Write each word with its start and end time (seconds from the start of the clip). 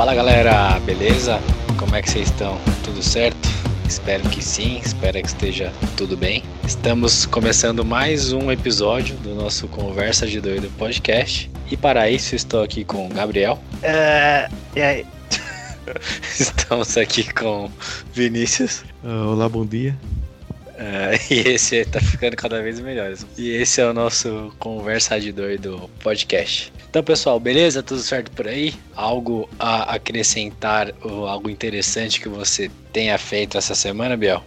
Fala 0.00 0.14
galera, 0.14 0.80
beleza? 0.80 1.38
Como 1.78 1.94
é 1.94 2.00
que 2.00 2.08
vocês 2.08 2.30
estão? 2.30 2.58
Tudo 2.82 3.02
certo? 3.02 3.46
Espero 3.86 4.26
que 4.30 4.42
sim, 4.42 4.80
espero 4.82 5.20
que 5.20 5.28
esteja 5.28 5.70
tudo 5.94 6.16
bem. 6.16 6.42
Estamos 6.66 7.26
começando 7.26 7.84
mais 7.84 8.32
um 8.32 8.50
episódio 8.50 9.14
do 9.16 9.34
nosso 9.34 9.68
Conversa 9.68 10.26
de 10.26 10.40
Doido 10.40 10.72
podcast. 10.78 11.50
E 11.70 11.76
para 11.76 12.08
isso 12.08 12.34
estou 12.34 12.62
aqui 12.62 12.82
com 12.82 13.08
o 13.08 13.08
Gabriel. 13.10 13.58
É. 13.82 14.48
E 14.74 14.80
aí? 14.80 15.06
Estamos 16.40 16.96
aqui 16.96 17.30
com 17.34 17.70
Vinícius. 18.14 18.82
Olá, 19.04 19.50
bom 19.50 19.66
dia. 19.66 19.94
Uh, 20.80 21.12
e 21.30 21.40
esse 21.40 21.84
tá 21.84 22.00
ficando 22.00 22.34
cada 22.36 22.62
vez 22.62 22.80
melhor. 22.80 23.12
E 23.36 23.50
esse 23.50 23.82
é 23.82 23.86
o 23.86 23.92
nosso 23.92 24.50
Conversa 24.58 25.20
de 25.20 25.30
Doido 25.30 25.90
podcast. 26.02 26.72
Então, 26.88 27.04
pessoal, 27.04 27.38
beleza? 27.38 27.82
Tudo 27.82 28.00
certo 28.00 28.30
por 28.30 28.48
aí? 28.48 28.74
Algo 28.96 29.48
a 29.58 29.94
acrescentar 29.94 30.92
ou 31.02 31.28
algo 31.28 31.50
interessante 31.50 32.18
que 32.18 32.28
você 32.28 32.70
tenha 32.92 33.18
feito 33.18 33.58
essa 33.58 33.74
semana, 33.74 34.16
Biel? 34.16 34.42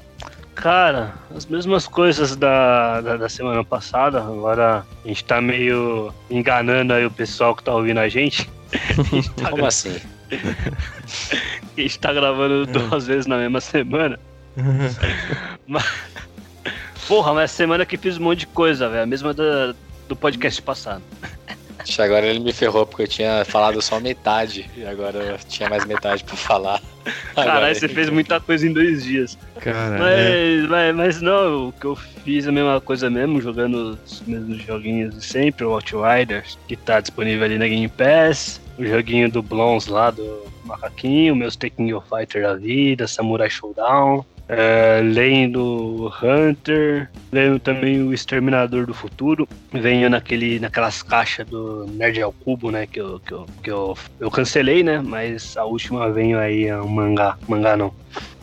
Cara, 0.55 1.13
as 1.35 1.45
mesmas 1.45 1.87
coisas 1.87 2.35
da, 2.35 2.99
da, 3.01 3.17
da, 3.17 3.29
semana 3.29 3.63
passada. 3.63 4.19
Agora 4.19 4.85
a 5.03 5.07
gente 5.07 5.23
tá 5.23 5.39
meio 5.39 6.13
enganando 6.29 6.93
aí 6.93 7.05
o 7.05 7.11
pessoal 7.11 7.55
que 7.55 7.63
tá 7.63 7.73
ouvindo 7.73 7.99
a 7.99 8.09
gente. 8.09 8.49
A 8.73 9.03
gente 9.03 9.29
tá 9.29 9.51
Como 9.51 9.57
gra... 9.57 9.67
assim? 9.67 10.01
a 11.77 11.81
gente 11.81 11.99
tá 11.99 12.11
gravando 12.11 12.65
duas 12.65 13.05
vezes 13.05 13.27
na 13.27 13.37
mesma 13.37 13.61
semana. 13.61 14.19
mas... 15.67 15.83
Porra, 17.07 17.33
mas 17.33 17.51
semana 17.51 17.85
que 17.85 17.97
fiz 17.97 18.17
um 18.17 18.23
monte 18.23 18.39
de 18.39 18.47
coisa, 18.47 18.87
velho. 18.87 19.03
A 19.03 19.05
mesma 19.05 19.33
da, 19.33 19.73
do 20.07 20.15
podcast 20.15 20.61
passado. 20.61 21.03
Agora 21.99 22.25
ele 22.25 22.39
me 22.39 22.53
ferrou 22.53 22.85
porque 22.85 23.03
eu 23.03 23.07
tinha 23.07 23.43
falado 23.43 23.81
só 23.81 23.99
metade 23.99 24.69
e 24.75 24.85
agora 24.85 25.17
eu 25.17 25.37
tinha 25.49 25.69
mais 25.69 25.85
metade 25.85 26.23
pra 26.23 26.35
falar. 26.35 26.81
Caralho, 27.35 27.75
você 27.75 27.89
fez 27.89 28.09
muita 28.09 28.39
coisa 28.39 28.65
em 28.65 28.71
dois 28.71 29.03
dias. 29.03 29.37
Cara, 29.59 29.97
mas, 29.99 30.19
é. 30.19 30.67
mas, 30.67 30.95
mas, 30.95 31.21
não, 31.21 31.69
o 31.69 31.71
que 31.73 31.85
eu 31.85 31.95
fiz 31.95 32.45
é 32.45 32.49
a 32.49 32.51
mesma 32.51 32.79
coisa 32.79 33.09
mesmo, 33.09 33.41
jogando 33.41 33.99
os 34.05 34.21
mesmos 34.21 34.61
joguinhos 34.63 35.15
de 35.15 35.25
sempre, 35.25 35.65
o 35.65 35.71
Outriders, 35.71 36.57
que 36.67 36.77
tá 36.77 37.01
disponível 37.01 37.43
ali 37.43 37.57
na 37.57 37.67
Game 37.67 37.89
Pass, 37.89 38.61
o 38.77 38.85
joguinho 38.85 39.29
do 39.29 39.43
Blons 39.43 39.87
lá 39.87 40.09
do 40.09 40.45
Macaquinho, 40.63 41.35
meus 41.35 41.55
Taking 41.57 41.89
Your 41.89 42.03
Fighter 42.03 42.43
da 42.43 42.55
vida, 42.55 43.07
Samurai 43.07 43.49
Showdown, 43.49 44.25
é, 44.47 45.01
lendo 45.03 46.11
Hunter, 46.21 47.09
lendo 47.31 47.59
também 47.59 48.01
o 48.01 48.13
Exterminador 48.13 48.85
do 48.85 48.93
Futuro, 48.93 49.47
venho 49.71 50.09
naquele, 50.09 50.59
naquelas 50.59 51.01
caixas 51.01 51.47
do 51.47 51.85
Nerd 51.87 52.21
ao 52.21 52.31
Cubo, 52.31 52.71
né, 52.71 52.85
que 52.85 52.99
eu, 52.99 53.19
que 53.19 53.31
eu, 53.33 53.45
que 53.63 53.71
eu, 53.71 53.97
eu 54.19 54.29
cancelei, 54.29 54.83
né, 54.83 55.01
mas 55.03 55.55
a 55.57 55.65
última 55.65 56.11
venho 56.11 56.37
aí 56.39 56.65
é 56.65 56.77
um 56.77 56.87
mangá, 56.87 57.37
mangá 57.47 57.77
não, 57.77 57.93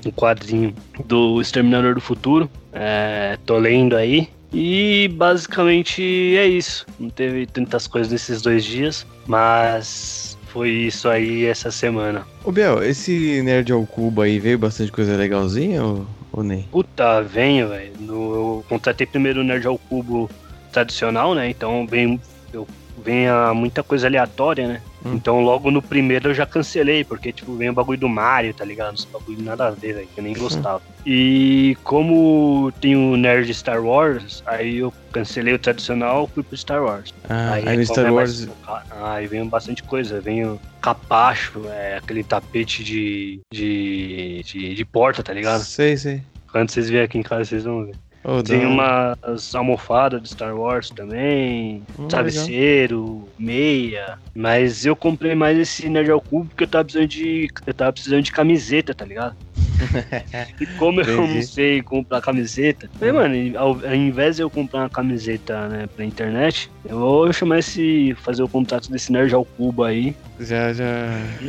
um 0.05 0.11
quadrinho 0.11 0.75
do 1.05 1.41
Exterminador 1.41 1.95
do 1.95 2.01
Futuro, 2.01 2.51
é, 2.73 3.39
tô 3.45 3.59
lendo 3.59 3.97
aí, 3.97 4.29
e 4.53 5.09
basicamente 5.15 6.03
é 6.37 6.47
isso. 6.47 6.85
Não 6.99 7.09
teve 7.09 7.47
tantas 7.47 7.87
coisas 7.87 8.11
nesses 8.13 8.43
dois 8.43 8.65
dias, 8.65 9.07
mas 9.27 10.30
foi 10.53 10.71
isso 10.71 11.09
aí 11.09 11.45
essa 11.47 11.71
semana. 11.71 12.27
Ô 12.45 12.51
Biel, 12.51 12.83
esse 12.83 13.43
Nerd 13.43 13.73
ao 13.73 13.87
Cubo 13.87 14.23
aí 14.23 14.39
veio 14.39 14.59
bastante 14.59 14.91
coisa 14.91 15.17
legalzinha 15.17 15.83
ou, 15.83 16.07
ou 16.33 16.43
nem? 16.43 16.63
Puta, 16.65 17.23
venho, 17.23 17.69
velho. 17.69 17.93
Eu 18.01 18.65
contratei 18.69 19.07
primeiro 19.07 19.41
o 19.41 19.45
Nerd 19.45 19.67
ao 19.67 19.79
Cubo 19.79 20.29
tradicional, 20.73 21.35
né? 21.35 21.49
Então 21.49 21.87
vem, 21.87 22.21
eu, 22.53 22.67
vem 23.01 23.27
muita 23.55 23.83
coisa 23.83 24.07
aleatória, 24.07 24.69
né? 24.69 24.83
Hum. 25.05 25.15
Então 25.15 25.41
logo 25.41 25.71
no 25.71 25.81
primeiro 25.81 26.31
eu 26.31 26.35
já 26.35 26.45
cancelei, 26.45 27.05
porque 27.05 27.33
tipo, 27.33 27.57
vem 27.57 27.71
o 27.71 27.73
bagulho 27.73 27.99
do 27.99 28.09
Mario, 28.09 28.53
tá 28.53 28.65
ligado? 28.65 28.95
Esse 28.95 29.07
bagulho 29.07 29.43
nada 29.43 29.69
a 29.69 29.71
ver, 29.71 29.95
velho, 29.95 30.09
que 30.15 30.21
eu 30.21 30.25
nem 30.25 30.35
gostava. 30.35 30.83
e 31.07 31.77
como 31.83 32.73
tem 32.81 32.95
o 32.97 33.17
Nerd 33.17 33.53
Star 33.55 33.83
Wars, 33.83 34.43
aí 34.47 34.79
eu 34.79 34.93
cancelei 35.13 35.55
o 35.55 35.59
tradicional 35.59 36.29
fui 36.29 36.43
pro 36.43 36.57
Star 36.57 36.83
Wars. 36.83 37.15
Ah, 37.29 37.53
aí, 37.55 37.69
aí 37.69 37.77
no 37.77 37.87
Star 37.87 38.13
Wars. 38.13 38.47
Mais... 38.47 38.85
Aí 39.03 39.27
vem 39.27 39.47
bastante 39.47 39.83
coisa, 39.83 40.21
vem 40.21 40.45
o 40.45 40.61
capacho, 40.81 41.63
é, 41.69 41.97
aquele 41.97 42.23
tapete 42.23 42.85
de, 42.85 43.41
de, 43.53 44.43
de, 44.45 44.75
de 44.75 44.85
porta, 44.85 45.23
tá 45.23 45.33
ligado? 45.33 45.63
Sei, 45.63 45.97
sei. 45.97 46.23
Quando 46.51 46.71
vocês 46.71 46.89
vierem 46.89 47.07
aqui 47.07 47.19
em 47.19 47.23
casa, 47.23 47.45
vocês 47.45 47.65
vão 47.65 47.87
ver. 47.87 47.95
Oh, 48.23 48.43
tem 48.43 48.67
umas 48.67 49.55
almofadas 49.55 50.23
de 50.23 50.29
Star 50.29 50.55
Wars 50.55 50.91
também, 50.91 51.83
hum, 51.99 52.07
travesseiro, 52.07 53.27
meia. 53.39 54.19
Mas 54.35 54.85
eu 54.85 54.95
comprei 54.95 55.35
mais 55.35 55.59
esse 55.59 55.89
Nerd 55.89 56.11
ao 56.11 56.21
Cubo 56.21 56.47
porque 56.47 56.65
eu 56.65 56.69
tava 56.69 56.85
precisando 56.85 57.09
de. 57.09 57.49
Eu 57.67 57.75
tava 57.75 57.93
precisando 57.93 58.23
de 58.23 58.33
camiseta, 58.33 58.95
tá 58.95 59.05
ligado? 59.07 59.37
E 60.61 60.67
como 60.67 61.01
eu 61.01 61.27
não 61.27 61.43
sei 61.43 61.83
comprar 61.83 62.21
camiseta, 62.21 62.89
falei, 62.99 63.13
mano, 63.13 63.59
ao, 63.59 63.69
ao, 63.69 63.95
invés 63.95 64.37
de 64.37 64.43
eu 64.43 64.51
comprar 64.51 64.81
uma 64.81 64.91
camiseta 64.91 65.69
né, 65.69 65.89
pela 65.97 66.07
internet, 66.07 66.71
eu 66.89 66.99
vou 66.99 67.33
chamar 67.33 67.59
esse. 67.59 68.17
fazer 68.23 68.43
o 68.43 68.49
contato 68.49 68.91
desse 68.91 69.13
Nerd 69.13 69.35
ao 69.35 69.45
Cubo 69.45 69.85
aí. 69.85 70.15
Já, 70.39 70.73
já. 70.73 70.85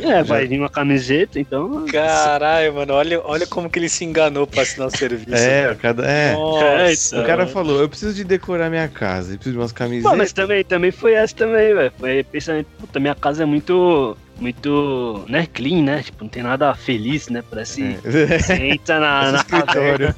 já. 0.00 0.22
vai 0.22 0.46
vir 0.46 0.58
uma 0.58 0.68
camiseta, 0.68 1.40
então. 1.40 1.86
Caralho, 1.86 2.74
mano, 2.74 2.94
olha, 2.94 3.20
olha 3.24 3.46
como 3.46 3.70
que 3.70 3.78
ele 3.78 3.88
se 3.88 4.04
enganou 4.04 4.46
pra 4.46 4.62
assinar 4.62 4.88
o 4.88 4.90
serviço. 4.96 5.34
É, 5.34 5.74
cada. 5.74 6.04
É. 6.04 6.32
Nossa, 6.34 7.20
o 7.20 7.24
cara 7.24 7.46
falou, 7.46 7.80
eu 7.80 7.88
preciso 7.88 8.14
de 8.14 8.24
decorar 8.24 8.68
minha 8.68 8.88
casa, 8.88 9.32
eu 9.32 9.36
preciso 9.36 9.54
de 9.54 9.60
umas 9.60 9.72
camisetas. 9.72 10.10
Pô, 10.10 10.16
mas 10.16 10.32
também, 10.32 10.64
também 10.64 10.90
foi 10.90 11.14
essa 11.14 11.34
também, 11.34 11.74
velho. 11.74 11.92
Foi 11.98 12.24
pensando, 12.24 12.64
puta, 12.78 13.00
minha 13.00 13.14
casa 13.14 13.42
é 13.42 13.46
muito 13.46 14.16
muito, 14.38 15.24
né, 15.28 15.46
clean, 15.46 15.82
né? 15.82 16.02
Tipo, 16.02 16.24
não 16.24 16.28
tem 16.28 16.42
nada 16.42 16.74
feliz, 16.74 17.28
né? 17.28 17.42
Parece. 17.48 17.96
É. 18.04 18.66
Entra 18.68 18.98
na, 18.98 19.32
na 19.32 19.44
caverna. 19.44 20.16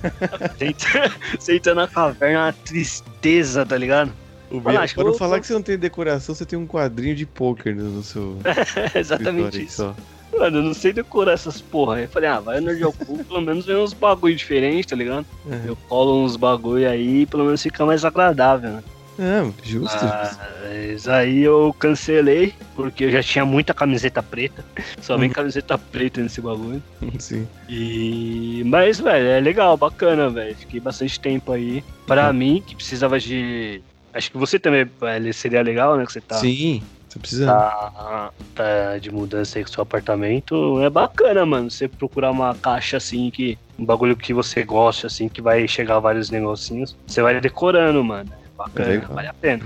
Entra 1.48 1.74
na 1.74 1.88
caverna, 1.88 2.46
uma 2.46 2.52
tristeza, 2.52 3.66
tá 3.66 3.76
ligado? 3.76 4.12
O 4.50 4.60
Bia, 4.60 4.86
para 4.94 5.04
não 5.04 5.14
falar 5.14 5.40
que 5.40 5.46
você 5.46 5.52
não 5.52 5.62
tem 5.62 5.76
decoração, 5.76 6.34
você 6.34 6.46
tem 6.46 6.58
um 6.58 6.66
quadrinho 6.66 7.14
de 7.14 7.26
poker 7.26 7.74
no 7.74 8.02
seu. 8.02 8.38
É, 8.44 8.98
exatamente 9.00 9.62
isso. 9.62 9.76
Só. 9.76 9.96
Mano, 10.38 10.58
eu 10.58 10.62
não 10.62 10.74
sei 10.74 10.92
decorar 10.92 11.32
essas 11.32 11.60
porra. 11.60 12.00
Eu 12.00 12.08
falei, 12.08 12.28
ah, 12.28 12.40
vai 12.40 12.60
no 12.60 12.66
Nerd 12.66 12.84
pelo 13.28 13.40
menos 13.40 13.66
vem 13.66 13.76
uns 13.76 13.92
bagulho 13.92 14.34
diferentes, 14.34 14.86
tá 14.86 14.96
ligado? 14.96 15.26
É. 15.48 15.68
Eu 15.68 15.76
colo 15.88 16.24
uns 16.24 16.36
bagulho 16.36 16.88
aí, 16.88 17.26
pelo 17.26 17.44
menos 17.44 17.62
fica 17.62 17.84
mais 17.86 18.04
agradável, 18.04 18.70
né? 18.70 18.82
É, 19.18 19.50
justo. 19.62 20.04
Mas 20.04 21.08
aí 21.08 21.42
eu 21.42 21.74
cancelei, 21.78 22.52
porque 22.74 23.04
eu 23.04 23.10
já 23.10 23.22
tinha 23.22 23.44
muita 23.44 23.72
camiseta 23.72 24.22
preta. 24.22 24.64
Só 25.00 25.16
vem 25.16 25.28
uhum. 25.28 25.34
camiseta 25.34 25.78
preta 25.78 26.20
nesse 26.20 26.40
bagulho. 26.40 26.82
Sim. 27.18 27.46
E. 27.68 28.62
Mas, 28.66 29.00
velho, 29.00 29.26
é 29.26 29.40
legal, 29.40 29.76
bacana, 29.76 30.28
velho. 30.30 30.56
Fiquei 30.56 30.80
bastante 30.80 31.18
tempo 31.20 31.52
aí. 31.52 31.84
Pra 32.06 32.28
uhum. 32.28 32.34
mim, 32.34 32.62
que 32.66 32.74
precisava 32.74 33.18
de. 33.18 33.80
Acho 34.12 34.30
que 34.30 34.38
você 34.38 34.58
também, 34.58 34.88
velho, 35.00 35.34
seria 35.34 35.62
legal, 35.62 35.96
né? 35.96 36.06
Que 36.06 36.12
você 36.12 36.20
tá. 36.20 36.36
Sim. 36.36 36.82
Você 37.08 37.18
precisa. 37.18 37.46
Tá, 37.46 38.30
tá 38.54 38.98
de 38.98 39.12
mudança 39.12 39.58
aí 39.58 39.64
com 39.64 39.70
seu 39.70 39.82
apartamento. 39.82 40.80
É 40.80 40.90
bacana, 40.90 41.46
mano. 41.46 41.70
Você 41.70 41.86
procurar 41.86 42.30
uma 42.30 42.54
caixa 42.54 42.96
assim 42.96 43.30
que. 43.30 43.56
Um 43.76 43.84
bagulho 43.84 44.16
que 44.16 44.32
você 44.32 44.62
gosta, 44.62 45.08
assim, 45.08 45.28
que 45.28 45.42
vai 45.42 45.66
chegar 45.66 45.98
vários 45.98 46.30
negocinhos. 46.30 46.96
Você 47.08 47.20
vai 47.20 47.40
decorando, 47.40 48.04
mano. 48.04 48.30
Bacana, 48.56 49.08
vale 49.08 49.28
a 49.28 49.32
pena. 49.32 49.64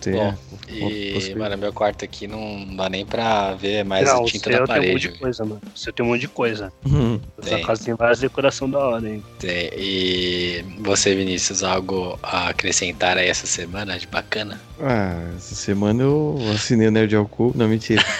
Sim, 0.00 0.12
Bom, 0.12 0.34
e, 0.68 1.34
mano, 1.36 1.58
meu 1.58 1.72
quarto 1.72 2.04
aqui 2.04 2.26
não 2.26 2.76
dá 2.76 2.88
nem 2.88 3.04
pra 3.04 3.54
ver 3.54 3.84
mais 3.84 4.06
não, 4.06 4.22
a 4.22 4.24
tinta 4.24 4.50
da 4.50 4.66
parede. 4.66 4.80
Tem 4.80 4.90
um 4.90 4.92
monte 4.92 5.12
de 5.12 5.18
coisa, 5.18 5.44
mano. 5.44 5.60
Você 5.74 5.92
tem 5.92 6.06
um 6.06 6.08
monte 6.08 6.20
de 6.20 6.28
coisa. 6.28 6.72
Uhum. 6.84 7.20
Sua 7.42 7.60
casa 7.60 7.84
tem 7.84 7.94
várias 7.94 8.20
decorações 8.20 8.72
da 8.72 8.78
hora, 8.78 9.08
hein? 9.08 9.22
Tem. 9.38 9.70
E 9.76 10.64
você, 10.80 11.14
Vinícius, 11.14 11.62
algo 11.62 12.18
a 12.22 12.48
acrescentar 12.48 13.18
aí 13.18 13.28
essa 13.28 13.46
semana 13.46 13.98
de 13.98 14.06
bacana? 14.06 14.60
Ah, 14.80 15.30
essa 15.36 15.54
semana 15.54 16.02
eu 16.02 16.38
assinei 16.52 16.88
o 16.88 16.90
Nerd 16.90 17.14
ao 17.14 17.26
Cubo. 17.26 17.56
Não, 17.56 17.68
mentira. 17.68 18.02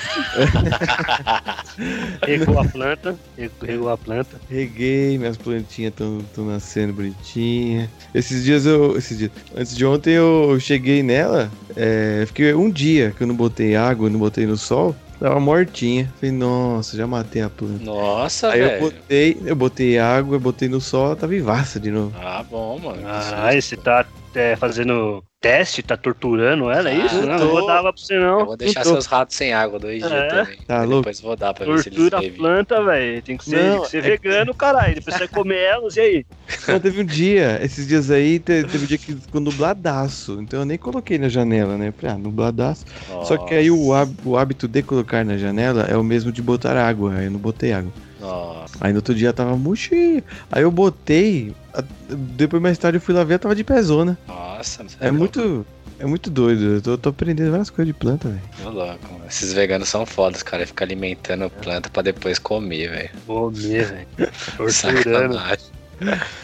Regou 2.24 2.60
a 2.60 2.64
planta. 2.64 3.18
Regou 3.60 3.88
a 3.88 3.98
planta. 3.98 4.40
Reguei, 4.48 5.18
minhas 5.18 5.36
plantinhas 5.36 5.92
estão 5.92 6.44
nascendo 6.44 6.92
bonitinhas. 6.92 7.88
Esses 8.14 8.44
dias 8.44 8.64
eu. 8.64 8.96
Esses 8.96 9.18
dias. 9.18 9.32
Antes 9.56 9.74
de 9.74 9.84
ontem 9.84 10.12
eu 10.12 10.56
cheguei 10.60 11.02
nela. 11.02 11.41
É, 11.74 12.24
fiquei 12.26 12.52
um 12.54 12.70
dia 12.70 13.12
que 13.16 13.22
eu 13.22 13.26
não 13.26 13.34
botei 13.34 13.74
água, 13.76 14.10
não 14.10 14.18
botei 14.18 14.46
no 14.46 14.56
sol. 14.56 14.94
Tava 15.18 15.38
mortinha. 15.38 16.12
Falei, 16.18 16.34
nossa, 16.34 16.96
já 16.96 17.06
matei 17.06 17.42
a 17.42 17.48
planta. 17.48 17.84
Nossa, 17.84 18.50
Aí 18.50 18.60
velho. 18.60 18.72
eu 18.74 18.80
botei, 18.90 19.42
eu 19.46 19.56
botei 19.56 19.98
água, 19.98 20.38
botei 20.38 20.68
no 20.68 20.80
sol, 20.80 21.06
ela 21.06 21.16
tá 21.16 21.26
vivaça 21.28 21.78
de 21.78 21.90
novo. 21.92 22.12
Ah, 22.20 22.42
bom, 22.42 22.78
mano. 22.78 23.02
Ah, 23.06 23.54
esse 23.54 23.76
tá 23.76 24.04
é, 24.34 24.56
fazendo 24.56 25.22
teste, 25.40 25.82
tá 25.82 25.96
torturando 25.96 26.70
ela, 26.70 26.88
é 26.90 26.94
isso? 26.94 27.16
Não, 27.26 27.38
tô. 27.38 27.44
não 27.44 27.50
vou 27.50 27.66
dar 27.66 27.82
pra 27.82 27.92
você 27.96 28.18
não. 28.18 28.40
Eu 28.40 28.46
vou 28.46 28.56
deixar 28.56 28.82
tô. 28.82 28.90
seus 28.90 29.06
ratos 29.06 29.36
sem 29.36 29.52
água 29.52 29.78
dois 29.78 29.98
dias 29.98 30.12
É. 30.12 30.28
também. 30.28 30.58
Tá 30.66 30.82
louco? 30.84 30.96
Depois 31.02 31.20
vou 31.20 31.36
dar 31.36 31.52
pra 31.52 31.66
ver 31.66 31.78
se 31.78 31.90
Tortura 31.90 32.16
a 32.18 32.20
eles 32.20 32.30
revivem. 32.32 32.38
planta, 32.38 32.84
velho. 32.84 33.22
Tem 33.22 33.36
que 33.36 33.44
ser, 33.44 33.56
Não, 33.56 33.72
tem 33.72 33.80
que 33.82 33.88
ser 33.90 33.98
é 33.98 34.00
vegano, 34.02 34.54
caralho. 34.54 34.94
Depois 34.94 35.14
você 35.16 35.18
vai 35.26 35.28
comer 35.28 35.58
elas, 35.58 35.96
e 35.96 36.00
aí? 36.00 36.26
Não, 36.68 36.78
teve 36.80 37.00
um 37.00 37.04
dia, 37.04 37.58
esses 37.62 37.86
dias 37.86 38.10
aí, 38.10 38.38
te- 38.38 38.62
teve 38.62 38.84
um 38.84 38.86
dia 38.86 38.98
que 38.98 39.14
ficou 39.16 39.40
nubladaço. 39.40 40.38
Então 40.40 40.60
eu 40.60 40.64
nem 40.66 40.78
coloquei 40.78 41.18
na 41.18 41.28
janela, 41.28 41.76
né? 41.76 41.92
Falei, 41.92 42.14
ah, 42.14 42.18
nubladaço. 42.18 42.84
Só 43.24 43.36
que 43.36 43.54
aí 43.54 43.70
o 43.70 44.36
hábito 44.36 44.68
de 44.68 44.82
colocar 44.82 45.24
na 45.24 45.36
janela 45.36 45.82
é 45.84 45.96
o 45.96 46.04
mesmo 46.04 46.30
de 46.30 46.40
botar 46.42 46.76
água. 46.76 47.14
Aí 47.16 47.24
eu 47.26 47.30
não 47.30 47.40
botei 47.40 47.72
água. 47.72 47.92
Nossa. 48.22 48.74
Aí 48.80 48.92
no 48.92 48.98
outro 48.98 49.14
dia 49.14 49.32
tava 49.32 49.56
murchinho. 49.56 50.22
Aí 50.50 50.62
eu 50.62 50.70
botei. 50.70 51.54
a- 51.74 51.82
Depois 52.08 52.62
mais 52.62 52.78
tarde 52.78 52.96
eu 52.98 53.02
fui 53.02 53.14
lá 53.14 53.24
ver, 53.24 53.38
tava 53.38 53.54
de 53.54 53.64
pezona. 53.64 54.18
Nossa, 54.26 54.84
É 55.00 55.10
muito. 55.10 55.66
É 55.98 56.06
muito 56.06 56.30
doido. 56.30 56.62
Eu 56.74 56.82
tô, 56.82 56.98
tô 56.98 57.08
aprendendo 57.10 57.50
várias 57.50 57.70
coisas 57.70 57.92
de 57.94 57.98
planta, 57.98 58.28
velho. 58.28 58.40
Tô 58.60 58.70
louco, 58.70 59.12
mano. 59.12 59.24
Esses 59.28 59.52
veganos 59.52 59.88
são 59.88 60.04
fodas, 60.04 60.42
cara. 60.42 60.66
Fica 60.66 60.84
alimentando 60.84 61.48
planta 61.48 61.88
pra 61.90 62.02
depois 62.02 62.38
comer, 62.40 62.88
velho. 62.90 63.10
Comer, 63.26 63.84
velho. 63.86 64.06
Torturando, 64.56 65.34
Sacanagem. 65.34 65.66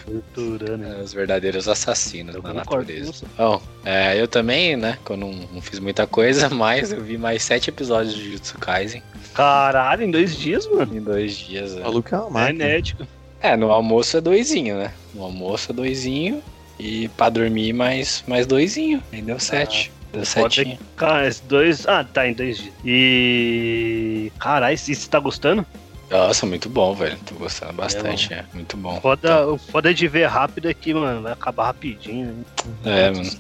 Torturando. 0.05 0.85
É, 0.85 1.03
os 1.03 1.13
verdadeiros 1.13 1.69
assassinos 1.69 2.35
Eu 2.35 2.43
da 2.43 2.53
natureza. 2.53 3.27
Bom, 3.37 3.63
é, 3.85 4.21
eu 4.21 4.29
também, 4.29 4.77
né? 4.77 4.99
Que 5.05 5.13
eu 5.13 5.17
não, 5.17 5.33
não 5.53 5.61
fiz 5.61 5.79
muita 5.79 6.07
coisa, 6.07 6.49
mas 6.55 6.93
eu 6.93 7.03
vi 7.03 7.19
mais 7.19 7.43
sete 7.43 7.71
episódios 7.71 8.15
de 8.15 8.25
Jujutsu 8.25 8.59
Kaisen 8.59 9.03
Caralho, 9.35 10.03
em 10.03 10.11
dois 10.11 10.37
dias, 10.37 10.67
mano. 10.67 10.97
em 10.97 11.01
dois 11.01 11.37
dias. 11.37 11.73
O 11.73 11.77
né? 11.77 11.83
maluco 11.83 12.15
é 12.15 12.19
uma 12.19 12.49
É 12.49 12.53
nético. 12.53 13.07
É, 13.41 13.57
no 13.57 13.71
almoço 13.71 14.17
é 14.17 14.21
doisinho, 14.21 14.77
né? 14.77 14.93
No 15.15 15.23
almoço 15.23 15.71
é 15.71 15.75
doisinho. 15.75 16.43
E 16.79 17.09
pra 17.09 17.29
dormir 17.29 17.73
mais, 17.73 18.23
mais 18.27 18.47
doisinho. 18.47 19.03
Aí 19.13 19.23
deu 19.23 19.39
sete. 19.39 19.93
deu 20.13 20.25
foda 20.25 20.51
setinho. 20.51 20.79
Cara, 20.97 21.27
esses 21.27 21.41
dois. 21.41 21.87
Ah, 21.87 22.05
tá, 22.05 22.27
em 22.27 22.33
dois 22.33 22.59
dias. 22.59 22.75
E. 22.85 24.33
Caralho, 24.39 24.75
e 24.75 24.79
você 24.79 25.09
tá 25.09 25.19
gostando? 25.19 25.67
Nossa, 26.11 26.47
muito 26.47 26.69
bom, 26.69 26.95
velho. 26.95 27.19
Tô 27.27 27.35
gostando 27.35 27.73
bastante, 27.75 28.33
é. 28.33 28.45
Muito 28.53 28.77
bom. 28.77 28.99
Foda, 29.01 29.47
o 29.47 29.59
foda 29.59 29.93
de 29.93 30.09
ver 30.09 30.27
rápido 30.27 30.69
é 30.69 30.75
que, 30.75 30.95
mano, 30.95 31.23
vai 31.23 31.33
acabar 31.33 31.67
rapidinho. 31.67 32.27
Né? 32.27 32.45
É, 32.85 33.11
mano. 33.11 33.31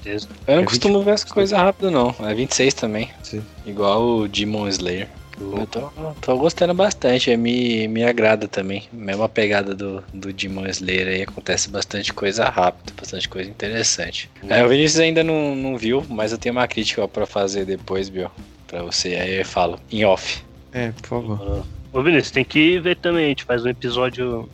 Eu 0.46 0.56
não 0.56 0.62
É 0.62 0.64
costumo 0.66 1.02
ver 1.02 1.12
as 1.12 1.24
coisas 1.24 1.58
rápido, 1.58 1.90
não. 1.90 2.14
É 2.20 2.34
26 2.34 2.74
também. 2.74 3.10
Sim. 3.22 3.42
Igual 3.64 4.02
o 4.02 4.28
Demon 4.28 4.68
Slayer. 4.68 5.08
Eu 5.40 5.66
tô, 5.68 5.90
tô 6.20 6.36
gostando 6.36 6.74
bastante, 6.74 7.30
é, 7.30 7.36
me, 7.36 7.86
me 7.86 8.02
agrada 8.02 8.48
também. 8.48 8.88
Mesma 8.92 9.28
pegada 9.28 9.72
do, 9.72 10.02
do 10.12 10.32
Demon 10.32 10.66
Slayer 10.66 11.06
aí, 11.06 11.22
acontece 11.22 11.70
bastante 11.70 12.12
coisa 12.12 12.48
rápido, 12.48 12.92
bastante 12.98 13.28
coisa 13.28 13.48
interessante. 13.48 14.28
É, 14.48 14.64
o 14.64 14.68
Vinícius 14.68 14.98
ainda 14.98 15.22
não, 15.22 15.54
não 15.54 15.78
viu, 15.78 16.04
mas 16.08 16.32
eu 16.32 16.38
tenho 16.38 16.56
uma 16.56 16.66
crítica 16.66 17.06
pra 17.06 17.24
fazer 17.24 17.64
depois, 17.64 18.08
Bill, 18.08 18.28
pra 18.66 18.82
você. 18.82 19.14
Aí 19.14 19.38
eu 19.38 19.44
falo, 19.44 19.78
em 19.92 20.04
off. 20.04 20.42
É, 20.72 20.90
por 20.90 21.06
favor. 21.06 21.64
Ô, 21.92 22.02
Vinícius, 22.02 22.30
tem 22.30 22.44
que 22.44 22.78
ver 22.78 22.96
também. 22.96 23.26
A 23.26 23.28
gente 23.28 23.44
faz 23.44 23.64
um 23.64 23.68
episódio 23.68 24.48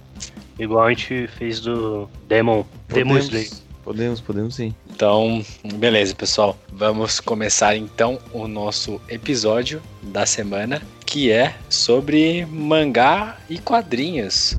igual 0.59 0.87
a 0.87 0.91
gente 0.91 1.27
fez 1.27 1.61
do 1.61 2.09
Demon. 2.29 2.65
Demon 2.89 3.19
Slayer. 3.19 3.51
Podemos, 3.83 4.21
podemos 4.21 4.55
sim. 4.55 4.75
Então, 4.91 5.45
beleza, 5.75 6.15
pessoal. 6.15 6.57
Vamos 6.73 7.21
começar 7.21 7.77
então 7.77 8.19
o 8.33 8.49
nosso 8.49 9.01
episódio 9.09 9.83
da 10.03 10.25
semana, 10.25 10.81
que 11.05 11.31
é 11.31 11.55
sobre 11.69 12.47
mangá 12.47 13.37
e 13.51 13.59
quadrinhos. 13.59 14.59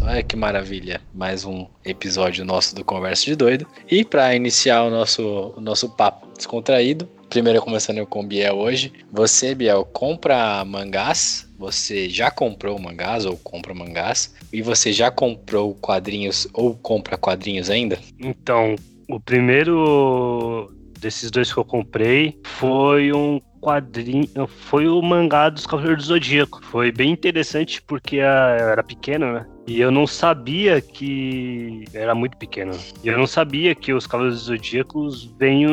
Olha 0.00 0.22
que 0.22 0.36
maravilha, 0.36 1.00
mais 1.12 1.44
um 1.44 1.66
episódio 1.84 2.44
nosso 2.44 2.76
do 2.76 2.84
Conversa 2.84 3.24
de 3.24 3.34
Doido. 3.34 3.66
E 3.90 4.04
para 4.04 4.36
iniciar 4.36 4.84
o 4.84 4.90
nosso, 4.90 5.52
o 5.56 5.60
nosso 5.60 5.88
papo 5.88 6.28
descontraído, 6.36 7.08
primeiro 7.28 7.60
começando 7.60 8.04
com 8.06 8.20
o 8.20 8.26
Biel 8.26 8.56
hoje. 8.56 8.92
Você, 9.12 9.54
Biel, 9.54 9.84
compra 9.84 10.64
mangás? 10.64 11.48
Você 11.58 12.08
já 12.08 12.30
comprou 12.30 12.78
mangás 12.78 13.24
ou 13.24 13.36
compra 13.36 13.74
mangás? 13.74 14.34
E 14.52 14.62
você 14.62 14.92
já 14.92 15.10
comprou 15.10 15.74
quadrinhos 15.74 16.48
ou 16.52 16.74
compra 16.74 17.16
quadrinhos 17.16 17.70
ainda? 17.70 17.98
Então, 18.18 18.76
o 19.08 19.20
primeiro 19.20 20.72
desses 21.00 21.30
dois 21.30 21.52
que 21.52 21.58
eu 21.58 21.64
comprei 21.64 22.38
foi 22.44 23.12
um 23.12 23.40
quadrinho, 23.60 24.46
foi 24.46 24.86
o 24.86 25.02
mangá 25.02 25.48
dos 25.48 25.66
Cavaleiros 25.66 26.04
do 26.04 26.08
Zodíaco. 26.08 26.64
Foi 26.64 26.92
bem 26.92 27.10
interessante 27.10 27.82
porque 27.82 28.16
eu 28.16 28.24
era 28.24 28.82
pequeno, 28.82 29.32
né? 29.32 29.46
E 29.66 29.80
eu 29.80 29.90
não 29.90 30.06
sabia 30.06 30.80
que 30.80 31.84
era 31.92 32.14
muito 32.14 32.36
pequeno. 32.36 32.72
E 33.02 33.08
eu 33.08 33.18
não 33.18 33.26
sabia 33.26 33.74
que 33.74 33.92
os 33.92 34.06
Cavaleiros 34.06 34.42
do 34.42 34.46
Zodíacos 34.46 35.34
vêm 35.38 35.66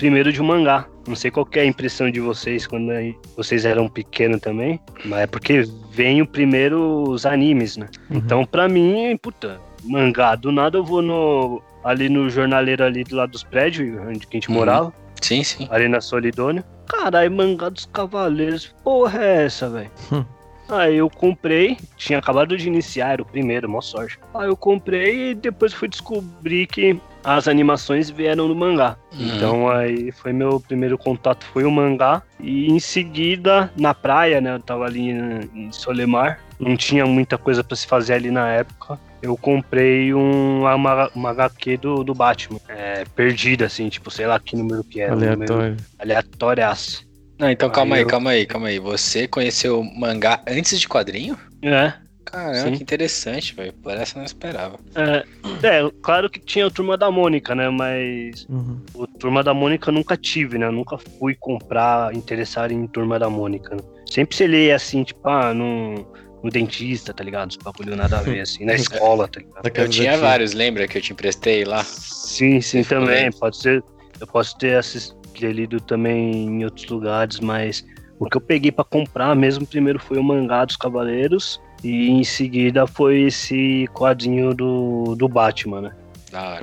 primeiro 0.00 0.32
de 0.32 0.40
um 0.40 0.44
mangá. 0.46 0.86
Não 1.06 1.14
sei 1.14 1.30
qual 1.30 1.44
que 1.44 1.58
é 1.58 1.62
a 1.62 1.66
impressão 1.66 2.10
de 2.10 2.20
vocês 2.20 2.66
quando 2.66 2.90
aí 2.90 3.14
vocês 3.36 3.66
eram 3.66 3.86
pequenos 3.86 4.40
também, 4.40 4.80
mas 5.04 5.20
é 5.20 5.26
porque 5.26 5.62
vem 5.92 6.22
o 6.22 6.26
primeiro 6.26 7.02
os 7.10 7.26
animes, 7.26 7.76
né? 7.76 7.86
Então, 8.10 8.44
pra 8.46 8.66
mim, 8.66 9.14
puta, 9.20 9.60
mangá. 9.84 10.34
Do 10.36 10.50
nada 10.50 10.78
eu 10.78 10.84
vou 10.84 11.02
no 11.02 11.60
ali 11.84 12.08
no 12.08 12.30
jornaleiro 12.30 12.82
ali 12.84 13.04
do 13.04 13.14
lado 13.16 13.32
dos 13.32 13.44
prédios, 13.44 13.98
onde 14.00 14.26
a 14.26 14.32
gente 14.34 14.48
Uhum. 14.48 14.54
morava, 14.54 14.92
Sim, 15.20 15.44
sim. 15.44 15.68
ali 15.70 15.86
na 15.88 16.00
Solidônia. 16.00 16.64
Caralho, 16.86 17.30
mangá 17.30 17.68
dos 17.68 17.84
cavaleiros. 17.86 18.74
Porra 18.82 19.22
é 19.22 19.44
essa, 19.44 19.68
velho? 19.68 19.90
Hum. 20.12 20.24
Aí 20.68 20.96
eu 20.98 21.10
comprei, 21.10 21.76
tinha 21.96 22.18
acabado 22.20 22.56
de 22.56 22.68
iniciar, 22.68 23.12
era 23.14 23.22
o 23.22 23.24
primeiro, 23.26 23.68
mó 23.68 23.80
sorte. 23.80 24.18
Aí 24.34 24.46
eu 24.48 24.56
comprei 24.56 25.30
e 25.30 25.34
depois 25.34 25.72
fui 25.74 25.88
descobrir 25.88 26.66
que 26.68 26.96
as 27.24 27.46
animações 27.48 28.08
vieram 28.10 28.48
no 28.48 28.54
mangá. 28.54 28.96
Uhum. 29.12 29.26
Então 29.36 29.68
aí 29.68 30.10
foi 30.12 30.32
meu 30.32 30.60
primeiro 30.60 30.96
contato, 30.98 31.44
foi 31.52 31.64
o 31.64 31.70
mangá. 31.70 32.22
E 32.38 32.66
em 32.70 32.78
seguida, 32.78 33.70
na 33.76 33.92
praia, 33.94 34.40
né? 34.40 34.54
Eu 34.54 34.60
tava 34.60 34.84
ali 34.84 35.10
em 35.10 35.40
em 35.54 35.72
Solemar, 35.72 36.40
não 36.58 36.76
tinha 36.76 37.04
muita 37.06 37.36
coisa 37.38 37.62
pra 37.64 37.76
se 37.76 37.86
fazer 37.86 38.14
ali 38.14 38.30
na 38.30 38.48
época. 38.50 38.98
Eu 39.22 39.36
comprei 39.36 40.14
um, 40.14 40.60
uma, 40.64 41.10
uma 41.14 41.30
HQ 41.30 41.76
do, 41.76 42.02
do 42.02 42.14
Batman. 42.14 42.58
É, 42.68 43.04
perdida, 43.14 43.66
assim, 43.66 43.88
tipo, 43.90 44.10
sei 44.10 44.26
lá 44.26 44.40
que 44.40 44.56
número 44.56 44.82
que 44.82 45.00
era. 45.00 45.12
Aleatório. 45.12 45.76
Aleatóriaço. 45.98 47.06
Não, 47.38 47.50
então 47.50 47.70
calma 47.70 47.96
Aí 47.96 48.00
aí, 48.00 48.04
eu- 48.04 48.08
calma 48.08 48.30
aí, 48.30 48.46
calma 48.46 48.68
aí. 48.68 48.78
Você 48.78 49.26
conheceu 49.28 49.82
mangá 49.82 50.40
antes 50.46 50.78
de 50.80 50.88
quadrinho? 50.88 51.36
É. 51.62 51.92
Caramba, 52.30 52.54
Sim. 52.70 52.76
que 52.76 52.82
interessante, 52.82 53.54
velho. 53.54 53.74
Parece 53.82 54.12
que 54.12 54.18
eu 54.18 54.20
não 54.20 54.26
esperava. 54.26 54.78
É, 54.94 55.24
é, 55.66 55.90
claro 56.02 56.30
que 56.30 56.38
tinha 56.40 56.66
o 56.66 56.70
Turma 56.70 56.96
da 56.96 57.10
Mônica, 57.10 57.54
né? 57.54 57.68
Mas 57.70 58.46
Uhum. 58.48 58.80
o 58.94 59.06
Turma 59.18 59.42
da 59.42 59.52
Mônica 59.52 59.90
eu 59.90 59.94
nunca 59.94 60.16
tive, 60.16 60.58
né? 60.58 60.66
Eu 60.66 60.72
nunca 60.72 60.96
fui 61.18 61.34
comprar, 61.38 62.14
interessar 62.14 62.70
em 62.70 62.86
Turma 62.86 63.18
da 63.18 63.28
Mônica. 63.28 63.74
né? 63.74 63.82
Sempre 64.08 64.36
se 64.36 64.46
lê 64.46 64.72
assim, 64.72 65.02
tipo, 65.04 65.28
ah, 65.28 65.52
no, 65.54 66.06
no 66.42 66.50
dentista, 66.50 67.12
tá 67.12 67.22
ligado? 67.24 67.50
Os 67.50 67.56
bagulho 67.56 67.96
nada 67.96 68.18
a 68.18 68.22
ver, 68.22 68.40
assim, 68.40 68.64
na 68.64 68.74
escola, 68.74 69.26
tá 69.28 69.40
ligado? 69.40 69.66
Eu 69.74 69.88
tinha 69.88 70.16
vários, 70.16 70.52
lembra 70.52 70.86
que 70.86 70.98
eu 70.98 71.02
te 71.02 71.12
emprestei 71.12 71.64
lá? 71.64 71.82
Sim, 71.84 72.60
sim, 72.60 72.82
também. 72.84 73.24
lendo? 73.24 73.38
Pode 73.38 73.56
ser. 73.56 73.82
Eu 74.20 74.26
posso 74.26 74.56
ter 74.58 74.76
assistido 74.76 75.18
lido 75.42 75.80
também 75.80 76.46
em 76.46 76.64
outros 76.64 76.86
lugares, 76.88 77.40
mas 77.40 77.84
o 78.18 78.28
que 78.28 78.36
eu 78.36 78.40
peguei 78.40 78.70
pra 78.70 78.84
comprar 78.84 79.34
mesmo 79.34 79.66
primeiro 79.66 79.98
foi 79.98 80.18
o 80.18 80.22
mangá 80.22 80.64
dos 80.64 80.76
Cavaleiros 80.76 81.58
e 81.82 82.10
em 82.10 82.24
seguida 82.24 82.86
foi 82.86 83.22
esse 83.22 83.86
quadrinho 83.94 84.54
do, 84.54 85.14
do 85.16 85.28
Batman, 85.28 85.80
né? 85.80 85.92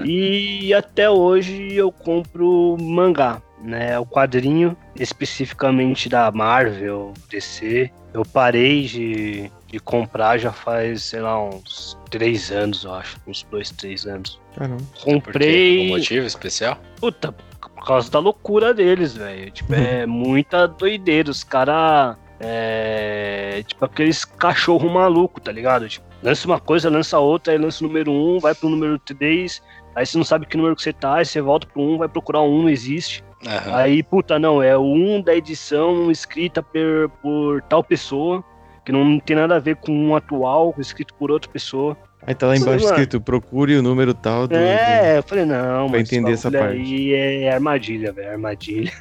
E 0.06 0.74
até 0.74 1.10
hoje 1.10 1.74
eu 1.74 1.92
compro 1.92 2.78
mangá, 2.80 3.42
né? 3.62 4.00
O 4.00 4.06
quadrinho 4.06 4.78
especificamente 4.96 6.08
da 6.08 6.32
Marvel, 6.32 7.14
DC. 7.30 7.92
Eu 8.14 8.24
parei 8.24 8.84
de, 8.84 9.52
de 9.68 9.80
comprar 9.80 10.38
já 10.38 10.52
faz, 10.52 11.04
sei 11.04 11.20
lá, 11.20 11.44
uns 11.44 11.98
três 12.10 12.52
anos, 12.52 12.84
eu 12.84 12.94
acho. 12.94 13.18
Uns 13.28 13.44
dois, 13.44 13.70
três 13.72 14.06
anos. 14.06 14.40
Caramba. 14.56 14.82
Por 14.94 15.04
quê? 15.04 15.12
Comprei. 15.12 15.80
Algum 15.82 15.98
motivo 15.98 16.26
especial? 16.26 16.80
Puta, 16.96 17.32
por 17.32 17.86
causa 17.86 18.10
da 18.10 18.20
loucura 18.20 18.74
deles, 18.74 19.16
velho. 19.16 19.52
Tipo, 19.52 19.74
é 19.76 20.06
muita 20.06 20.68
doideira. 20.68 21.30
Os 21.30 21.44
caras. 21.44 22.18
É. 22.40 23.64
Tipo, 23.66 23.86
aqueles 23.86 24.26
cachorro 24.26 24.90
maluco, 24.90 25.42
tá 25.42 25.52
ligado? 25.52 25.88
Tipo, 25.90 26.06
lança 26.22 26.48
uma 26.48 26.60
coisa, 26.60 26.90
lança 26.90 27.18
outra, 27.20 27.54
aí 27.54 27.60
lança 27.60 27.84
o 27.84 27.88
número 27.88 28.12
1, 28.12 28.40
vai 28.40 28.54
pro 28.54 28.70
número 28.70 29.00
3. 29.00 29.62
Aí 29.96 30.06
você 30.06 30.18
não 30.18 30.26
sabe 30.26 30.46
que 30.46 30.56
número 30.56 30.76
que 30.76 30.84
você 30.84 30.94
tá, 30.94 31.16
aí 31.16 31.26
você 31.26 31.42
volta 31.42 31.66
pro 31.68 31.82
1, 31.82 31.98
vai 31.98 32.08
procurar 32.08 32.42
um, 32.42 32.64
não 32.64 32.70
existe. 32.70 33.24
Aham. 33.46 33.76
Aí, 33.76 34.04
puta, 34.04 34.38
não, 34.38 34.62
é 34.62 34.78
o 34.78 34.84
1 34.84 35.22
da 35.22 35.36
edição 35.36 36.12
escrita 36.12 36.62
por, 36.62 37.10
por 37.22 37.62
tal 37.64 37.84
pessoa, 37.84 38.44
que 38.86 38.92
não 38.92 39.20
tem 39.20 39.36
nada 39.36 39.56
a 39.56 39.60
ver 39.60 39.76
com 39.78 39.92
um 39.92 40.16
atual, 40.16 40.74
escrito 40.78 41.14
por 41.16 41.32
outra 41.32 41.52
pessoa. 41.52 41.98
Aí 42.28 42.36
tá 42.36 42.46
lá 42.46 42.58
embaixo 42.58 42.86
escrito, 42.86 43.22
procure 43.22 43.78
o 43.78 43.82
número 43.82 44.14
tal 44.14 44.50
do. 44.50 44.54
É, 44.54 45.18
eu 45.18 45.24
falei, 45.24 45.46
não, 45.46 45.88
Pra 45.88 46.00
mas 46.00 46.12
entender 46.12 46.34
essa 46.34 46.50
aí 46.50 47.14
é 47.14 47.54
armadilha, 47.54 48.12
velho, 48.12 48.32
armadilha. 48.32 48.92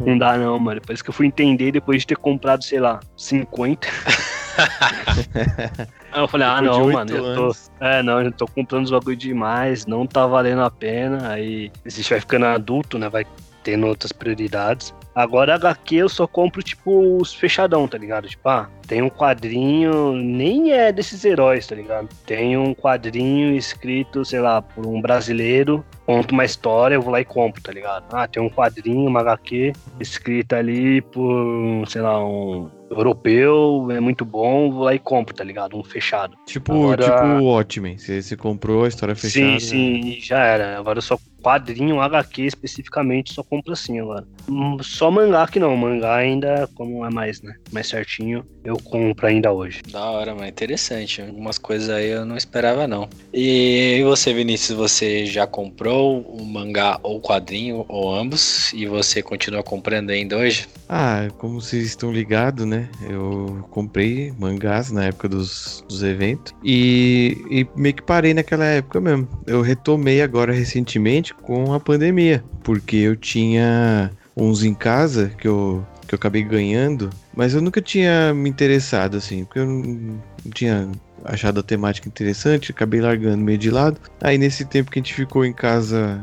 não 0.00 0.16
dá 0.16 0.38
não, 0.38 0.56
mano. 0.60 0.80
Depois 0.80 1.02
que 1.02 1.10
eu 1.10 1.14
fui 1.14 1.26
entender, 1.26 1.72
depois 1.72 2.02
de 2.02 2.06
ter 2.06 2.16
comprado, 2.16 2.62
sei 2.62 2.78
lá, 2.78 3.00
50, 3.16 3.88
Aí 6.12 6.22
eu 6.22 6.28
falei, 6.28 6.46
ah, 6.46 6.62
não, 6.62 6.92
mano, 6.92 7.10
eu 7.10 7.34
tô. 7.34 7.56
É, 7.80 8.04
não, 8.04 8.22
eu 8.22 8.30
tô 8.30 8.46
comprando 8.46 8.84
os 8.84 8.92
bagulho 8.92 9.16
demais, 9.16 9.84
não 9.84 10.06
tá 10.06 10.24
valendo 10.24 10.62
a 10.62 10.70
pena. 10.70 11.32
Aí 11.32 11.72
a 11.84 11.88
gente 11.88 12.08
vai 12.08 12.20
ficando 12.20 12.46
adulto, 12.46 13.00
né? 13.00 13.08
Vai 13.08 13.26
tendo 13.64 13.84
outras 13.86 14.12
prioridades. 14.12 14.94
Agora 15.16 15.54
HQ 15.54 15.96
eu 15.96 16.08
só 16.10 16.26
compro, 16.26 16.62
tipo, 16.62 17.16
os 17.18 17.32
fechadão, 17.32 17.88
tá 17.88 17.96
ligado? 17.96 18.28
Tipo, 18.28 18.46
ah, 18.50 18.68
tem 18.86 19.00
um 19.00 19.08
quadrinho, 19.08 20.12
nem 20.12 20.72
é 20.72 20.92
desses 20.92 21.24
heróis, 21.24 21.66
tá 21.66 21.74
ligado? 21.74 22.06
Tem 22.26 22.54
um 22.58 22.74
quadrinho 22.74 23.56
escrito, 23.56 24.26
sei 24.26 24.40
lá, 24.40 24.60
por 24.60 24.86
um 24.86 25.00
brasileiro, 25.00 25.82
conta 26.04 26.34
uma 26.34 26.44
história, 26.44 26.96
eu 26.96 27.00
vou 27.00 27.10
lá 27.10 27.20
e 27.22 27.24
compro, 27.24 27.62
tá 27.62 27.72
ligado? 27.72 28.04
Ah, 28.12 28.28
tem 28.28 28.42
um 28.42 28.50
quadrinho, 28.50 29.08
uma 29.08 29.20
HQ, 29.20 29.72
escrita 29.98 30.58
ali 30.58 31.00
por, 31.00 31.84
sei 31.88 32.02
lá, 32.02 32.22
um 32.22 32.70
europeu, 32.90 33.88
é 33.90 33.98
muito 34.00 34.24
bom, 34.24 34.70
vou 34.70 34.84
lá 34.84 34.94
e 34.94 34.98
compro, 34.98 35.34
tá 35.34 35.42
ligado? 35.42 35.76
Um 35.78 35.82
fechado. 35.82 36.36
Tipo, 36.46 36.92
Agora- 36.92 37.04
tipo 37.04 37.24
o 37.42 37.44
Watchmen. 37.46 37.96
Você, 37.98 38.36
comprou 38.36 38.84
a 38.84 38.88
história 38.88 39.16
fechada. 39.16 39.46
né? 39.52 39.58
Sim, 39.60 40.02
sim, 40.12 40.20
já 40.20 40.44
era. 40.44 40.78
Agora 40.78 40.98
eu 40.98 41.02
só 41.02 41.18
quadrinho, 41.46 42.00
HQ 42.00 42.42
especificamente, 42.42 43.32
só 43.32 43.40
compro 43.40 43.72
assim 43.72 44.00
agora. 44.00 44.26
Hum, 44.48 44.78
Só 44.82 45.12
mangá 45.12 45.46
que 45.46 45.60
não, 45.60 45.76
mangá 45.76 46.16
ainda, 46.16 46.68
como 46.74 47.04
é 47.06 47.10
mais, 47.10 47.40
né? 47.40 47.54
Mais 47.70 47.86
certinho, 47.86 48.44
eu 48.64 48.76
compro 48.76 49.28
ainda 49.28 49.52
hoje. 49.52 49.80
Da 49.88 50.10
hora, 50.10 50.34
mano. 50.34 50.48
Interessante. 50.48 51.22
Algumas 51.22 51.56
coisas 51.56 51.88
aí 51.88 52.08
eu 52.08 52.24
não 52.24 52.36
esperava, 52.36 52.88
não. 52.88 53.08
E 53.32 54.02
você, 54.04 54.34
Vinícius, 54.34 54.76
você 54.76 55.24
já 55.24 55.46
comprou 55.46 56.20
o 56.22 56.44
mangá 56.44 56.98
ou 57.00 57.20
quadrinho, 57.20 57.84
ou 57.88 58.12
ambos? 58.12 58.72
E 58.72 58.86
você 58.86 59.22
continua 59.22 59.62
comprando 59.62 60.10
ainda 60.10 60.36
hoje? 60.36 60.66
Ah, 60.88 61.28
como 61.38 61.60
vocês 61.60 61.84
estão 61.84 62.12
ligados, 62.12 62.66
né? 62.66 62.88
Eu 63.08 63.64
comprei 63.70 64.32
mangás 64.38 64.90
na 64.90 65.04
época 65.04 65.28
dos, 65.28 65.84
dos 65.88 66.02
eventos 66.02 66.52
e, 66.64 67.36
e 67.50 67.66
meio 67.76 67.94
que 67.94 68.02
parei 68.02 68.34
naquela 68.34 68.64
época 68.64 69.00
mesmo. 69.00 69.28
Eu 69.46 69.62
retomei 69.62 70.22
agora 70.22 70.52
recentemente 70.52 71.35
com 71.42 71.72
a 71.72 71.80
pandemia, 71.80 72.42
porque 72.62 72.96
eu 72.96 73.16
tinha 73.16 74.10
uns 74.36 74.62
em 74.62 74.74
casa 74.74 75.30
que 75.38 75.48
eu, 75.48 75.84
que 76.06 76.14
eu 76.14 76.16
acabei 76.16 76.42
ganhando, 76.42 77.10
mas 77.34 77.54
eu 77.54 77.62
nunca 77.62 77.80
tinha 77.80 78.34
me 78.34 78.50
interessado 78.50 79.16
assim, 79.16 79.44
porque 79.44 79.60
eu 79.60 79.66
não, 79.66 80.22
tinha 80.52 80.88
achado 81.24 81.60
a 81.60 81.62
temática 81.62 82.08
interessante, 82.08 82.70
acabei 82.70 83.00
largando 83.00 83.42
meio 83.42 83.58
de 83.58 83.70
lado. 83.70 84.00
Aí 84.20 84.38
nesse 84.38 84.64
tempo 84.64 84.90
que 84.90 84.98
a 84.98 85.02
gente 85.02 85.14
ficou 85.14 85.44
em 85.44 85.52
casa 85.52 86.22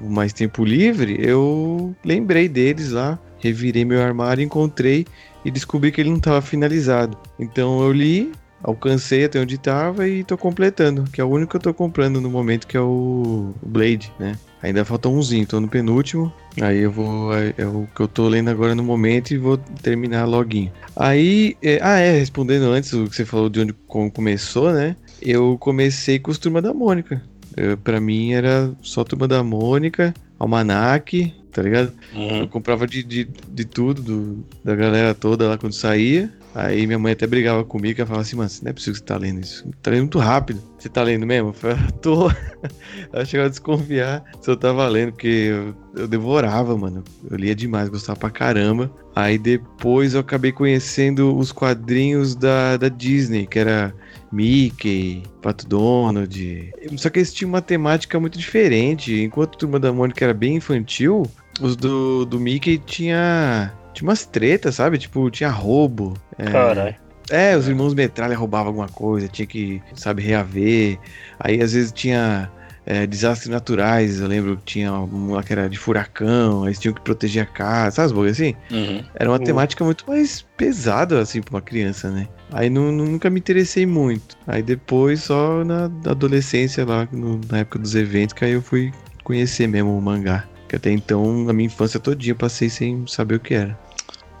mais 0.00 0.32
tempo 0.32 0.64
livre, 0.64 1.16
eu 1.20 1.94
lembrei 2.04 2.48
deles 2.48 2.92
lá, 2.92 3.18
revirei 3.38 3.84
meu 3.84 4.02
armário, 4.02 4.42
encontrei 4.42 5.06
e 5.44 5.50
descobri 5.50 5.92
que 5.92 6.00
ele 6.00 6.10
não 6.10 6.16
estava 6.18 6.40
finalizado. 6.40 7.16
Então 7.38 7.82
eu 7.82 7.92
li, 7.92 8.32
alcancei 8.62 9.24
até 9.24 9.40
onde 9.40 9.56
estava 9.56 10.08
e 10.08 10.24
tô 10.24 10.36
completando, 10.36 11.04
que 11.04 11.20
é 11.20 11.24
o 11.24 11.28
único 11.28 11.50
que 11.50 11.56
eu 11.56 11.60
tô 11.60 11.74
comprando 11.74 12.20
no 12.20 12.30
momento, 12.30 12.66
que 12.66 12.76
é 12.76 12.80
o 12.80 13.52
Blade, 13.62 14.12
né? 14.18 14.36
Ainda 14.62 14.84
falta 14.84 15.08
umzinho, 15.08 15.46
tô 15.46 15.60
no 15.60 15.68
penúltimo. 15.68 16.32
Aí 16.60 16.78
eu 16.78 16.90
vou. 16.90 17.32
É, 17.34 17.54
é 17.58 17.66
o 17.66 17.86
que 17.94 18.00
eu 18.00 18.08
tô 18.08 18.28
lendo 18.28 18.48
agora 18.50 18.74
no 18.74 18.82
momento 18.82 19.30
e 19.32 19.38
vou 19.38 19.56
terminar 19.56 20.24
loguinho. 20.24 20.72
Aí. 20.96 21.56
é- 21.62 21.78
ah, 21.82 21.98
é, 21.98 22.18
respondendo 22.18 22.64
antes 22.64 22.92
o 22.92 23.04
que 23.08 23.14
você 23.16 23.24
falou 23.24 23.48
de 23.48 23.60
onde 23.60 23.72
como 23.86 24.10
começou, 24.10 24.72
né? 24.72 24.96
Eu 25.22 25.56
comecei 25.58 26.18
com 26.18 26.30
os 26.30 26.38
Turma 26.38 26.60
da 26.60 26.74
Mônica. 26.74 27.22
Eu, 27.56 27.76
pra 27.78 28.00
mim 28.00 28.32
era 28.32 28.72
só 28.82 29.04
Turma 29.04 29.26
da 29.28 29.42
Mônica, 29.42 30.12
Almanac, 30.38 31.32
tá 31.52 31.62
ligado? 31.62 31.92
Uhum. 32.14 32.40
Eu 32.40 32.48
comprava 32.48 32.86
de, 32.86 33.02
de, 33.02 33.28
de 33.48 33.64
tudo, 33.64 34.02
do- 34.02 34.44
da 34.64 34.74
galera 34.74 35.14
toda 35.14 35.48
lá 35.48 35.58
quando 35.58 35.72
saía. 35.72 36.32
Aí 36.54 36.86
minha 36.86 36.98
mãe 36.98 37.12
até 37.12 37.26
brigava 37.26 37.64
comigo, 37.64 38.00
ela 38.00 38.06
falava 38.06 38.22
assim, 38.22 38.34
mano, 38.36 38.50
não 38.62 38.70
é 38.70 38.72
possível 38.72 38.94
que 38.94 38.98
você 39.00 39.04
tá 39.04 39.16
lendo 39.16 39.40
isso. 39.40 39.64
Tá 39.82 39.90
lendo 39.90 40.00
muito 40.02 40.18
rápido. 40.18 40.60
Você 40.78 40.88
tá 40.88 41.02
lendo 41.02 41.26
mesmo? 41.26 41.52
Eu 41.62 41.70
"Ah, 41.72 41.90
tô. 42.00 42.30
Ela 43.12 43.24
chegou 43.24 43.46
a 43.46 43.48
desconfiar 43.48 44.22
se 44.40 44.48
eu 44.48 44.56
tava 44.56 44.86
lendo, 44.86 45.12
porque 45.12 45.26
eu, 45.26 45.74
eu 45.96 46.06
devorava, 46.08 46.76
mano. 46.76 47.02
Eu 47.28 47.36
lia 47.36 47.54
demais, 47.54 47.88
gostava 47.88 48.18
pra 48.18 48.30
caramba. 48.30 48.90
Aí 49.14 49.36
depois 49.38 50.14
eu 50.14 50.20
acabei 50.20 50.52
conhecendo 50.52 51.36
os 51.36 51.50
quadrinhos 51.50 52.36
da, 52.36 52.76
da 52.76 52.88
Disney, 52.88 53.46
que 53.46 53.58
era 53.58 53.92
Mickey, 54.30 55.24
Pato 55.42 55.66
Donald. 55.66 56.72
Só 56.96 57.10
que 57.10 57.18
eles 57.18 57.32
tinham 57.34 57.48
uma 57.48 57.60
temática 57.62 58.20
muito 58.20 58.38
diferente. 58.38 59.20
Enquanto 59.20 59.54
a 59.56 59.58
Turma 59.58 59.80
da 59.80 59.92
Mônica 59.92 60.24
era 60.24 60.34
bem 60.34 60.56
infantil, 60.56 61.24
os 61.60 61.74
do, 61.74 62.24
do 62.24 62.38
Mickey 62.38 62.78
tinha. 62.78 63.72
Tinha 63.92 64.08
umas 64.08 64.24
tretas, 64.24 64.76
sabe? 64.76 64.96
Tipo, 64.98 65.28
tinha 65.28 65.50
roubo. 65.50 66.14
É, 66.38 66.44
Caralho. 66.44 66.94
É, 67.30 67.56
os 67.56 67.68
irmãos 67.68 67.94
Metralha 67.94 68.36
roubavam 68.36 68.68
alguma 68.68 68.88
coisa, 68.88 69.28
tinha 69.28 69.46
que, 69.46 69.82
sabe, 69.94 70.22
reaver. 70.22 70.98
Aí 71.40 71.60
às 71.62 71.72
vezes 71.72 71.92
tinha 71.92 72.50
é, 72.86 73.06
desastres 73.06 73.50
naturais, 73.50 74.20
eu 74.20 74.26
lembro 74.26 74.56
que 74.56 74.64
tinha 74.64 74.92
um 74.92 75.32
lá 75.32 75.42
que 75.42 75.52
era 75.52 75.68
de 75.68 75.76
furacão, 75.78 76.62
aí 76.62 76.68
eles 76.68 76.78
tinham 76.78 76.94
que 76.94 77.02
proteger 77.02 77.42
a 77.42 77.46
casa, 77.46 77.96
sabe 77.96 78.08
bagulho 78.14 78.30
assim? 78.30 78.54
Uhum. 78.70 79.02
Era 79.14 79.28
uma 79.30 79.36
Uhum. 79.38 79.44
temática 79.44 79.84
muito 79.84 80.04
mais 80.08 80.44
pesada, 80.56 81.20
assim, 81.20 81.42
pra 81.42 81.56
uma 81.56 81.60
criança, 81.62 82.10
né? 82.10 82.26
Aí 82.50 82.70
nu- 82.70 82.90
nunca 82.92 83.28
me 83.28 83.38
interessei 83.40 83.84
muito. 83.84 84.36
Aí 84.46 84.62
depois, 84.62 85.24
só 85.24 85.62
na 85.64 85.88
na 85.88 86.12
adolescência 86.12 86.84
lá, 86.86 87.06
no- 87.12 87.40
na 87.50 87.58
época 87.58 87.78
dos 87.78 87.94
eventos, 87.94 88.32
que 88.32 88.44
aí 88.44 88.52
eu 88.52 88.62
fui 88.62 88.90
conhecer 89.22 89.66
mesmo 89.66 89.96
o 89.96 90.00
mangá. 90.00 90.44
Que 90.66 90.76
até 90.76 90.90
então, 90.90 91.44
na 91.44 91.52
minha 91.52 91.66
infância 91.66 91.98
todinha, 92.00 92.32
eu 92.32 92.36
passei 92.36 92.68
sem 92.70 93.06
saber 93.06 93.34
o 93.36 93.40
que 93.40 93.54
era. 93.54 93.78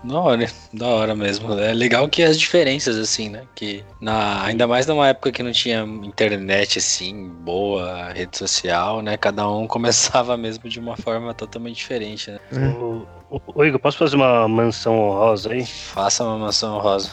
Da 0.04 0.20
hora, 0.20 0.46
da 0.72 0.86
hora 0.86 1.14
mesmo. 1.14 1.52
É 1.58 1.72
legal 1.72 2.08
que 2.08 2.22
as 2.22 2.38
diferenças, 2.38 2.96
assim, 2.96 3.28
né? 3.28 3.42
Que 3.54 3.84
na, 4.00 4.44
ainda 4.44 4.66
mais 4.66 4.86
numa 4.86 5.08
época 5.08 5.32
que 5.32 5.42
não 5.42 5.52
tinha 5.52 5.82
internet, 5.82 6.78
assim, 6.78 7.28
boa, 7.28 8.12
rede 8.12 8.38
social, 8.38 9.02
né? 9.02 9.16
Cada 9.16 9.48
um 9.48 9.66
começava 9.68 10.36
mesmo 10.36 10.68
de 10.68 10.78
uma 10.78 10.96
forma 10.96 11.34
totalmente 11.34 11.76
diferente, 11.76 12.30
né? 12.30 12.38
O, 12.78 13.06
o, 13.30 13.40
o 13.54 13.64
Igor, 13.64 13.80
posso 13.80 13.98
fazer 13.98 14.16
uma 14.16 14.46
mansão 14.46 14.98
honrosa 14.98 15.52
aí? 15.52 15.66
Faça 15.66 16.24
uma 16.24 16.38
mansão 16.38 16.78
rosa. 16.78 17.10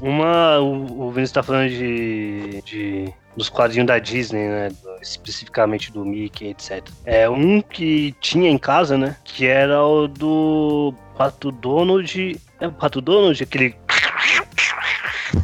Uma, 0.00 0.58
o, 0.60 1.06
o 1.06 1.10
Vinícius 1.10 1.32
tá 1.32 1.42
falando 1.42 1.68
de, 1.68 2.62
de 2.64 3.14
dos 3.36 3.48
quadrinhos 3.48 3.86
da 3.86 3.98
Disney, 3.98 4.48
né? 4.48 4.68
especificamente 5.00 5.92
do 5.92 6.04
Mickey, 6.04 6.48
etc. 6.48 6.86
É 7.04 7.28
um 7.28 7.62
que 7.62 8.14
tinha 8.20 8.50
em 8.50 8.58
casa, 8.58 8.98
né? 8.98 9.16
Que 9.24 9.46
era 9.46 9.82
o 9.84 10.06
do 10.06 10.94
Pato 11.20 11.52
Donald. 11.52 12.40
É 12.58 12.66
o 12.66 12.72
Pato 12.72 12.98
Donald? 13.02 13.42
Aquele. 13.42 13.76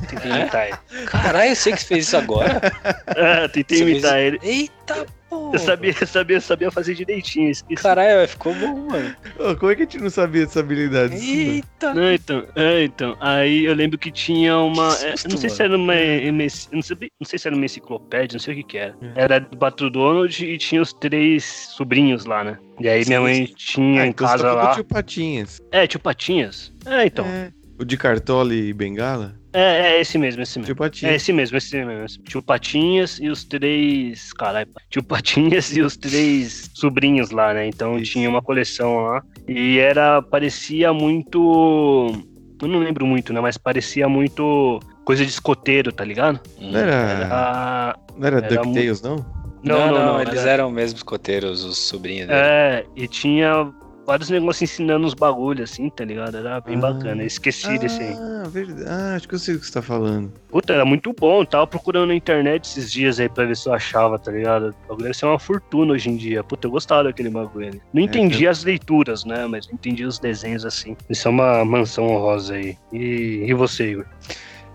Tentei 0.09 0.31
imitar 0.31 0.69
ele. 0.69 1.07
Caralho, 1.07 1.51
eu 1.51 1.57
sei 1.57 1.75
que 1.75 1.81
você 1.81 1.87
fez 1.87 2.07
isso 2.07 2.17
agora. 2.17 2.61
É, 3.15 3.47
tentei 3.49 3.79
Você 3.79 3.85
fez- 3.85 3.97
imitar 3.99 4.19
ele. 4.19 4.39
Eita 4.43 5.07
porra. 5.29 5.55
Eu 5.55 5.59
sabia, 5.59 5.95
eu 6.01 6.07
sabia, 6.07 6.37
eu 6.37 6.41
sabia 6.41 6.71
fazer 6.71 6.95
direitinho. 6.95 7.51
Esqueci. 7.51 7.83
Caralho, 7.83 8.29
ficou 8.29 8.55
bom, 8.55 8.89
mano. 8.89 9.15
Como 9.59 9.71
é 9.73 9.75
que 9.77 9.83
a 9.83 9.85
gente 9.85 9.99
não 9.99 10.11
sabia 10.11 10.47
dessa 10.47 10.61
habilidade? 10.61 11.15
Eita. 11.15 11.95
Não, 11.95 12.13
então, 12.13 12.47
é, 12.57 12.85
então, 12.85 13.17
aí 13.21 13.65
eu 13.65 13.75
lembro 13.75 13.99
que 13.99 14.11
tinha 14.11 14.57
uma. 14.59 14.95
Que 14.97 15.05
é, 15.05 15.13
eu 15.13 15.17
susto, 15.17 15.31
não 15.31 15.37
sei 15.39 15.51
se 15.51 15.63
mano. 15.63 15.75
era 15.75 15.83
uma. 15.83 15.95
uma- 16.33 16.47
Não 16.73 16.83
sei, 16.83 16.97
não 17.21 17.27
sei 17.27 17.39
se 17.39 17.49
era 17.49 17.57
uma 17.57 17.65
enciclopédia, 17.65 18.37
não 18.37 18.41
sei 18.41 18.55
o 18.55 18.57
que 18.59 18.63
que 18.65 18.79
era. 18.79 18.97
Era 19.15 19.39
do 19.41 19.57
Pato 19.57 19.89
Donald 19.91 20.45
e 20.45 20.59
tinha 20.59 20.81
os 20.83 20.93
três 20.93 21.45
sobrinhos 21.77 22.25
lá, 22.25 22.43
né? 22.45 22.59
E 22.81 22.89
aí 22.89 23.05
minha 23.07 23.21
mãe 23.21 23.47
tinha 23.57 24.03
Ah, 24.03 24.07
em 24.07 24.11
então 24.11 24.27
casa 24.27 24.45
tá 24.45 24.53
lá. 24.53 24.75
tio 24.75 24.85
Patinhas. 24.85 25.61
É, 25.73 25.87
tio 25.87 25.99
Patinhas. 26.01 26.73
É, 26.85 27.07
então. 27.07 27.25
É. 27.27 27.51
O 27.79 27.85
de 27.85 27.97
Cartola 27.97 28.55
e 28.55 28.73
Bengala? 28.73 29.35
É, 29.59 29.93
é 29.97 30.01
esse 30.01 30.19
mesmo, 30.19 30.43
esse 30.43 30.59
mesmo. 30.59 30.75
Tio 30.75 30.85
É 30.85 30.89
Patinhas. 30.89 31.15
esse 31.15 31.33
mesmo, 31.33 31.57
esse 31.57 31.85
mesmo. 31.85 32.23
Tio 32.25 32.43
Patinhas 32.43 33.19
e 33.19 33.29
os 33.29 33.45
três. 33.45 34.33
Caralho, 34.35 34.69
tio 34.91 35.03
Patinhas 35.03 35.75
e 35.75 35.81
os 35.81 35.97
três 35.97 36.71
sobrinhos 36.75 37.31
lá, 37.31 37.55
né? 37.55 37.67
Então 37.67 37.97
Isso. 37.99 38.13
tinha 38.13 38.29
uma 38.29 38.43
coleção 38.43 38.97
lá. 39.05 39.23
E 39.49 39.79
era. 39.79 40.21
Parecia 40.21 40.93
muito. 40.93 42.13
Eu 42.61 42.69
não 42.69 42.79
lembro 42.81 43.07
muito, 43.07 43.33
né? 43.33 43.41
Mas 43.41 43.57
parecia 43.57 44.09
muito 44.09 44.81
coisa 45.05 45.25
de 45.25 45.31
escoteiro, 45.31 45.93
tá 45.93 46.05
ligado? 46.05 46.41
Não 46.59 46.79
era, 46.79 46.93
Era. 46.93 47.97
não 48.17 48.27
era, 48.27 48.37
era 48.39 48.49
DuckTales, 48.49 49.01
não? 49.03 49.17
Não, 49.63 49.87
não, 49.91 50.07
não, 50.07 50.21
era- 50.21 50.31
eles 50.31 50.45
eram 50.47 50.71
mesmo 50.71 50.97
escoteiros, 50.97 51.65
os 51.65 51.79
sobrinhos 51.79 52.29
dele. 52.29 52.39
É, 52.41 52.87
e 52.95 53.09
tinha 53.09 53.73
vários 54.07 54.31
negócios 54.31 54.63
ensinando 54.71 55.07
uns 55.07 55.15
bagulhos 55.15 55.71
assim, 55.71 55.91
tá 55.91 56.05
ligado? 56.05 56.37
Era 56.37 56.61
bem 56.61 56.77
Ah. 56.77 56.81
bacana. 56.81 57.23
Eu 57.23 57.27
esqueci 57.27 57.77
desse 57.79 58.01
aí. 58.01 58.15
Ah, 58.19 58.45
verdade. 58.49 58.85
Ah, 58.89 59.15
acho 59.17 59.29
que 59.29 59.35
eu 59.35 59.39
sei 59.39 59.57
o 59.57 59.59
que 59.61 59.67
você 59.67 59.73
tá 59.73 59.83
falando. 59.83 60.33
Puta, 60.49 60.73
era 60.73 60.85
muito 60.85 61.13
bom. 61.13 61.41
Eu 61.41 61.47
tava 61.47 61.67
procurando 61.67 62.07
na 62.09 62.15
internet 62.15 62.65
esses 62.65 62.91
dias 62.93 63.19
aí 63.19 63.29
pra 63.29 63.45
ver 63.45 63.57
se 63.57 63.69
eu 63.69 63.75
achava, 63.75 64.19
tá 64.19 64.31
ligado? 64.31 64.75
O 64.85 64.89
bagulho 64.95 65.13
ser 65.15 65.27
uma 65.27 65.39
fortuna 65.39 65.93
hoje 65.93 66.09
em 66.09 66.17
dia. 66.17 66.45
Puta, 66.45 66.67
eu 66.67 66.71
gostava 66.71 67.05
daquele 67.05 67.31
bagulho 67.31 67.69
ali. 67.69 67.83
Não 67.93 68.01
entendi 68.03 68.47
as 68.47 68.63
leituras, 68.65 69.25
né? 69.25 69.47
Mas 69.47 69.67
eu 69.67 69.75
entendi 69.75 70.05
os 70.05 70.19
desenhos 70.19 70.65
assim. 70.65 70.97
Isso 71.11 71.27
é 71.27 71.31
uma 71.31 71.65
mansão 71.65 72.07
honrosa 72.07 72.55
aí. 72.55 72.77
E, 72.93 73.45
e 73.49 73.53
você, 73.55 73.91
Igor? 73.91 74.07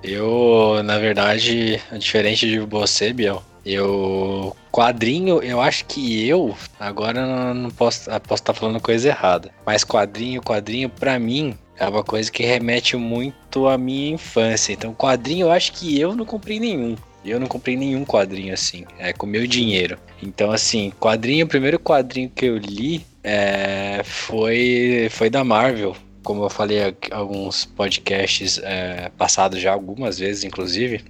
Eu, 0.04 0.82
na 0.84 0.98
verdade, 0.98 1.80
diferente 1.98 2.48
de 2.50 2.60
você, 2.60 3.14
Biel, 3.14 3.44
eu. 3.66 4.56
Quadrinho, 4.72 5.42
eu 5.44 5.60
acho 5.60 5.86
que 5.86 6.28
eu. 6.28 6.56
Agora 6.80 7.54
não 7.54 7.70
posso, 7.70 8.10
posso 8.22 8.42
estar 8.42 8.54
falando 8.54 8.80
coisa 8.80 9.10
errada. 9.10 9.52
Mas 9.66 9.84
quadrinho, 9.84 10.42
quadrinho, 10.42 10.90
pra 10.90 11.20
mim, 11.20 11.58
é 11.78 11.88
uma 11.88 12.04
coisa 12.04 12.32
que 12.32 12.44
remete 12.44 12.96
muito 12.96 13.68
à 13.68 13.78
minha 13.78 14.12
infância. 14.12 14.74
Então, 14.74 14.94
quadrinho, 14.94 15.48
eu 15.48 15.52
acho 15.52 15.74
que 15.74 16.00
eu 16.00 16.16
não 16.16 16.26
comprei 16.26 16.60
nenhum. 16.60 16.96
Eu 17.24 17.40
não 17.40 17.48
comprei 17.48 17.76
nenhum 17.76 18.04
quadrinho 18.04 18.54
assim, 18.54 18.86
é 18.98 19.14
com 19.14 19.28
meu 19.28 19.46
dinheiro. 19.46 19.98
Então, 20.24 20.52
assim, 20.52 20.92
quadrinho, 21.00 21.46
o 21.46 21.50
primeiro 21.50 21.80
quadrinho 21.80 22.30
que 22.30 22.46
eu 22.46 22.58
li 22.58 23.06
é, 23.24 24.02
foi, 24.04 25.08
foi 25.12 25.30
da 25.30 25.44
Marvel. 25.44 25.96
Como 26.24 26.44
eu 26.44 26.50
falei 26.50 26.96
alguns 27.12 27.66
podcasts 27.66 28.60
é, 28.64 29.12
passados 29.18 29.60
já, 29.60 29.72
algumas 29.74 30.20
vezes, 30.20 30.44
inclusive. 30.44 31.04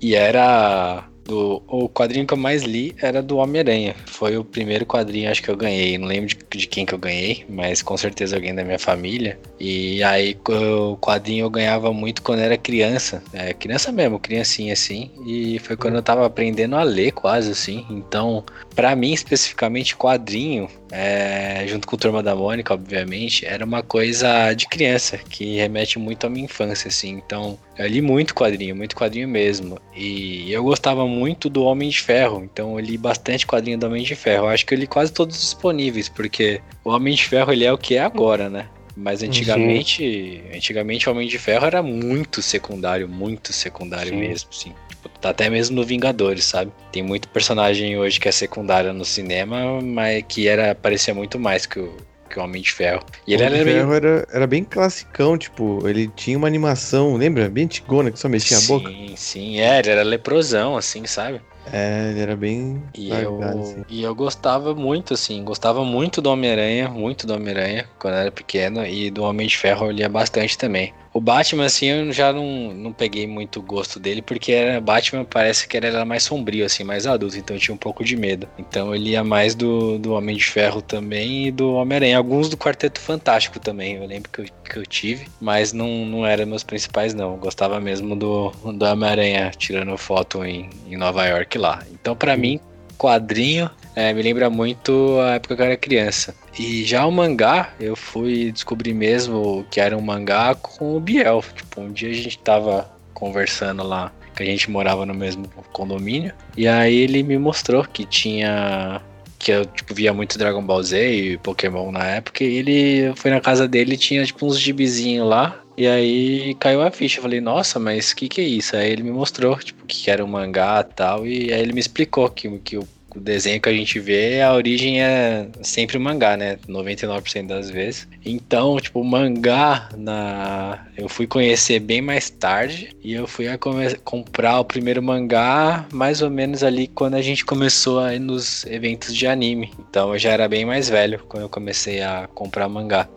E 0.00 0.14
era 0.14 1.04
do, 1.28 1.62
o 1.68 1.88
quadrinho 1.90 2.26
que 2.26 2.32
eu 2.32 2.38
mais 2.38 2.62
li 2.62 2.96
era 3.00 3.22
do 3.22 3.36
Homem-Aranha. 3.36 3.94
Foi 4.06 4.38
o 4.38 4.42
primeiro 4.42 4.86
quadrinho, 4.86 5.30
acho 5.30 5.42
que 5.42 5.50
eu 5.50 5.56
ganhei. 5.56 5.98
Não 5.98 6.08
lembro 6.08 6.26
de, 6.26 6.38
de, 6.50 6.66
quem 6.66 6.86
que 6.86 6.94
eu 6.94 6.98
ganhei, 6.98 7.44
mas 7.48 7.82
com 7.82 7.96
certeza 7.98 8.34
alguém 8.34 8.54
da 8.54 8.64
minha 8.64 8.78
família. 8.78 9.38
E 9.60 10.02
aí 10.02 10.36
o 10.48 10.96
quadrinho 10.96 11.44
eu 11.44 11.50
ganhava 11.50 11.92
muito 11.92 12.22
quando 12.22 12.40
era 12.40 12.56
criança. 12.56 13.22
É, 13.32 13.52
criança 13.52 13.92
mesmo, 13.92 14.18
criancinha 14.18 14.72
assim. 14.72 15.10
E 15.26 15.58
foi 15.58 15.76
quando 15.76 15.96
eu 15.96 16.02
tava 16.02 16.24
aprendendo 16.24 16.76
a 16.76 16.82
ler 16.82 17.12
quase 17.12 17.50
assim. 17.50 17.84
Então, 17.90 18.42
para 18.74 18.96
mim 18.96 19.12
especificamente, 19.12 19.94
quadrinho, 19.94 20.68
é, 20.90 21.64
junto 21.66 21.86
com 21.86 21.94
o 21.94 21.98
Turma 21.98 22.22
da 22.22 22.34
Mônica, 22.34 22.72
obviamente, 22.72 23.44
era 23.44 23.64
uma 23.64 23.82
coisa 23.82 24.54
de 24.54 24.66
criança, 24.66 25.18
que 25.18 25.56
remete 25.56 25.98
muito 25.98 26.26
à 26.26 26.30
minha 26.30 26.46
infância, 26.46 26.88
assim. 26.88 27.10
Então, 27.10 27.58
eu 27.78 27.86
li 27.86 28.02
muito 28.02 28.34
quadrinho, 28.34 28.74
muito 28.74 28.96
quadrinho 28.96 29.28
mesmo. 29.28 29.78
E 29.94 30.52
eu 30.52 30.64
gostava 30.64 31.06
muito 31.06 31.48
do 31.48 31.62
Homem 31.64 31.88
de 31.88 32.00
Ferro, 32.00 32.42
então 32.42 32.72
eu 32.72 32.80
li 32.80 32.98
bastante 32.98 33.46
quadrinho 33.46 33.78
do 33.78 33.86
Homem 33.86 34.02
de 34.02 34.14
Ferro. 34.14 34.46
Eu 34.46 34.48
acho 34.50 34.66
que 34.66 34.74
eu 34.74 34.78
li 34.78 34.86
quase 34.86 35.12
todos 35.12 35.38
disponíveis, 35.38 36.08
porque 36.08 36.60
o 36.84 36.90
Homem 36.90 37.14
de 37.14 37.24
Ferro 37.24 37.52
ele 37.52 37.64
é 37.64 37.72
o 37.72 37.78
que 37.78 37.94
é 37.94 38.00
agora, 38.00 38.50
né? 38.50 38.66
Mas 38.96 39.22
antigamente, 39.22 40.42
uhum. 40.44 40.56
antigamente 40.56 41.08
o 41.08 41.12
Homem 41.12 41.28
de 41.28 41.38
Ferro 41.38 41.66
era 41.66 41.80
muito 41.80 42.42
secundário, 42.42 43.08
muito 43.08 43.52
secundário 43.52 44.10
Sim. 44.10 44.16
mesmo, 44.16 44.52
sim. 44.52 44.72
Tipo, 44.88 45.08
tá 45.20 45.30
até 45.30 45.48
mesmo 45.48 45.76
no 45.76 45.84
Vingadores, 45.84 46.44
sabe? 46.44 46.72
Tem 46.90 47.00
muito 47.00 47.28
personagem 47.28 47.96
hoje 47.96 48.18
que 48.18 48.28
é 48.28 48.32
secundário 48.32 48.92
no 48.92 49.04
cinema, 49.04 49.80
mas 49.80 50.24
que 50.26 50.48
era 50.48 50.74
parecia 50.74 51.14
muito 51.14 51.38
mais 51.38 51.64
que 51.64 51.78
o, 51.78 51.96
que 52.38 52.40
o 52.40 52.44
Homem 52.44 52.62
de 52.62 52.72
Ferro. 52.72 53.02
E 53.26 53.34
ele 53.34 53.42
o 53.42 53.46
Homem 53.46 53.60
era, 53.60 53.70
de 53.70 53.76
Ferro 53.76 53.94
era, 53.94 54.28
era 54.32 54.46
bem 54.46 54.64
classicão, 54.64 55.36
tipo, 55.36 55.86
ele 55.86 56.08
tinha 56.14 56.38
uma 56.38 56.46
animação, 56.46 57.16
lembra? 57.16 57.48
Bem 57.48 57.64
antigona, 57.64 58.10
que 58.10 58.18
só 58.18 58.28
mexia 58.28 58.56
sim, 58.56 58.64
a 58.64 58.78
boca. 58.78 58.90
Sim, 58.90 59.16
sim, 59.16 59.60
é, 59.60 59.80
ele 59.80 59.90
era 59.90 60.02
leprosão, 60.02 60.76
assim, 60.76 61.04
sabe? 61.06 61.40
É, 61.70 62.10
ele 62.10 62.20
era 62.20 62.36
bem. 62.36 62.82
E, 62.94 63.10
eu, 63.10 63.42
assim. 63.42 63.84
e 63.88 64.02
eu 64.02 64.14
gostava 64.14 64.74
muito, 64.74 65.12
assim, 65.14 65.44
gostava 65.44 65.84
muito 65.84 66.22
do 66.22 66.30
Homem-Aranha, 66.30 66.88
muito 66.88 67.26
do 67.26 67.34
Homem-Aranha, 67.34 67.86
quando 67.98 68.14
eu 68.14 68.20
era 68.20 68.30
pequeno, 68.30 68.86
e 68.86 69.10
do 69.10 69.22
Homem 69.22 69.46
de 69.46 69.56
Ferro 69.56 69.86
eu 69.86 69.90
lia 69.90 70.08
bastante 70.08 70.56
também. 70.56 70.94
O 71.18 71.20
Batman, 71.20 71.64
assim, 71.64 71.86
eu 71.86 72.12
já 72.12 72.32
não, 72.32 72.72
não 72.72 72.92
peguei 72.92 73.26
muito 73.26 73.60
gosto 73.60 73.98
dele, 73.98 74.22
porque 74.22 74.52
era, 74.52 74.80
Batman 74.80 75.24
parece 75.24 75.66
que 75.66 75.76
ele 75.76 75.88
era 75.88 76.04
mais 76.04 76.22
sombrio, 76.22 76.64
assim, 76.64 76.84
mais 76.84 77.08
adulto, 77.08 77.36
então 77.36 77.56
eu 77.56 77.60
tinha 77.60 77.74
um 77.74 77.78
pouco 77.78 78.04
de 78.04 78.16
medo. 78.16 78.48
Então 78.56 78.94
eu 78.94 79.02
lia 79.02 79.24
mais 79.24 79.52
do, 79.52 79.98
do 79.98 80.12
Homem 80.12 80.36
de 80.36 80.44
Ferro 80.44 80.80
também 80.80 81.48
e 81.48 81.50
do 81.50 81.72
Homem-Aranha. 81.72 82.16
Alguns 82.16 82.48
do 82.48 82.56
Quarteto 82.56 83.00
Fantástico 83.00 83.58
também, 83.58 83.96
eu 83.96 84.06
lembro 84.06 84.30
que 84.30 84.42
eu, 84.42 84.44
que 84.44 84.78
eu 84.78 84.86
tive, 84.86 85.26
mas 85.40 85.72
não, 85.72 86.06
não 86.06 86.24
eram 86.24 86.46
meus 86.46 86.62
principais, 86.62 87.12
não. 87.14 87.32
Eu 87.32 87.36
gostava 87.36 87.80
mesmo 87.80 88.14
do, 88.14 88.50
do 88.50 88.84
Homem-Aranha 88.84 89.50
tirando 89.58 89.98
foto 89.98 90.44
em, 90.44 90.70
em 90.88 90.96
Nova 90.96 91.26
York 91.26 91.58
lá. 91.58 91.82
Então, 91.90 92.14
para 92.14 92.36
mim, 92.36 92.60
quadrinho 92.96 93.68
é, 93.98 94.14
me 94.14 94.22
lembra 94.22 94.48
muito 94.48 95.18
a 95.20 95.34
época 95.34 95.56
que 95.56 95.62
eu 95.62 95.66
era 95.66 95.76
criança. 95.76 96.32
E 96.56 96.84
já 96.84 97.04
o 97.04 97.10
mangá, 97.10 97.74
eu 97.80 97.96
fui 97.96 98.52
descobrir 98.52 98.94
mesmo 98.94 99.66
que 99.72 99.80
era 99.80 99.98
um 99.98 100.00
mangá 100.00 100.54
com 100.54 100.96
o 100.96 101.00
Biel. 101.00 101.42
Tipo, 101.56 101.80
um 101.80 101.90
dia 101.90 102.10
a 102.10 102.12
gente 102.12 102.38
tava 102.38 102.88
conversando 103.12 103.82
lá, 103.82 104.12
que 104.36 104.42
a 104.44 104.46
gente 104.46 104.70
morava 104.70 105.04
no 105.04 105.12
mesmo 105.12 105.48
condomínio. 105.72 106.32
E 106.56 106.68
aí 106.68 106.94
ele 106.94 107.24
me 107.24 107.36
mostrou 107.38 107.82
que 107.82 108.04
tinha. 108.04 109.02
Que 109.36 109.50
eu 109.50 109.66
tipo, 109.66 109.92
via 109.92 110.14
muito 110.14 110.38
Dragon 110.38 110.62
Ball 110.62 110.82
Z 110.84 111.10
e 111.12 111.36
Pokémon 111.38 111.90
na 111.90 112.04
época. 112.04 112.44
E 112.44 112.56
ele 112.56 113.12
foi 113.16 113.32
na 113.32 113.40
casa 113.40 113.66
dele 113.66 113.94
e 113.94 113.98
tinha 113.98 114.24
tipo 114.24 114.46
uns 114.46 114.60
gibizinhos 114.60 115.28
lá. 115.28 115.60
E 115.76 115.88
aí 115.88 116.54
caiu 116.60 116.82
a 116.82 116.90
ficha. 116.92 117.18
Eu 117.18 117.22
falei, 117.22 117.40
nossa, 117.40 117.80
mas 117.80 118.12
o 118.12 118.16
que, 118.16 118.28
que 118.28 118.40
é 118.40 118.44
isso? 118.44 118.76
Aí 118.76 118.92
ele 118.92 119.02
me 119.02 119.10
mostrou, 119.10 119.56
tipo, 119.58 119.84
que 119.86 120.08
era 120.08 120.24
um 120.24 120.28
mangá 120.28 120.86
e 120.88 120.94
tal. 120.94 121.26
E 121.26 121.52
aí 121.52 121.60
ele 121.60 121.72
me 121.72 121.80
explicou 121.80 122.30
que, 122.30 122.48
que 122.60 122.78
o 122.78 122.86
o 123.14 123.20
desenho 123.20 123.60
que 123.60 123.68
a 123.68 123.72
gente 123.72 123.98
vê, 123.98 124.40
a 124.42 124.52
origem 124.52 125.02
é 125.02 125.48
sempre 125.62 125.98
mangá, 125.98 126.36
né? 126.36 126.58
99% 126.68 127.46
das 127.46 127.70
vezes. 127.70 128.08
Então, 128.24 128.78
tipo, 128.78 129.02
mangá 129.02 129.88
na 129.96 130.86
eu 130.96 131.08
fui 131.08 131.26
conhecer 131.26 131.78
bem 131.80 132.02
mais 132.02 132.28
tarde 132.28 132.90
e 133.02 133.12
eu 133.12 133.26
fui 133.26 133.48
a 133.48 133.58
comprar 134.04 134.60
o 134.60 134.64
primeiro 134.64 135.02
mangá 135.02 135.86
mais 135.92 136.22
ou 136.22 136.30
menos 136.30 136.62
ali 136.62 136.88
quando 136.88 137.14
a 137.14 137.22
gente 137.22 137.44
começou 137.44 138.00
a 138.00 138.14
ir 138.14 138.18
nos 138.18 138.64
eventos 138.66 139.14
de 139.14 139.26
anime. 139.26 139.72
Então, 139.78 140.12
eu 140.12 140.18
já 140.18 140.30
era 140.30 140.48
bem 140.48 140.64
mais 140.64 140.88
velho 140.88 141.20
quando 141.28 141.44
eu 141.44 141.48
comecei 141.48 142.02
a 142.02 142.28
comprar 142.34 142.68
mangá. 142.68 143.08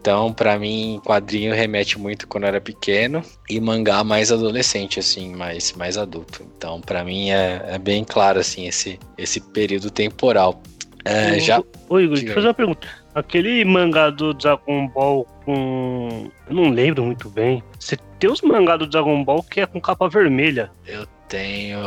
Então, 0.00 0.32
para 0.32 0.58
mim, 0.58 1.00
quadrinho 1.04 1.54
remete 1.54 1.98
muito 1.98 2.26
quando 2.26 2.44
eu 2.44 2.48
era 2.48 2.60
pequeno 2.60 3.22
e 3.48 3.60
mangá 3.60 4.04
mais 4.04 4.30
adolescente, 4.30 5.00
assim, 5.00 5.34
mais, 5.34 5.72
mais 5.72 5.96
adulto. 5.96 6.46
Então, 6.56 6.80
para 6.80 7.02
mim 7.04 7.30
é, 7.30 7.62
é, 7.68 7.78
bem 7.78 8.04
claro, 8.04 8.38
assim, 8.38 8.66
esse, 8.66 8.98
esse 9.16 9.40
período 9.40 9.90
temporal. 9.90 10.62
É, 11.04 11.38
já... 11.38 11.62
Ô, 11.88 11.98
Igor, 11.98 12.16
deixa 12.16 12.30
eu 12.30 12.34
fazer 12.34 12.48
uma 12.48 12.54
pergunta. 12.54 12.88
Aquele 13.14 13.64
mangá 13.64 14.10
do 14.10 14.34
Dragon 14.34 14.88
Ball 14.88 15.26
com. 15.44 16.30
Eu 16.48 16.54
não 16.54 16.70
lembro 16.70 17.02
muito 17.04 17.28
bem. 17.30 17.62
Você 17.80 17.96
tem 18.18 18.30
os 18.30 18.42
mangá 18.42 18.76
do 18.76 18.86
Dragon 18.86 19.24
Ball 19.24 19.42
que 19.42 19.60
é 19.60 19.66
com 19.66 19.80
capa 19.80 20.08
vermelha. 20.08 20.70
Eu 20.86 21.06
tenho. 21.28 21.80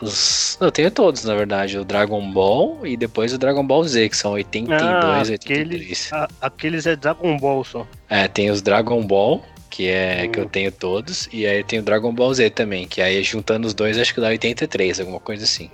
Os... 0.00 0.58
Eu 0.60 0.70
tenho 0.70 0.90
todos, 0.90 1.24
na 1.24 1.34
verdade. 1.34 1.78
O 1.78 1.84
Dragon 1.84 2.30
Ball 2.32 2.84
e 2.84 2.96
depois 2.96 3.32
o 3.32 3.38
Dragon 3.38 3.64
Ball 3.64 3.84
Z, 3.84 4.08
que 4.08 4.16
são 4.16 4.32
82, 4.32 4.82
ah, 4.82 5.18
83. 5.30 5.40
Aqueles, 5.40 6.12
a, 6.12 6.28
aqueles 6.40 6.86
é 6.86 6.96
Dragon 6.96 7.36
Ball 7.38 7.64
só. 7.64 7.86
É, 8.10 8.26
tem 8.26 8.50
os 8.50 8.60
Dragon 8.60 9.06
Ball, 9.06 9.42
que 9.78 9.86
é 9.86 10.24
hum. 10.24 10.32
que 10.32 10.40
eu 10.40 10.46
tenho 10.46 10.72
todos, 10.72 11.28
e 11.32 11.46
aí 11.46 11.62
tem 11.62 11.78
o 11.78 11.82
Dragon 11.84 12.12
Ball 12.12 12.34
Z 12.34 12.50
também, 12.50 12.88
que 12.88 13.00
aí 13.00 13.22
juntando 13.22 13.64
os 13.64 13.72
dois 13.72 13.96
acho 13.96 14.12
que 14.12 14.20
dá 14.20 14.26
83, 14.26 14.98
alguma 14.98 15.20
coisa 15.20 15.44
assim. 15.44 15.70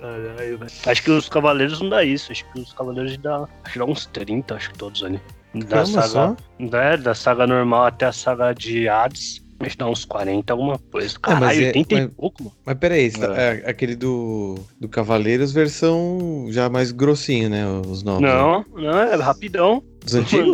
acho 0.85 1.03
que 1.03 1.09
os 1.09 1.27
Cavaleiros 1.27 1.81
não 1.81 1.89
dá 1.89 2.03
isso, 2.03 2.31
acho 2.31 2.45
que 2.53 2.59
os 2.59 2.71
Cavaleiros 2.71 3.17
dá, 3.17 3.47
acho 3.63 3.73
que 3.73 3.79
dá 3.79 3.85
uns 3.85 4.05
30, 4.05 4.53
acho 4.53 4.71
que 4.71 4.77
todos 4.77 5.03
ali. 5.03 5.19
Da 5.55 5.87
saga, 5.87 6.37
é, 6.59 6.97
da 6.97 7.15
saga 7.15 7.47
normal 7.47 7.85
até 7.85 8.05
a 8.05 8.11
saga 8.11 8.53
de 8.53 8.87
Hades. 8.87 9.43
Acho 9.57 9.71
que 9.71 9.77
dá 9.77 9.87
uns 9.87 10.03
40, 10.03 10.53
alguma 10.53 10.77
coisa. 10.77 11.17
Caralho, 11.17 11.63
é, 11.63 11.67
80 11.67 11.95
é, 11.95 11.97
mas, 11.97 12.05
e 12.05 12.09
pouco, 12.09 12.43
mano. 12.43 12.55
Mas 12.63 12.77
peraí, 12.77 13.11
é. 13.37 13.63
é. 13.65 13.69
aquele 13.69 13.95
do, 13.95 14.59
do 14.79 14.89
Cavaleiros 14.89 15.53
versão 15.53 16.45
já 16.49 16.69
mais 16.69 16.91
grossinho, 16.91 17.49
né? 17.49 17.65
Os 17.65 18.03
novos. 18.03 18.21
Não, 18.21 18.59
né? 18.59 18.65
não, 18.75 18.99
é 18.99 19.15
rapidão. 19.15 19.81
Os 20.05 20.13
antigos? 20.13 20.53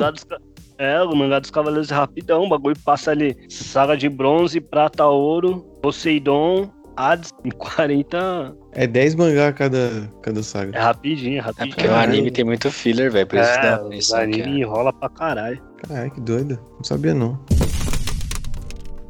É, 0.82 1.00
o 1.04 1.16
mangá 1.16 1.38
dos 1.38 1.52
Cavaleiros 1.52 1.92
é 1.92 1.94
rapidão, 1.94 2.46
o 2.46 2.50
bagulho 2.50 2.76
passa 2.84 3.12
ali 3.12 3.38
saga 3.48 3.96
de 3.96 4.10
bronze, 4.10 4.60
prata, 4.60 5.06
ouro, 5.06 5.60
Poseidon, 5.80 6.72
Hades, 6.98 7.32
em 7.46 7.52
40. 7.52 8.58
É 8.72 8.88
10 8.88 9.14
mangá 9.14 9.54
cada, 9.54 10.12
cada 10.24 10.42
saga. 10.42 10.76
É 10.76 10.82
rapidinho, 10.82 11.38
é 11.38 11.40
rapidinho. 11.40 11.74
É 11.74 11.76
porque 11.76 11.88
o 11.88 11.96
anime 11.96 12.32
tem 12.32 12.44
muito 12.44 12.72
filler, 12.72 13.12
velho, 13.12 13.28
por 13.28 13.38
isso 13.38 13.48
é, 13.48 13.62
dá 13.62 13.84
O 13.84 14.16
anime 14.16 14.62
enrola 14.62 14.92
pra 14.92 15.08
caralho. 15.10 15.62
Caralho, 15.88 16.10
que 16.10 16.22
doido. 16.22 16.60
Não 16.78 16.84
sabia 16.84 17.14
não. 17.14 17.40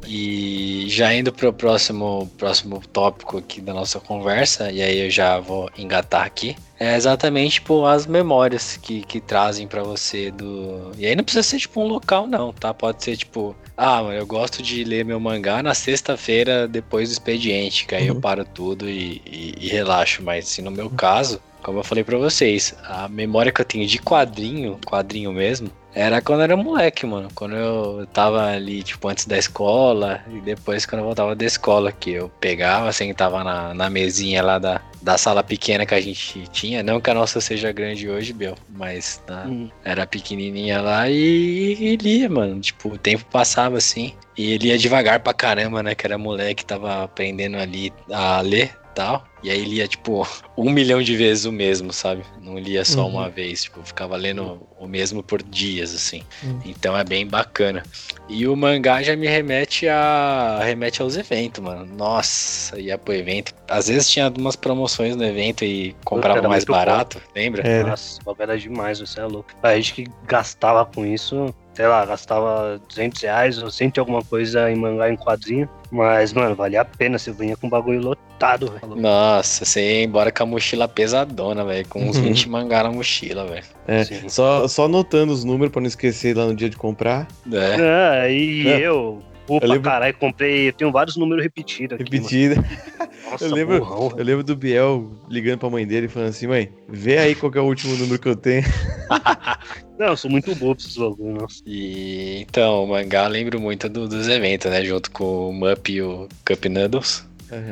E 0.06 0.86
já 0.88 1.14
indo 1.14 1.32
para 1.32 1.48
o 1.48 1.52
próximo, 1.52 2.30
próximo 2.36 2.82
tópico 2.92 3.38
aqui 3.38 3.60
da 3.60 3.72
nossa 3.72 4.00
conversa, 4.00 4.70
e 4.70 4.82
aí 4.82 4.98
eu 4.98 5.10
já 5.10 5.38
vou 5.38 5.70
engatar 5.76 6.24
aqui, 6.24 6.56
é 6.78 6.96
exatamente 6.96 7.54
tipo, 7.54 7.86
as 7.86 8.06
memórias 8.06 8.76
que, 8.76 9.02
que 9.02 9.20
trazem 9.20 9.68
para 9.68 9.82
você 9.82 10.30
do. 10.30 10.90
E 10.98 11.06
aí 11.06 11.14
não 11.14 11.22
precisa 11.22 11.42
ser 11.42 11.58
tipo 11.58 11.80
um 11.80 11.86
local, 11.86 12.26
não, 12.26 12.52
tá? 12.52 12.74
Pode 12.74 13.04
ser 13.04 13.16
tipo, 13.16 13.54
ah, 13.76 14.02
eu 14.12 14.26
gosto 14.26 14.62
de 14.62 14.82
ler 14.82 15.04
meu 15.04 15.20
mangá 15.20 15.62
na 15.62 15.74
sexta-feira 15.74 16.66
depois 16.66 17.08
do 17.08 17.12
expediente, 17.12 17.86
que 17.86 17.94
aí 17.94 18.10
uhum. 18.10 18.16
eu 18.16 18.20
paro 18.20 18.44
tudo 18.44 18.90
e, 18.90 19.22
e, 19.24 19.54
e 19.60 19.68
relaxo. 19.68 20.22
Mas 20.22 20.48
se 20.48 20.60
no 20.60 20.70
meu 20.70 20.90
caso, 20.90 21.40
como 21.62 21.78
eu 21.78 21.84
falei 21.84 22.02
para 22.02 22.18
vocês, 22.18 22.74
a 22.84 23.08
memória 23.08 23.52
que 23.52 23.60
eu 23.60 23.64
tenho 23.64 23.86
de 23.86 23.98
quadrinho, 23.98 24.78
quadrinho 24.84 25.32
mesmo, 25.32 25.70
era 25.94 26.20
quando 26.22 26.40
eu 26.40 26.44
era 26.44 26.56
moleque, 26.56 27.06
mano. 27.06 27.28
Quando 27.34 27.54
eu 27.54 28.06
tava 28.12 28.50
ali, 28.50 28.82
tipo, 28.82 29.08
antes 29.08 29.26
da 29.26 29.36
escola 29.36 30.22
e 30.30 30.40
depois 30.40 30.86
quando 30.86 31.00
eu 31.00 31.06
voltava 31.06 31.34
da 31.34 31.44
escola, 31.44 31.92
que 31.92 32.12
eu 32.12 32.28
pegava, 32.40 32.92
sentava 32.92 33.44
na, 33.44 33.74
na 33.74 33.90
mesinha 33.90 34.42
lá 34.42 34.58
da, 34.58 34.80
da 35.02 35.18
sala 35.18 35.42
pequena 35.42 35.84
que 35.84 35.94
a 35.94 36.00
gente 36.00 36.48
tinha. 36.48 36.82
Não 36.82 37.00
que 37.00 37.10
a 37.10 37.14
nossa 37.14 37.40
seja 37.40 37.72
grande 37.72 38.08
hoje, 38.08 38.32
Bel, 38.32 38.54
mas 38.70 39.22
tá, 39.26 39.44
hum. 39.46 39.68
era 39.84 40.06
pequenininha 40.06 40.80
lá 40.80 41.08
e, 41.08 41.76
e, 41.78 41.96
lia, 41.96 42.28
mano. 42.28 42.60
Tipo, 42.60 42.90
o 42.90 42.98
tempo 42.98 43.24
passava 43.30 43.76
assim. 43.76 44.14
E 44.36 44.52
ele 44.52 44.68
ia 44.68 44.78
devagar 44.78 45.20
pra 45.20 45.34
caramba, 45.34 45.82
né? 45.82 45.94
Que 45.94 46.06
era 46.06 46.16
moleque, 46.16 46.64
tava 46.64 47.04
aprendendo 47.04 47.58
ali 47.58 47.92
a 48.10 48.40
ler. 48.40 48.81
Tal. 48.94 49.24
E 49.42 49.50
aí 49.50 49.64
lia, 49.64 49.88
tipo, 49.88 50.26
um 50.56 50.70
milhão 50.70 51.02
de 51.02 51.16
vezes 51.16 51.44
o 51.46 51.50
mesmo, 51.52 51.92
sabe? 51.92 52.22
Não 52.40 52.56
lia 52.58 52.84
só 52.84 53.00
Uhum. 53.02 53.08
uma 53.16 53.28
vez, 53.28 53.64
tipo, 53.64 53.82
ficava 53.82 54.16
lendo 54.16 54.66
o 54.78 54.86
mesmo 54.86 55.20
por 55.22 55.42
dias, 55.42 55.92
assim. 55.94 56.22
Uhum. 56.44 56.60
Então 56.64 56.96
é 56.96 57.02
bem 57.02 57.26
bacana. 57.26 57.82
E 58.28 58.46
o 58.46 58.54
mangá 58.56 59.02
já 59.02 59.16
me 59.16 59.26
remete 59.26 59.88
a 59.88 60.60
remete 60.62 61.02
aos 61.02 61.16
eventos, 61.16 61.62
mano. 61.62 61.84
Nossa, 61.84 62.78
ia 62.80 62.96
pro 62.96 63.12
evento. 63.14 63.52
Às 63.68 63.88
vezes 63.88 64.08
tinha 64.08 64.32
umas 64.38 64.54
promoções 64.54 65.16
no 65.16 65.24
evento 65.24 65.64
e 65.64 65.94
comprava 66.04 66.40
mais 66.48 66.64
muito 66.64 66.68
bom. 66.68 66.72
barato, 66.74 67.20
lembra? 67.34 67.66
Era. 67.66 67.88
Nossa, 67.90 68.20
era 68.38 68.56
demais, 68.56 69.00
você 69.00 69.18
é 69.20 69.24
louco. 69.24 69.50
A 69.62 69.74
gente 69.74 69.92
que 69.94 70.04
gastava 70.24 70.84
com 70.86 71.04
isso, 71.04 71.52
sei 71.74 71.86
lá, 71.86 72.04
gastava 72.04 72.80
200 72.88 73.20
reais 73.22 73.62
ou 73.62 73.70
cento 73.70 73.96
e 73.96 74.00
alguma 74.00 74.22
coisa 74.22 74.70
em 74.70 74.76
mangá 74.76 75.10
em 75.10 75.16
quadrinho. 75.16 75.68
Mas, 75.90 76.32
mano, 76.32 76.54
valia 76.54 76.80
a 76.80 76.84
pena, 76.84 77.18
você 77.18 77.30
vinha 77.32 77.56
com 77.56 77.66
o 77.66 77.70
bagulho 77.70 78.00
lotado, 78.00 78.70
velho. 78.72 78.96
Nossa, 78.96 79.64
você 79.64 79.98
ia 80.00 80.04
embora 80.04 80.32
com 80.32 80.42
a 80.42 80.46
mochila 80.46 80.88
pesadona, 80.88 81.64
velho. 81.64 81.86
Com 81.88 82.08
uns 82.08 82.16
Uhum. 82.16 82.22
20 82.24 82.48
mangá 82.48 82.82
na 82.82 82.90
mochila, 82.90 83.44
velho. 83.46 83.64
É, 83.86 84.04
Sim. 84.04 84.28
só, 84.28 84.66
só 84.68 84.86
anotando 84.86 85.32
os 85.32 85.44
números 85.44 85.70
pra 85.72 85.80
não 85.82 85.88
esquecer 85.88 86.36
lá 86.36 86.46
no 86.46 86.54
dia 86.54 86.70
de 86.70 86.76
comprar. 86.76 87.28
É. 87.52 88.24
É, 88.26 88.32
e 88.32 88.68
É. 88.68 88.78
eu, 88.80 89.22
opa, 89.56 89.66
Eu 89.66 89.70
lembro- 89.70 89.90
caralho, 89.90 90.14
comprei, 90.14 90.68
eu 90.68 90.72
tenho 90.72 90.92
vários 90.92 91.16
números 91.16 91.42
repetidos 91.42 91.98
aqui. 92.00 92.04
Repetida. 92.04 92.56
mano. 92.56 92.68
Nossa, 93.32 93.44
Eu 93.46 93.54
lembro- 93.54 93.78
burrão, 93.78 94.14
Eu 94.18 94.24
lembro 94.24 94.42
do 94.44 94.54
Biel 94.56 95.10
ligando 95.30 95.58
pra 95.58 95.70
mãe 95.70 95.86
dele 95.86 96.06
e 96.06 96.08
falando 96.08 96.28
assim, 96.30 96.46
mãe, 96.46 96.68
vê 96.88 97.18
aí 97.18 97.34
qual 97.34 97.50
que 97.50 97.56
é 97.58 97.60
o 97.60 97.64
último 97.64 97.96
número 97.96 98.18
que 98.18 98.28
eu 98.28 98.36
tenho. 98.36 98.62
Não, 99.98 100.08
eu 100.08 100.16
sou 100.16 100.30
muito 100.30 100.54
bobo 100.56 100.74
pra 100.76 100.84
esses 100.84 100.96
bagulhos. 100.96 101.62
E 101.66 102.40
então, 102.42 102.84
o 102.84 102.88
mangá 102.88 103.24
eu 103.24 103.30
lembro 103.30 103.60
muito 103.60 103.88
do- 103.88 104.08
dos 104.08 104.28
eventos, 104.28 104.70
né? 104.70 104.84
Junto 104.84 105.10
com 105.10 105.50
o 105.50 105.52
Mup 105.52 105.88
e 105.90 106.02
o 106.02 106.28
Cup 106.46 106.64
Noodles. 106.66 107.24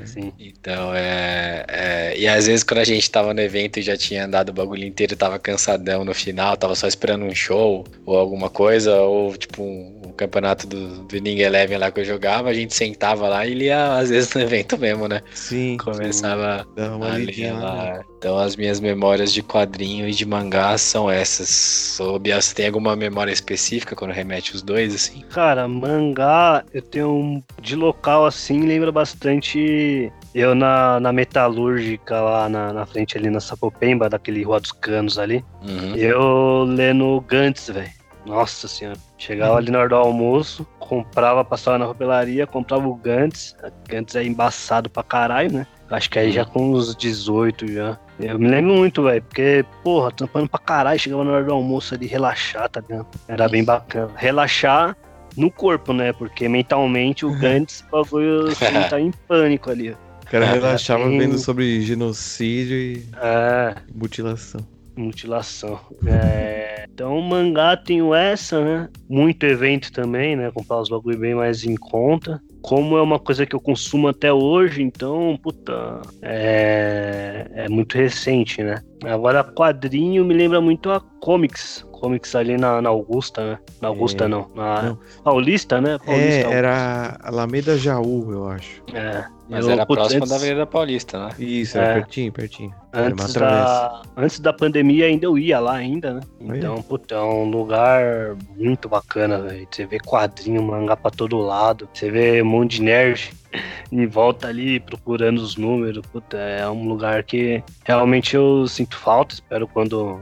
Sim. 0.06 0.32
Então, 0.38 0.94
é, 0.94 1.64
é- 1.68 2.18
E 2.18 2.26
às 2.28 2.46
vezes, 2.46 2.62
quando 2.62 2.80
a 2.80 2.84
gente 2.84 3.10
tava 3.10 3.32
no 3.32 3.40
evento 3.40 3.78
e 3.78 3.82
já 3.82 3.96
tinha 3.96 4.24
andado 4.24 4.50
o 4.50 4.52
bagulho 4.52 4.84
inteiro, 4.84 5.16
tava 5.16 5.38
cansadão 5.38 6.04
no 6.04 6.12
final, 6.14 6.56
tava 6.56 6.74
só 6.74 6.86
esperando 6.86 7.24
um 7.24 7.34
show 7.34 7.84
ou 8.04 8.16
alguma 8.18 8.50
coisa, 8.50 9.00
ou 9.00 9.36
tipo 9.36 9.62
um, 9.62 10.02
um 10.06 10.12
campeonato 10.12 10.66
do, 10.66 11.04
do 11.04 11.14
Ninguém 11.20 11.46
Eleven 11.46 11.78
lá 11.78 11.90
que 11.90 12.00
eu 12.00 12.04
jogava, 12.04 12.48
a 12.50 12.54
gente 12.54 12.74
sentava 12.74 13.28
lá 13.28 13.46
e 13.46 13.54
lia 13.54 13.96
às 13.96 14.10
vezes 14.10 14.32
no 14.34 14.40
evento 14.40 14.76
mesmo, 14.76 15.08
né? 15.08 15.22
Sim. 15.34 15.76
Começava 15.78 16.66
uma 16.76 17.14
a 17.14 17.16
ler 17.16 17.52
lá. 17.52 18.00
Então, 18.20 18.36
as 18.36 18.54
minhas 18.54 18.80
memórias 18.80 19.32
de 19.32 19.42
quadrinho 19.42 20.06
e 20.06 20.12
de 20.12 20.26
mangá 20.26 20.76
são 20.76 21.10
essas. 21.10 21.98
Você 21.98 22.54
tem 22.54 22.66
alguma 22.66 22.94
memória 22.94 23.32
específica 23.32 23.96
quando 23.96 24.10
remete 24.10 24.54
os 24.54 24.60
dois, 24.60 24.94
assim? 24.94 25.24
Cara, 25.30 25.66
mangá, 25.66 26.62
eu 26.70 26.82
tenho 26.82 27.08
um. 27.08 27.42
De 27.62 27.74
local 27.74 28.26
assim, 28.26 28.66
lembra 28.66 28.92
bastante. 28.92 30.12
Eu 30.34 30.54
na, 30.54 31.00
na 31.00 31.14
metalúrgica 31.14 32.20
lá 32.20 32.46
na, 32.46 32.74
na 32.74 32.84
frente 32.84 33.16
ali 33.16 33.30
na 33.30 33.40
Sapopemba, 33.40 34.10
daquele 34.10 34.42
Rua 34.42 34.60
dos 34.60 34.72
Canos 34.72 35.18
ali. 35.18 35.42
Uhum. 35.62 35.96
Eu 35.96 36.64
lendo 36.64 37.24
Gantz, 37.26 37.70
velho. 37.70 37.88
Nossa 38.26 38.68
senhora. 38.68 38.98
Chegava 39.16 39.56
ali 39.56 39.70
na 39.70 39.78
hora 39.78 39.88
do 39.88 39.96
almoço, 39.96 40.66
comprava, 40.78 41.42
passava 41.42 41.78
na 41.78 41.86
papelaria, 41.86 42.46
comprava 42.46 42.86
o 42.86 42.94
Gantz. 42.94 43.56
Gantz 43.88 44.14
é 44.14 44.22
embaçado 44.22 44.90
pra 44.90 45.02
caralho, 45.02 45.50
né? 45.50 45.66
Acho 45.90 46.08
que 46.08 46.18
aí 46.18 46.30
já 46.30 46.44
com 46.44 46.70
uns 46.72 46.94
18 46.94 47.66
já. 47.70 47.98
Eu 48.20 48.38
me 48.38 48.48
lembro 48.48 48.74
muito, 48.74 49.02
velho, 49.02 49.22
porque, 49.22 49.64
porra, 49.82 50.12
tampando 50.12 50.48
pra 50.48 50.60
caralho, 50.60 50.98
chegava 51.00 51.24
na 51.24 51.32
hora 51.32 51.44
do 51.44 51.52
almoço 51.52 51.94
ali, 51.94 52.06
relaxar, 52.06 52.68
tá 52.68 52.80
ligado? 52.80 53.06
Era 53.26 53.48
bem 53.48 53.64
bacana. 53.64 54.12
Relaxar 54.14 54.96
no 55.36 55.50
corpo, 55.50 55.92
né? 55.92 56.12
Porque 56.12 56.48
mentalmente 56.48 57.26
o 57.26 57.36
Gantz, 57.38 57.84
o 57.88 57.90
bagulho, 58.02 58.46
assim, 58.48 58.64
tá 58.88 59.00
em 59.00 59.10
pânico 59.26 59.70
ali. 59.70 59.90
O 59.90 59.96
cara 60.30 60.46
relaxava 60.46 61.08
tem- 61.08 61.18
vendo 61.18 61.38
sobre 61.38 61.80
genocídio 61.80 62.76
e 62.76 63.04
É, 63.20 63.74
mutilação. 63.92 64.60
Mutilação. 64.96 65.80
É, 66.06 66.84
então, 66.92 67.16
o 67.18 67.22
mangá 67.22 67.76
tenho 67.76 68.14
essa, 68.14 68.62
né? 68.62 68.88
Muito 69.08 69.44
evento 69.44 69.90
também, 69.90 70.36
né? 70.36 70.50
Comprar 70.52 70.80
os 70.80 70.88
bagulho 70.88 71.18
bem 71.18 71.34
mais 71.34 71.64
em 71.64 71.74
conta. 71.74 72.40
Como 72.62 72.96
é 72.96 73.02
uma 73.02 73.18
coisa 73.18 73.46
que 73.46 73.54
eu 73.54 73.60
consumo 73.60 74.08
até 74.08 74.32
hoje, 74.32 74.82
então, 74.82 75.38
puta, 75.42 76.00
é, 76.22 77.50
é 77.54 77.68
muito 77.68 77.96
recente, 77.96 78.62
né? 78.62 78.82
Agora, 79.04 79.42
quadrinho 79.42 80.24
me 80.24 80.34
lembra 80.34 80.60
muito 80.60 80.90
a 80.90 81.00
Comics. 81.20 81.86
Comics 82.00 82.34
ali 82.34 82.56
na, 82.56 82.80
na 82.80 82.88
Augusta, 82.88 83.44
né? 83.52 83.58
Na 83.80 83.88
Augusta 83.88 84.24
É, 84.24 84.28
não, 84.28 84.48
na 84.54 84.82
não. 84.82 84.98
Paulista, 85.22 85.80
né? 85.80 85.94
É, 85.94 85.98
Paulista, 85.98 86.48
era 86.50 87.16
Alameda 87.22 87.76
Jaú, 87.78 88.32
eu 88.32 88.48
acho. 88.48 88.82
É. 88.94 89.24
Mas 89.48 89.64
Eu, 89.66 89.72
era 89.72 89.84
putz, 89.84 89.98
próximo 89.98 90.18
antes- 90.18 90.30
da 90.30 90.36
Avenida 90.36 90.64
Paulista, 90.66 91.18
né? 91.26 91.30
Isso, 91.36 91.76
era 91.76 91.86
É. 91.88 91.94
pertinho, 91.94 92.32
pertinho. 92.32 92.72
Era 92.92 93.02
uma 93.12 93.24
Antes 93.24 93.34
da, 93.34 94.02
antes 94.16 94.38
da 94.40 94.52
pandemia 94.52 95.06
ainda 95.06 95.26
eu 95.26 95.36
ia 95.36 95.58
lá 95.58 95.74
ainda, 95.74 96.14
né? 96.14 96.20
Então, 96.40 96.80
puta, 96.82 97.16
é 97.16 97.20
um 97.20 97.50
lugar 97.50 98.36
muito 98.56 98.88
bacana, 98.88 99.40
velho. 99.40 99.66
Você 99.68 99.86
vê 99.86 99.98
quadrinho, 99.98 100.62
mangá 100.62 100.96
pra 100.96 101.10
todo 101.10 101.36
lado. 101.38 101.88
Você 101.92 102.08
vê 102.12 102.40
um 102.40 102.46
monte 102.46 102.76
de 102.76 102.82
nerd 102.82 103.32
em 103.90 104.06
volta 104.06 104.46
ali 104.46 104.78
procurando 104.78 105.38
os 105.38 105.56
números. 105.56 106.06
Puta, 106.12 106.36
é 106.36 106.68
um 106.68 106.86
lugar 106.88 107.24
que 107.24 107.60
realmente 107.84 108.36
eu 108.36 108.68
sinto 108.68 108.96
falta. 108.96 109.34
Espero 109.34 109.66
quando. 109.66 110.20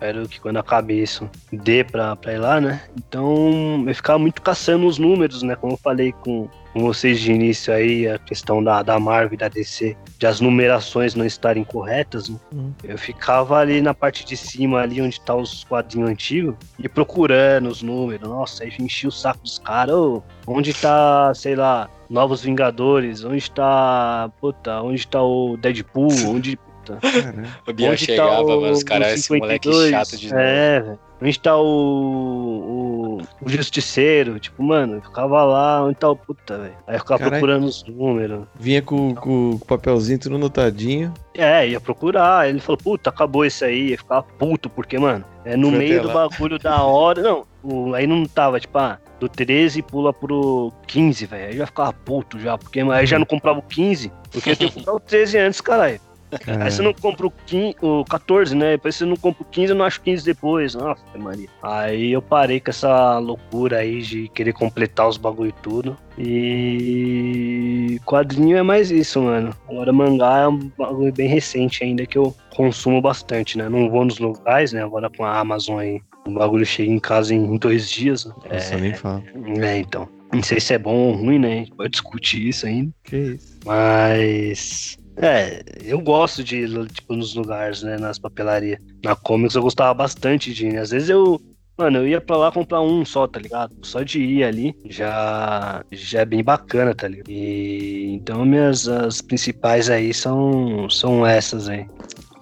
Espero 0.00 0.26
que 0.26 0.40
quando 0.40 0.56
acabe 0.56 0.98
isso 0.98 1.28
dê 1.52 1.84
pra, 1.84 2.16
pra 2.16 2.32
ir 2.32 2.38
lá, 2.38 2.58
né? 2.58 2.80
Então 2.96 3.84
eu 3.86 3.94
ficava 3.94 4.18
muito 4.18 4.40
caçando 4.40 4.86
os 4.86 4.96
números, 4.96 5.42
né? 5.42 5.54
Como 5.54 5.74
eu 5.74 5.76
falei 5.76 6.10
com, 6.10 6.48
com 6.72 6.80
vocês 6.80 7.20
de 7.20 7.30
início 7.30 7.70
aí, 7.70 8.08
a 8.08 8.18
questão 8.18 8.64
da, 8.64 8.82
da 8.82 8.98
Marvel 8.98 9.34
e 9.34 9.36
da 9.36 9.48
DC, 9.48 9.94
de 10.18 10.26
as 10.26 10.40
numerações 10.40 11.14
não 11.14 11.26
estarem 11.26 11.62
corretas, 11.64 12.30
né? 12.30 12.38
Hum. 12.50 12.72
Eu 12.82 12.96
ficava 12.96 13.58
ali 13.58 13.82
na 13.82 13.92
parte 13.92 14.24
de 14.24 14.38
cima, 14.38 14.80
ali 14.80 15.02
onde 15.02 15.20
tá 15.20 15.34
os 15.34 15.64
quadrinhos 15.64 16.08
antigos, 16.08 16.54
e 16.78 16.88
procurando 16.88 17.68
os 17.68 17.82
números. 17.82 18.26
Nossa, 18.26 18.64
aí 18.64 18.72
enchia 18.80 19.10
o 19.10 19.12
saco 19.12 19.42
dos 19.42 19.58
caras. 19.58 19.94
Ô, 19.94 20.22
onde 20.46 20.72
tá, 20.72 21.30
sei 21.34 21.54
lá, 21.54 21.90
Novos 22.08 22.40
Vingadores? 22.40 23.22
Onde 23.22 23.50
tá. 23.50 24.32
Puta, 24.40 24.80
onde 24.80 25.06
tá 25.06 25.22
o 25.22 25.58
Deadpool? 25.58 26.10
Onde. 26.26 26.58
Puta, 26.96 27.22
Caramba. 27.22 27.48
O 27.66 27.72
Biel 27.72 27.92
onde 27.92 28.04
chegava, 28.04 28.34
tá 28.36 28.40
o, 28.42 28.60
mano, 28.60 28.72
os 28.72 28.82
caras, 28.84 29.12
esse 29.12 29.38
moleque 29.38 29.68
52? 29.68 29.90
chato 29.90 30.20
de 30.20 30.28
novo. 30.28 30.40
É, 30.40 30.80
velho. 30.80 30.98
Onde 31.22 31.38
tá 31.40 31.54
o, 31.54 31.64
o, 32.20 33.18
o 33.42 33.48
Justiceiro? 33.48 34.38
Tipo, 34.38 34.62
mano, 34.62 34.94
eu 34.96 35.02
ficava 35.02 35.44
lá, 35.44 35.84
onde 35.84 35.96
tá 35.96 36.08
o 36.10 36.16
puta, 36.16 36.58
velho? 36.58 36.74
Aí 36.86 36.96
eu 36.96 37.00
ficava 37.00 37.18
Caralho. 37.18 37.40
procurando 37.40 37.64
os 37.66 37.84
números. 37.84 38.44
Vinha 38.58 38.80
com, 38.82 39.14
com 39.14 39.50
o 39.50 39.58
papelzinho 39.58 40.18
tudo 40.18 40.36
anotadinho. 40.36 41.12
É, 41.36 41.68
ia 41.68 41.80
procurar. 41.80 42.48
Ele 42.48 42.60
falou, 42.60 42.78
puta, 42.78 43.10
acabou 43.10 43.44
isso 43.44 43.64
aí. 43.64 43.90
Ia 43.90 43.98
ficar 43.98 44.22
puto, 44.22 44.70
porque, 44.70 44.98
mano, 44.98 45.24
é 45.44 45.56
no 45.56 45.68
Foi 45.68 45.78
meio 45.78 46.02
do 46.02 46.08
lá. 46.08 46.14
bagulho 46.28 46.58
da 46.58 46.82
hora. 46.82 47.22
Não, 47.22 47.44
o- 47.62 47.94
aí 47.94 48.06
não 48.06 48.24
tava, 48.24 48.58
tipo, 48.58 48.78
ah, 48.78 48.98
do 49.18 49.28
13 49.28 49.82
pula 49.82 50.14
pro 50.14 50.72
15, 50.86 51.26
velho. 51.26 51.48
Aí 51.50 51.56
já 51.58 51.66
ficava 51.66 51.92
puto 51.92 52.38
já, 52.40 52.56
porque 52.56 52.80
aí 52.80 53.06
já 53.06 53.18
não 53.18 53.26
comprava 53.26 53.58
o 53.58 53.62
15, 53.62 54.10
porque 54.30 54.50
eu 54.50 54.56
tinha 54.56 54.70
que 54.70 54.76
comprar 54.78 54.94
o 54.94 55.00
13 55.00 55.36
antes, 55.36 55.60
caralho. 55.60 56.00
Cara, 56.44 56.64
Aí 56.64 56.70
você 56.70 56.82
não 56.82 56.92
compra 56.94 57.26
o, 57.26 57.32
15, 57.46 57.76
o 57.82 58.04
14, 58.04 58.54
né? 58.54 58.72
Depois 58.72 58.94
você 58.96 59.04
não 59.04 59.16
compra 59.16 59.42
o 59.42 59.46
15, 59.46 59.72
eu 59.72 59.76
não 59.76 59.84
acho 59.84 60.00
15 60.00 60.24
depois. 60.24 60.74
Nossa, 60.74 61.02
Maria. 61.16 61.48
Aí 61.62 62.12
eu 62.12 62.22
parei 62.22 62.60
com 62.60 62.70
essa 62.70 63.18
loucura 63.18 63.78
aí 63.78 64.00
de 64.02 64.28
querer 64.28 64.52
completar 64.52 65.08
os 65.08 65.16
bagulho 65.16 65.50
e 65.50 65.62
tudo. 65.62 65.96
E 66.18 67.98
quadrinho 68.04 68.56
é 68.56 68.62
mais 68.62 68.90
isso, 68.90 69.20
mano. 69.20 69.54
Agora 69.68 69.92
mangá 69.92 70.38
é 70.38 70.48
um 70.48 70.70
bagulho 70.78 71.12
bem 71.12 71.28
recente 71.28 71.82
ainda 71.84 72.06
que 72.06 72.18
eu 72.18 72.34
consumo 72.54 73.00
bastante, 73.00 73.56
né? 73.58 73.68
Não 73.68 73.90
vou 73.90 74.04
nos 74.04 74.18
locais, 74.18 74.72
né? 74.72 74.82
Agora 74.82 75.10
com 75.10 75.24
a 75.24 75.38
Amazon 75.38 75.78
aí. 75.78 76.00
O 76.26 76.32
bagulho 76.32 76.66
chega 76.66 76.90
em 76.92 76.98
casa 76.98 77.34
em 77.34 77.56
dois 77.56 77.90
dias. 77.90 78.26
né? 78.26 78.34
Nossa, 78.52 78.76
nem 78.76 78.94
fala. 78.94 79.22
É, 79.62 79.78
então. 79.78 80.08
Não 80.32 80.42
sei 80.44 80.60
se 80.60 80.74
é 80.74 80.78
bom 80.78 80.94
ou 80.94 81.12
ruim, 81.14 81.38
né? 81.40 81.52
A 81.52 81.56
gente 81.56 81.72
pode 81.72 81.90
discutir 81.90 82.46
isso 82.46 82.66
ainda. 82.66 82.92
Que 83.02 83.16
isso? 83.16 83.58
Mas. 83.64 84.96
É, 85.20 85.62
eu 85.84 86.00
gosto 86.00 86.42
de 86.42 86.56
ir, 86.56 86.88
tipo, 86.88 87.14
nos 87.14 87.34
lugares, 87.34 87.82
né? 87.82 87.98
Nas 87.98 88.18
papelarias. 88.18 88.80
Na 89.04 89.14
Comics 89.14 89.54
eu 89.54 89.62
gostava 89.62 89.92
bastante 89.92 90.52
de 90.54 90.66
ir. 90.68 90.78
Às 90.78 90.90
vezes 90.90 91.08
eu. 91.10 91.40
Mano, 91.78 91.98
eu 91.98 92.08
ia 92.08 92.20
pra 92.20 92.36
lá 92.36 92.52
comprar 92.52 92.82
um 92.82 93.04
só, 93.06 93.26
tá 93.26 93.40
ligado? 93.40 93.72
Só 93.82 94.02
de 94.02 94.20
ir 94.20 94.44
ali 94.44 94.74
já, 94.84 95.82
já 95.90 96.20
é 96.20 96.24
bem 96.26 96.44
bacana, 96.44 96.94
tá 96.94 97.08
ligado? 97.08 97.30
E 97.30 98.12
então 98.12 98.44
minhas 98.44 98.86
as 98.86 99.22
principais 99.22 99.88
aí 99.88 100.12
são, 100.12 100.90
são 100.90 101.24
essas 101.26 101.70
aí. 101.70 101.86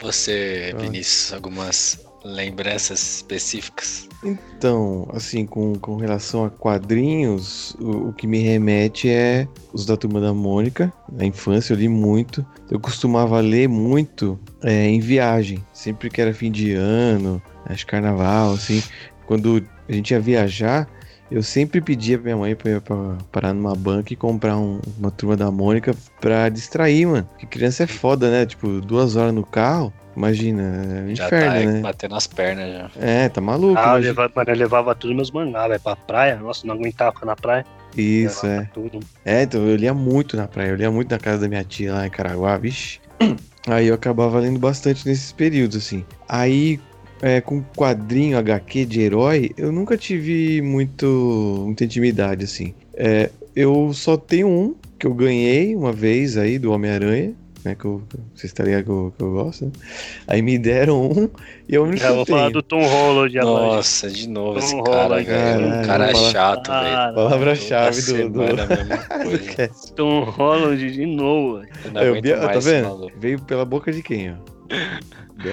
Você, 0.00 0.72
Ah. 0.74 0.80
Vinícius, 0.80 1.32
algumas 1.32 2.04
lembranças 2.24 3.16
específicas? 3.16 4.07
Então, 4.22 5.06
assim, 5.12 5.46
com, 5.46 5.74
com 5.74 5.96
relação 5.96 6.44
a 6.44 6.50
quadrinhos, 6.50 7.76
o, 7.80 8.08
o 8.08 8.12
que 8.12 8.26
me 8.26 8.38
remete 8.38 9.08
é 9.08 9.46
os 9.72 9.86
da 9.86 9.96
Turma 9.96 10.20
da 10.20 10.34
Mônica. 10.34 10.92
Na 11.12 11.24
infância 11.24 11.72
eu 11.72 11.76
li 11.78 11.88
muito. 11.88 12.44
Eu 12.70 12.80
costumava 12.80 13.38
ler 13.40 13.68
muito 13.68 14.38
é, 14.62 14.86
em 14.88 14.98
viagem. 15.00 15.64
Sempre 15.72 16.10
que 16.10 16.20
era 16.20 16.34
fim 16.34 16.50
de 16.50 16.72
ano, 16.72 17.40
acho 17.66 17.86
carnaval, 17.86 18.52
assim. 18.52 18.82
Quando 19.26 19.62
a 19.88 19.92
gente 19.92 20.10
ia 20.10 20.20
viajar, 20.20 20.88
eu 21.30 21.42
sempre 21.42 21.80
pedia 21.80 22.16
pra 22.18 22.24
minha 22.24 22.36
mãe 22.36 22.56
pra, 22.56 22.80
pra 22.80 22.96
parar 23.30 23.52
numa 23.54 23.74
banca 23.74 24.12
e 24.12 24.16
comprar 24.16 24.56
um- 24.58 24.80
uma 24.98 25.10
turma 25.10 25.36
da 25.36 25.50
Mônica 25.50 25.94
pra 26.20 26.48
distrair, 26.48 27.06
mano. 27.06 27.26
Porque 27.32 27.46
criança 27.46 27.84
é 27.84 27.86
foda, 27.86 28.30
né? 28.30 28.46
Tipo, 28.46 28.80
duas 28.80 29.14
horas 29.14 29.32
no 29.34 29.44
carro, 29.44 29.92
imagina, 30.18 30.62
é 30.62 31.10
um 31.10 31.14
Já 31.14 31.26
inferno, 31.26 31.54
tá 31.54 31.72
né? 31.72 31.80
batendo 31.80 32.14
as 32.16 32.26
pernas 32.26 32.72
já. 32.72 32.90
É, 33.00 33.28
tá 33.28 33.40
maluco. 33.40 33.78
Ah, 33.78 33.94
eu 33.94 34.00
levava, 34.00 34.32
mano, 34.34 34.50
eu 34.50 34.56
levava 34.56 34.94
tudo 34.94 35.14
meus 35.14 35.30
mangá, 35.30 35.68
velho, 35.68 35.80
pra 35.80 35.96
praia. 35.96 36.36
Nossa, 36.36 36.66
não 36.66 36.74
aguentava 36.74 37.12
ficar 37.12 37.26
na 37.26 37.36
praia. 37.36 37.64
Isso, 37.96 38.46
é. 38.46 38.68
Tudo. 38.74 39.00
É, 39.24 39.42
então 39.42 39.66
eu 39.66 39.76
lia 39.76 39.94
muito 39.94 40.36
na 40.36 40.46
praia, 40.46 40.70
eu 40.70 40.76
lia 40.76 40.90
muito 40.90 41.10
na 41.10 41.18
casa 41.18 41.42
da 41.42 41.48
minha 41.48 41.64
tia 41.64 41.92
lá 41.92 42.06
em 42.06 42.10
Caraguá, 42.10 42.58
vixe. 42.58 43.00
Aí 43.66 43.88
eu 43.88 43.94
acabava 43.94 44.38
lendo 44.38 44.58
bastante 44.58 45.06
nesses 45.06 45.32
períodos, 45.32 45.76
assim. 45.76 46.04
Aí, 46.28 46.80
é, 47.20 47.40
com 47.40 47.62
quadrinho 47.76 48.38
HQ 48.38 48.84
de 48.86 49.00
herói, 49.00 49.50
eu 49.56 49.70
nunca 49.70 49.96
tive 49.96 50.62
muito, 50.62 51.62
muita 51.66 51.84
intimidade, 51.84 52.44
assim. 52.44 52.74
É, 52.94 53.30
eu 53.54 53.92
só 53.92 54.16
tenho 54.16 54.48
um 54.48 54.74
que 54.98 55.06
eu 55.06 55.14
ganhei 55.14 55.76
uma 55.76 55.92
vez 55.92 56.36
aí 56.36 56.58
do 56.58 56.72
Homem-Aranha, 56.72 57.34
né? 57.64 57.74
Que 57.74 57.84
eu, 57.84 58.02
vocês 58.34 58.44
estão 58.44 58.64
ligados 58.66 58.86
que 58.86 58.90
eu, 58.92 59.12
que 59.16 59.22
eu 59.24 59.32
gosto, 59.32 59.64
né? 59.66 59.72
Aí 60.26 60.40
me 60.42 60.58
deram 60.58 61.10
um 61.10 61.30
e 61.68 61.74
é 61.76 61.78
que 61.78 61.78
vou 61.78 61.88
eu 61.88 61.96
tenho. 61.96 62.26
falar 62.26 62.50
do 62.50 62.62
Tom 62.62 62.82
Holland 62.86 63.38
agora. 63.38 63.66
Nossa, 63.76 64.10
de 64.10 64.28
novo 64.28 64.52
Tom 64.54 64.58
esse 64.66 64.74
Holland, 64.74 64.88
cara, 64.88 65.08
velho. 65.16 65.26
caralho, 65.26 65.66
Um 65.82 65.86
cara 65.86 66.04
vou 66.06 66.14
falar- 66.14 66.30
chato, 66.32 66.70
velho. 66.70 67.14
Palavra-chave 67.14 68.02
do, 68.02 68.28
do. 68.30 68.40
Tom 69.96 70.24
Holland 70.24 70.90
de 70.92 71.06
novo. 71.06 71.62
Eu 71.94 72.00
aguento 72.10 72.22
Bia- 72.22 72.36
mais 72.38 72.64
tá 72.64 72.70
vendo? 72.70 73.10
Veio 73.18 73.40
pela 73.42 73.64
boca 73.64 73.92
de 73.92 74.02
quem, 74.02 74.30
ó? 74.32 74.34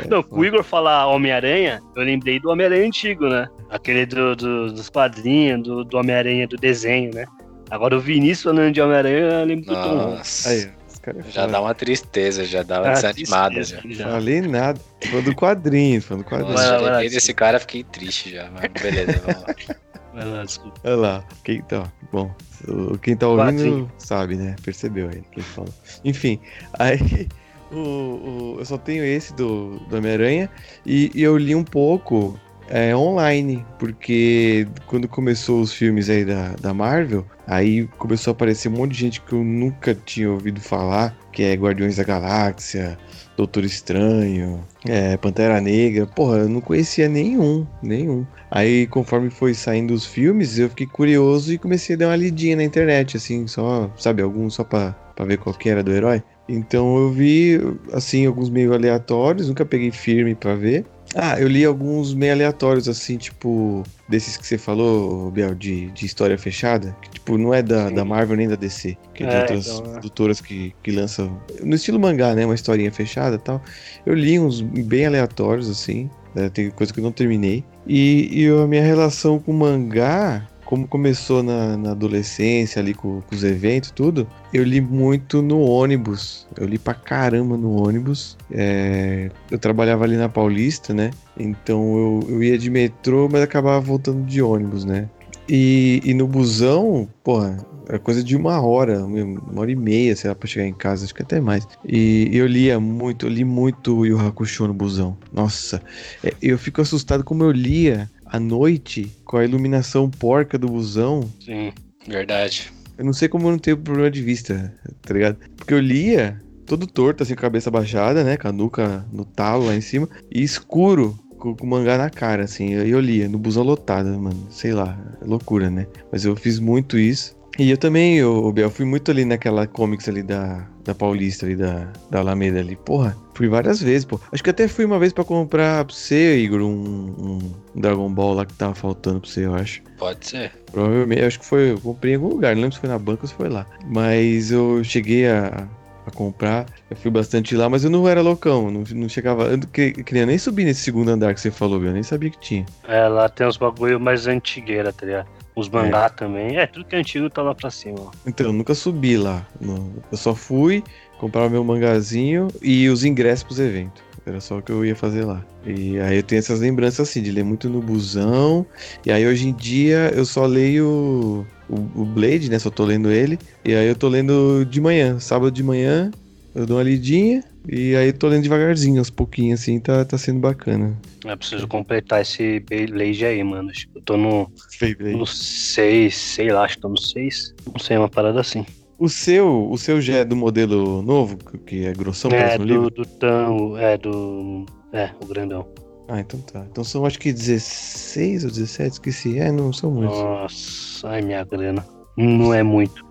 Não, 0.09 0.23
com 0.23 0.39
o 0.39 0.45
Igor 0.45 0.63
falar 0.63 1.05
Homem-Aranha, 1.07 1.79
eu 1.95 2.03
lembrei 2.03 2.39
do 2.39 2.49
Homem-Aranha 2.49 2.87
antigo, 2.87 3.27
né? 3.29 3.47
Aquele 3.69 4.05
do, 4.05 4.35
do- 4.35 4.71
dos 4.73 4.89
quadrinhos, 4.89 5.61
do, 5.63 5.83
do 5.83 5.97
Homem-Aranha 5.97 6.47
do 6.47 6.57
desenho, 6.57 7.13
né? 7.13 7.25
Agora 7.69 7.95
o 7.95 7.99
Vinícius 7.99 8.43
falando 8.43 8.73
de 8.73 8.81
Homem-Aranha, 8.81 9.17
eu 9.17 9.45
lembro 9.45 9.65
do 9.67 9.73
Tom 9.73 9.81
Holland. 9.81 10.17
Nossa. 10.17 10.49
Aí, 10.49 10.67
os 11.11 11.15
caras 11.23 11.33
Já 11.33 11.45
dá 11.47 11.61
uma 11.61 11.73
tristeza, 11.75 12.43
já 12.45 12.63
dá 12.63 12.81
uma 12.81 12.89
Ah, 12.89 12.93
desanimada 12.93 13.63
já. 13.63 13.79
já. 13.85 14.09
Falei 14.09 14.41
nada. 14.41 14.79
Falando 15.09 15.25
do 15.25 15.35
quadrinho, 15.35 16.01
falando 16.01 16.23
do 16.23 16.29
quadrinho. 16.29 16.53
Vai 16.53 16.67
vai 16.69 16.81
lembrei 16.91 17.09
desse 17.09 17.33
cara, 17.33 17.59
fiquei 17.59 17.83
triste 17.83 18.31
já. 18.31 18.49
Mas 18.51 18.71
beleza, 18.81 19.21
vamos 19.25 19.41
lá. 19.43 19.55
Vai 20.15 20.23
lá, 20.23 20.45
desculpa. 20.45 20.79
Olha 20.85 20.95
lá. 20.95 21.23
Quem 21.43 21.61
tá. 21.63 21.91
Bom, 22.09 22.33
o- 22.69 22.97
quem 22.97 23.17
tá 23.17 23.27
ouvindo 23.27 23.57
Quadrinho. 23.57 23.91
sabe, 23.97 24.37
né? 24.37 24.55
Percebeu 24.63 25.09
aí 25.09 25.21
quem 25.33 25.43
fala. 25.43 25.67
Enfim, 26.03 26.39
aí. 26.79 27.27
O, 27.71 27.77
o- 27.79 28.55
eu 28.59 28.65
só 28.65 28.77
tenho 28.77 29.03
esse 29.03 29.33
do, 29.33 29.79
do 29.89 29.97
Homem-Aranha 29.97 30.47
e, 30.85 31.11
e 31.15 31.23
eu 31.23 31.35
li 31.35 31.55
um 31.55 31.63
pouco 31.63 32.39
é, 32.69 32.95
online, 32.95 33.65
porque 33.80 34.67
quando 34.88 35.08
começou 35.08 35.62
os 35.62 35.73
filmes 35.73 36.10
aí 36.10 36.25
da, 36.25 36.49
da 36.62 36.73
Marvel, 36.73 37.25
aí 37.47 37.88
começou 37.97 38.32
a 38.32 38.34
aparecer 38.34 38.69
um 38.69 38.73
monte 38.73 38.91
de 38.93 38.99
gente 38.99 39.21
que 39.21 39.34
eu 39.34 39.43
nunca 39.43 39.93
tinha 39.93 40.32
ouvido 40.32 40.60
falar, 40.60 41.15
que 41.32 41.43
é 41.43 41.54
Guardiões 41.54 41.97
da 41.97 42.04
Galáxia, 42.04 42.97
Doutor 43.36 43.65
Estranho, 43.65 44.63
é, 44.88 45.17
Pantera 45.17 45.60
Negra. 45.60 46.08
Porra, 46.08 46.38
eu 46.39 46.49
não 46.49 46.62
conhecia 46.62 47.10
nenhum, 47.10 47.67
nenhum. 47.84 48.25
Aí, 48.49 48.88
conforme 48.88 49.30
foi 49.30 49.54
saindo 49.54 49.93
os 49.93 50.06
filmes, 50.06 50.58
eu 50.58 50.69
fiquei 50.69 50.88
curioso 50.88 51.51
e 51.54 51.58
comecei 51.58 51.95
a 51.95 51.99
dar 51.99 52.08
uma 52.08 52.15
lidinha 52.15 52.56
na 52.56 52.63
internet, 52.63 53.17
assim, 53.17 53.45
só, 53.47 53.91
sabe, 53.97 54.21
alguns 54.21 54.54
só 54.56 54.63
pra, 54.63 54.91
pra 55.15 55.25
ver 55.25 55.38
qual 55.38 55.54
que 55.54 55.69
era 55.69 55.84
do 55.84 55.91
herói. 55.91 56.23
Então 56.47 56.95
eu 56.97 57.12
vi, 57.12 57.60
assim, 57.91 58.25
alguns 58.25 58.49
meio 58.49 58.73
aleatórios, 58.73 59.47
nunca 59.47 59.65
peguei 59.65 59.91
firme 59.91 60.36
pra 60.36 60.56
ver. 60.56 60.86
Ah, 61.17 61.39
eu 61.39 61.47
li 61.47 61.63
alguns 61.63 62.13
meio 62.13 62.34
aleatórios, 62.34 62.89
assim, 62.89 63.15
tipo, 63.17 63.84
desses 64.10 64.36
que 64.36 64.45
você 64.45 64.58
falou, 64.58 65.32
Biel, 65.32 65.56
de, 65.56 65.89
de 65.91 66.06
história 66.06 66.38
fechada, 66.38 66.95
que, 67.01 67.10
tipo, 67.12 67.38
não 67.38 67.54
é 67.54 67.63
da, 67.63 67.88
Sim. 67.88 67.95
da 67.95 68.04
Marvel 68.04 68.36
nem 68.36 68.49
da 68.49 68.56
DC, 68.56 68.97
que 69.13 69.23
é 69.23 69.28
de 69.28 69.36
É, 69.36 69.39
outras 69.39 69.67
então, 69.67 69.86
é. 69.86 69.89
produtoras 69.93 70.41
que, 70.41 70.75
que 70.84 70.91
lançam, 70.91 71.41
no 71.63 71.73
estilo 71.75 71.97
mangá, 71.99 72.36
né, 72.36 72.45
uma 72.45 72.54
historinha 72.56 72.91
fechada 72.91 73.38
e 73.38 73.39
tal. 73.39 73.63
Eu 74.06 74.13
li 74.13 74.38
uns 74.38 74.60
bem 74.60 75.06
aleatórios, 75.06 75.69
assim, 75.69 76.10
né, 76.36 76.49
tem 76.49 76.69
coisa 76.69 76.93
que 76.93 76.99
eu 76.99 77.04
não 77.04 77.13
terminei. 77.13 77.63
E, 77.88 78.43
e 78.43 78.47
a 78.49 78.67
minha 78.67 78.84
relação 78.84 79.39
com 79.39 79.54
mangá, 79.54 80.45
como 80.65 80.88
começou 80.88 81.43
na, 81.43 81.78
na 81.78 81.91
adolescência, 81.91 82.82
ali 82.82 82.93
com, 82.93 83.21
com 83.21 83.36
os 83.36 83.43
eventos 83.43 83.91
tudo, 83.91 84.28
eu 84.51 84.63
li 84.63 84.82
muito 84.82 85.41
no 85.41 85.62
ônibus. 85.62 86.47
Eu 86.58 86.65
li 86.65 86.78
pra 86.78 86.93
caramba 86.93 87.56
no 87.56 87.88
ônibus. 87.88 88.36
É, 88.51 89.30
eu 89.49 89.60
trabalhava 89.60 90.04
ali 90.04 90.17
na 90.17 90.28
Paulista, 90.28 90.93
né? 90.93 91.12
Então 91.38 91.97
eu, 91.97 92.28
eu 92.30 92.43
ia 92.43 92.58
de 92.58 92.69
metrô, 92.69 93.30
mas 93.32 93.41
acabava 93.41 93.80
voltando 93.80 94.25
de 94.25 94.41
ônibus, 94.41 94.84
né? 94.84 95.08
E, 95.47 96.01
e 96.04 96.13
no 96.15 96.28
busão, 96.28 97.08
porra, 97.23 97.63
era 97.88 97.99
coisa 97.99 98.23
de 98.23 98.36
uma 98.36 98.60
hora, 98.60 99.06
uma 99.06 99.62
hora 99.62 99.71
e 99.71 99.75
meia, 99.75 100.15
sei 100.15 100.30
lá, 100.30 100.36
pra 100.36 100.47
chegar 100.47 100.65
em 100.65 100.73
casa, 100.73 101.06
acho 101.06 101.13
que 101.13 101.21
até 101.21 101.39
mais. 101.39 101.67
E 101.88 102.30
eu 102.34 102.47
lia 102.47 102.80
muito, 102.80 103.28
eu 103.28 103.30
li 103.30 103.45
muito 103.45 103.99
o 103.99 104.06
Yu 104.06 104.19
Hakusho 104.19 104.67
no 104.67 104.73
busão. 104.73 105.15
Nossa, 105.32 105.82
é, 106.23 106.34
eu 106.41 106.58
fico 106.58 106.82
assustado 106.82 107.23
como 107.23 107.43
eu 107.43 107.51
lia 107.51 108.10
à 108.35 108.39
noite 108.39 109.11
com 109.23 109.37
a 109.37 109.45
iluminação 109.45 110.09
porca 110.09 110.57
do 110.57 110.67
busão. 110.67 111.29
Sim. 111.43 111.71
Verdade. 112.07 112.71
Eu 112.97 113.05
não 113.05 113.13
sei 113.13 113.27
como 113.27 113.47
eu 113.47 113.51
não 113.51 113.59
tenho 113.59 113.77
problema 113.77 114.11
de 114.11 114.21
vista, 114.21 114.73
tá 115.01 115.13
ligado? 115.13 115.37
Porque 115.55 115.73
eu 115.73 115.79
lia 115.79 116.41
todo 116.65 116.87
torto, 116.87 117.23
assim, 117.23 117.33
com 117.33 117.39
a 117.39 117.43
cabeça 117.43 117.71
baixada, 117.71 118.23
né? 118.23 118.37
Com 118.37 118.47
a 118.47 118.51
nuca 118.51 119.05
no 119.11 119.25
talo 119.25 119.65
lá 119.65 119.75
em 119.75 119.81
cima, 119.81 120.09
e 120.31 120.41
escuro, 120.43 121.17
com, 121.37 121.55
o 121.59 121.67
mangá 121.67 121.97
na 121.97 122.09
cara, 122.09 122.43
assim. 122.43 122.69
E 122.69 122.89
eu 122.89 122.99
lia, 122.99 123.27
no 123.27 123.37
busão 123.37 123.63
lotado, 123.63 124.07
mano. 124.19 124.47
Sei 124.49 124.73
lá, 124.73 124.97
é 125.21 125.25
loucura, 125.25 125.69
né? 125.69 125.87
Mas 126.11 126.25
eu 126.25 126.35
fiz 126.35 126.59
muito 126.59 126.97
isso. 126.97 127.35
E 127.57 127.71
eu 127.71 127.77
também, 127.77 128.17
eu, 128.17 128.51
Biel, 128.51 128.69
fui 128.69 128.85
muito 128.85 129.09
ali 129.11 129.23
naquela 129.23 129.65
comics 129.65 130.09
ali 130.09 130.21
da, 130.21 130.67
da 130.83 130.93
Paulista, 130.93 131.45
ali 131.45 131.55
da, 131.55 131.87
da 132.09 132.19
Alameda 132.19 132.59
ali. 132.59 132.75
Porra, 132.75 133.15
fui 133.33 133.47
várias 133.47 133.81
vezes, 133.81 134.05
pô. 134.05 134.19
Acho 134.31 134.43
que 134.43 134.49
até 134.49 134.67
fui 134.67 134.83
uma 134.83 134.99
vez 134.99 135.13
pra 135.13 135.23
comprar 135.23 135.85
pra 135.85 135.93
você, 135.93 136.37
Igor, 136.37 136.61
um, 136.61 137.15
um 137.17 137.39
Dragon 137.73 138.09
Ball 138.09 138.33
lá 138.33 138.45
que 138.45 138.53
tava 138.53 138.75
faltando 138.75 139.21
pra 139.21 139.29
você, 139.29 139.45
eu 139.45 139.55
acho. 139.55 139.81
Pode 139.97 140.27
ser. 140.27 140.51
Provavelmente, 140.71 141.23
acho 141.23 141.39
que 141.39 141.45
foi, 141.45 141.71
eu 141.71 141.79
comprei 141.79 142.13
em 142.13 142.15
algum 142.15 142.29
lugar, 142.29 142.55
não 142.55 142.63
lembro 142.63 142.75
se 142.75 142.81
foi 142.81 142.89
na 142.89 142.99
banca 142.99 143.23
ou 143.23 143.27
se 143.27 143.33
foi 143.33 143.47
lá. 143.47 143.65
Mas 143.85 144.51
eu 144.51 144.83
cheguei 144.83 145.25
a, 145.27 145.65
a 146.05 146.11
comprar, 146.11 146.65
eu 146.89 146.97
fui 146.97 147.09
bastante 147.09 147.55
lá, 147.55 147.69
mas 147.69 147.85
eu 147.85 147.89
não 147.89 148.07
era 148.07 148.21
loucão, 148.21 148.69
não, 148.69 148.83
não 148.93 149.07
chegava, 149.07 149.45
eu 149.45 149.57
não 149.57 149.67
queria 149.67 150.25
nem 150.25 150.37
subir 150.37 150.65
nesse 150.65 150.81
segundo 150.81 151.09
andar 151.09 151.33
que 151.33 151.39
você 151.39 151.49
falou, 151.49 151.81
eu 151.83 151.93
nem 151.93 152.03
sabia 152.03 152.29
que 152.29 152.39
tinha. 152.39 152.65
É, 152.85 153.07
lá 153.07 153.29
tem 153.29 153.47
uns 153.47 153.57
bagulho 153.57 153.99
mais 153.99 154.27
antigueira, 154.27 154.91
tá 154.91 155.05
ligado? 155.05 155.44
Os 155.55 155.69
mangá 155.69 156.09
também. 156.09 156.57
É, 156.57 156.67
tudo 156.67 156.85
que 156.85 156.95
é 156.95 156.99
antigo 156.99 157.29
tá 157.29 157.41
lá 157.41 157.55
pra 157.55 157.71
cima. 157.71 158.11
Então, 158.25 158.47
eu 158.47 158.53
nunca 158.53 158.75
subi 158.75 159.17
lá, 159.17 159.47
não. 159.59 159.93
eu 160.11 160.17
só 160.17 160.35
fui 160.35 160.83
comprar 161.17 161.49
meu 161.49 161.63
mangazinho 161.63 162.49
e 162.61 162.89
os 162.89 163.05
ingressos 163.05 163.43
pros 163.43 163.59
eventos. 163.59 164.03
Era 164.25 164.41
só 164.41 164.57
o 164.57 164.61
que 164.61 164.71
eu 164.71 164.83
ia 164.83 164.95
fazer 164.95 165.23
lá. 165.23 165.45
E 165.65 165.99
aí 165.99 166.17
eu 166.17 166.23
tenho 166.23 166.39
essas 166.39 166.59
lembranças 166.59 167.07
assim, 167.07 167.21
de 167.21 167.31
ler 167.31 167.43
muito 167.43 167.69
no 167.69 167.79
busão. 167.79 168.65
E 169.05 169.11
aí 169.11 169.25
hoje 169.25 169.47
em 169.47 169.53
dia 169.53 170.11
eu 170.15 170.25
só 170.25 170.45
leio 170.45 171.45
o, 171.69 171.75
o 171.95 172.05
Blade, 172.05 172.49
né? 172.49 172.57
Só 172.57 172.71
tô 172.71 172.83
lendo 172.83 173.11
ele. 173.11 173.37
E 173.63 173.75
aí 173.75 173.87
eu 173.87 173.95
tô 173.95 174.07
lendo 174.07 174.65
de 174.65 174.81
manhã, 174.81 175.19
sábado 175.19 175.51
de 175.51 175.61
manhã, 175.61 176.11
eu 176.55 176.65
dou 176.65 176.77
uma 176.77 176.83
lidinha. 176.83 177.43
E 177.67 177.95
aí 177.95 178.13
tô 178.13 178.28
lendo 178.28 178.43
devagarzinho, 178.43 178.99
aos 178.99 179.10
pouquinhos, 179.10 179.62
assim, 179.62 179.80
tá, 179.80 180.06
tá 180.06 180.17
sendo 180.17 180.39
bacana. 180.39 180.95
Eu 181.23 181.38
preciso 181.38 181.67
completar 181.67 182.21
esse 182.21 182.60
Blade 182.60 183.25
aí, 183.25 183.43
mano. 183.43 183.69
Acho 183.69 183.88
que 183.88 183.97
eu 183.97 184.01
tô 184.01 184.17
no, 184.17 184.51
Beyblade. 184.80 185.15
no 185.15 185.25
6, 185.25 186.15
sei 186.15 186.49
lá, 186.51 186.63
acho 186.63 186.75
que 186.75 186.82
tô 186.82 186.89
no 186.89 186.99
6. 186.99 187.56
Não 187.73 187.80
sei, 187.80 187.97
uma 187.97 188.10
parada 188.10 188.39
assim. 188.39 188.65
O 188.97 189.10
seu, 189.10 189.69
o 189.69 189.78
seu 189.78 189.99
já 189.99 190.17
é 190.17 190.25
do 190.25 190.36
modelo 190.36 191.01
novo, 191.01 191.38
que 191.65 191.86
é 191.86 191.93
grossão, 191.93 192.32
é, 192.32 192.58
no 192.58 192.63
livro? 192.63 192.89
do, 192.89 193.04
do 193.04 193.06
Tão, 193.06 193.78
é, 193.78 193.97
do. 193.97 194.65
É, 194.93 195.10
o 195.21 195.25
grandão. 195.25 195.67
Ah, 196.08 196.19
então 196.19 196.39
tá. 196.41 196.65
Então 196.71 196.84
são 196.84 197.06
acho 197.06 197.19
que 197.19 197.34
16 197.34 198.45
ou 198.45 198.51
17, 198.51 198.93
esqueci. 198.93 199.39
É, 199.39 199.51
não 199.51 199.73
são 199.73 199.91
muitos. 199.91 200.17
Nossa, 200.17 201.10
ai 201.10 201.21
minha 201.21 201.43
grana. 201.43 201.86
Não 202.17 202.54
é 202.54 202.63
muito. 202.63 203.06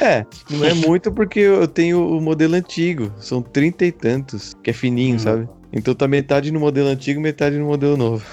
É, 0.00 0.26
não 0.50 0.64
é 0.64 0.74
muito 0.74 1.10
porque 1.10 1.40
eu 1.40 1.66
tenho 1.66 2.06
o 2.16 2.20
modelo 2.20 2.54
antigo. 2.54 3.10
São 3.18 3.40
30 3.40 3.84
e 3.86 3.92
tantos, 3.92 4.54
que 4.62 4.70
é 4.70 4.72
fininho, 4.72 5.16
Hum. 5.16 5.18
sabe? 5.18 5.48
Então 5.72 5.94
tá 5.94 6.06
metade 6.06 6.50
no 6.52 6.60
modelo 6.60 6.88
antigo, 6.88 7.18
metade 7.20 7.56
no 7.56 7.64
modelo 7.66 7.96
novo. 7.96 8.24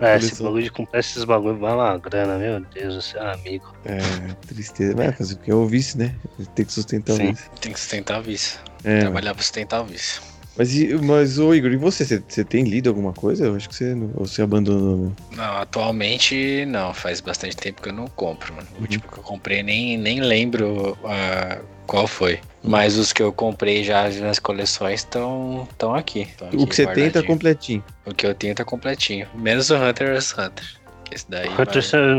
É, 0.00 0.16
esse 0.16 0.34
só. 0.34 0.44
bagulho 0.44 0.64
de 0.64 0.70
comprar 0.72 0.98
esses 0.98 1.22
bagulho, 1.24 1.56
vai 1.56 1.74
lá, 1.74 1.96
grana, 1.96 2.36
meu 2.36 2.60
Deus 2.74 2.94
do 2.96 3.00
céu, 3.02 3.22
amigo. 3.30 3.64
É, 3.84 3.98
tristeza. 4.46 4.92
Mas 4.96 5.16
fazer 5.16 5.34
o 5.34 5.38
que? 5.38 5.50
É 5.52 5.54
o 5.54 5.66
vício, 5.66 5.98
né? 5.98 6.16
Tem 6.56 6.64
que 6.64 6.72
sustentar 6.72 7.12
o 7.12 7.16
Sim. 7.16 7.30
vício. 7.30 7.50
Tem 7.60 7.72
que 7.72 7.78
sustentar 7.78 8.18
o 8.18 8.22
vício. 8.24 8.58
É, 8.82 9.00
Trabalhar 9.02 9.34
pra 9.34 9.42
sustentar 9.42 9.82
o 9.82 9.84
vício. 9.84 10.20
Mas, 10.56 10.70
mas 11.02 11.38
ô 11.38 11.54
Igor, 11.54 11.72
e 11.72 11.76
você? 11.76 12.04
você? 12.04 12.44
Tem 12.44 12.64
lido 12.64 12.88
alguma 12.88 13.12
coisa? 13.12 13.46
Eu 13.46 13.56
acho 13.56 13.68
que 13.68 13.74
você, 13.74 13.92
ou 14.14 14.26
você 14.26 14.42
abandonou. 14.42 15.08
né? 15.08 15.12
Não, 15.36 15.56
atualmente 15.58 16.64
não. 16.66 16.94
Faz 16.94 17.20
bastante 17.20 17.56
tempo 17.56 17.82
que 17.82 17.88
eu 17.88 17.92
não 17.92 18.06
compro, 18.08 18.54
mano. 18.54 18.66
O 18.72 18.76
Uhum. 18.76 18.80
último 18.82 19.04
que 19.10 19.18
eu 19.18 19.22
comprei 19.22 19.62
nem, 19.62 19.96
nem 19.98 20.20
lembro 20.20 20.96
ah, 21.04 21.58
qual 21.86 22.06
foi. 22.06 22.40
Mas 22.62 22.96
os 22.96 23.12
que 23.12 23.22
eu 23.22 23.32
comprei 23.32 23.84
já 23.84 24.08
nas 24.08 24.38
coleções 24.38 25.00
estão 25.00 25.68
aqui. 25.94 26.28
tão 26.38 26.48
O 26.48 26.50
aqui 26.50 26.66
que 26.66 26.76
você 26.76 26.86
tem 26.86 27.10
tá 27.10 27.22
completinho. 27.22 27.84
O 28.06 28.14
que 28.14 28.26
eu 28.26 28.34
tenho 28.34 28.54
tá 28.54 28.64
completinho. 28.64 29.26
Menos 29.34 29.70
o 29.70 29.76
Hunter 29.76 30.14
x 30.16 30.32
Hunter. 30.38 30.64
Esse 31.10 31.30
daí. 31.30 31.46
O 31.48 31.50
vai- 31.52 31.56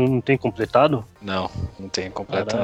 não 0.08 0.20
tem 0.20 0.36
completado? 0.36 1.04
Não, 1.20 1.50
não 1.78 1.88
tem 1.88 2.10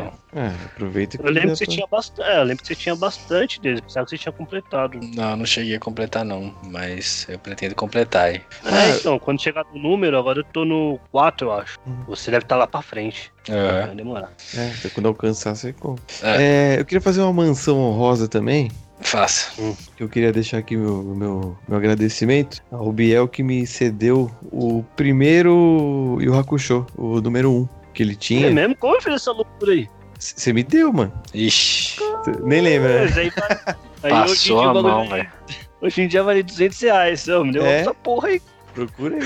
não. 0.01 0.13
Ah, 0.35 0.53
aproveita 0.67 1.19
que 1.19 1.27
Eu 1.27 1.31
lembro 1.31 1.51
que 1.51 1.57
você 1.57 1.67
tá- 1.67 1.73
tinha 1.73 1.87
bastante. 1.87 2.27
É, 2.29 2.39
eu 2.39 2.43
lembro 2.45 2.63
que 2.63 2.69
você 2.69 2.75
tinha 2.75 2.97
bastante 2.97 3.61
deles. 3.61 3.81
Pensava 3.81 4.07
que 4.07 4.11
você 4.11 4.19
tinha 4.19 4.33
completado. 4.33 4.99
Não, 5.15 5.37
não 5.37 5.45
cheguei 5.47 5.77
a 5.77 5.81
completar 5.81 6.25
não, 6.25 6.55
mas 6.65 7.27
eu 7.29 7.39
pretendo 7.39 7.75
completar 7.75 8.27
aí. 8.27 8.41
Ah. 8.65 8.87
É, 8.87 8.97
então, 8.97 9.19
quando 9.19 9.43
chegar 9.43 9.65
no 9.73 9.79
número, 9.81 10.17
agora 10.19 10.41
eu 10.41 10.45
tô 10.45 10.65
no 10.65 10.99
4, 11.11 11.49
eu 11.49 11.53
acho. 11.53 11.79
Hum. 11.87 12.05
Você 12.09 12.31
deve 12.31 12.45
estar 12.45 12.57
lá 12.57 12.67
pra 12.67 12.81
frente. 12.83 13.33
Aham. 13.51 13.87
Vai 13.87 13.97
demorar. 13.97 14.33
É, 14.57 14.69
então 14.79 14.91
quando 14.95 15.07
alcançar, 15.07 15.55
você 15.55 15.73
compra. 15.73 16.03
É. 16.23 16.77
É, 16.77 16.81
eu 16.81 16.85
queria 16.85 17.01
fazer 17.01 17.21
uma 17.21 17.33
mansão 17.33 17.79
honrosa 17.79 18.29
também. 18.29 18.71
Faça. 19.03 19.51
que 19.97 20.03
Eu 20.03 20.09
queria 20.09 20.33
deixar 20.33 20.59
aqui 20.59 20.77
meu, 20.77 21.03
meu, 21.03 21.57
meu 21.69 21.77
agradecimento 21.79 22.63
ao 22.71 22.91
Biel 22.93 23.29
que 23.29 23.43
me 23.43 23.67
cedeu 23.67 24.31
o 24.51 24.85
primeiro 24.97 26.19
Yu 26.21 26.35
Hakusho, 26.39 26.87
o 26.97 27.21
número 27.21 27.51
1 27.51 27.69
que 27.93 28.03
ele 28.03 28.13
É 28.13 28.17
tinha. 28.17 28.51
mesmo? 28.51 28.75
Como 28.77 28.95
eu 28.97 29.03
fiz 29.03 29.15
essa 29.15 29.33
loucura 29.33 29.73
aí? 29.73 29.89
Você 30.19 30.53
me 30.53 30.63
deu, 30.63 30.93
mano. 30.93 31.13
Ixi, 31.35 31.97
Cê 32.25 32.31
nem 32.45 32.61
lembra, 32.61 32.89
né? 32.95 33.01
Mas 33.05 33.19
aí, 33.19 33.31
vai- 33.31 33.77
aí 34.05 34.11
passou 34.13 34.33
hoje 34.33 34.53
em 34.53 34.57
dia 34.61 34.69
a 34.71 34.75
mão, 34.75 35.09
velho. 35.09 35.33
Hoje 35.81 36.03
em 36.03 36.09
dia 36.09 36.23
vale 36.23 36.43
200 36.45 36.81
reais. 36.81 37.27
Me 37.27 37.53
deu 37.53 37.67
É? 37.67 37.81
essa 37.81 37.93
porra 37.93 38.29
aí. 38.29 38.41
Procura 38.75 39.17
aí. 39.17 39.23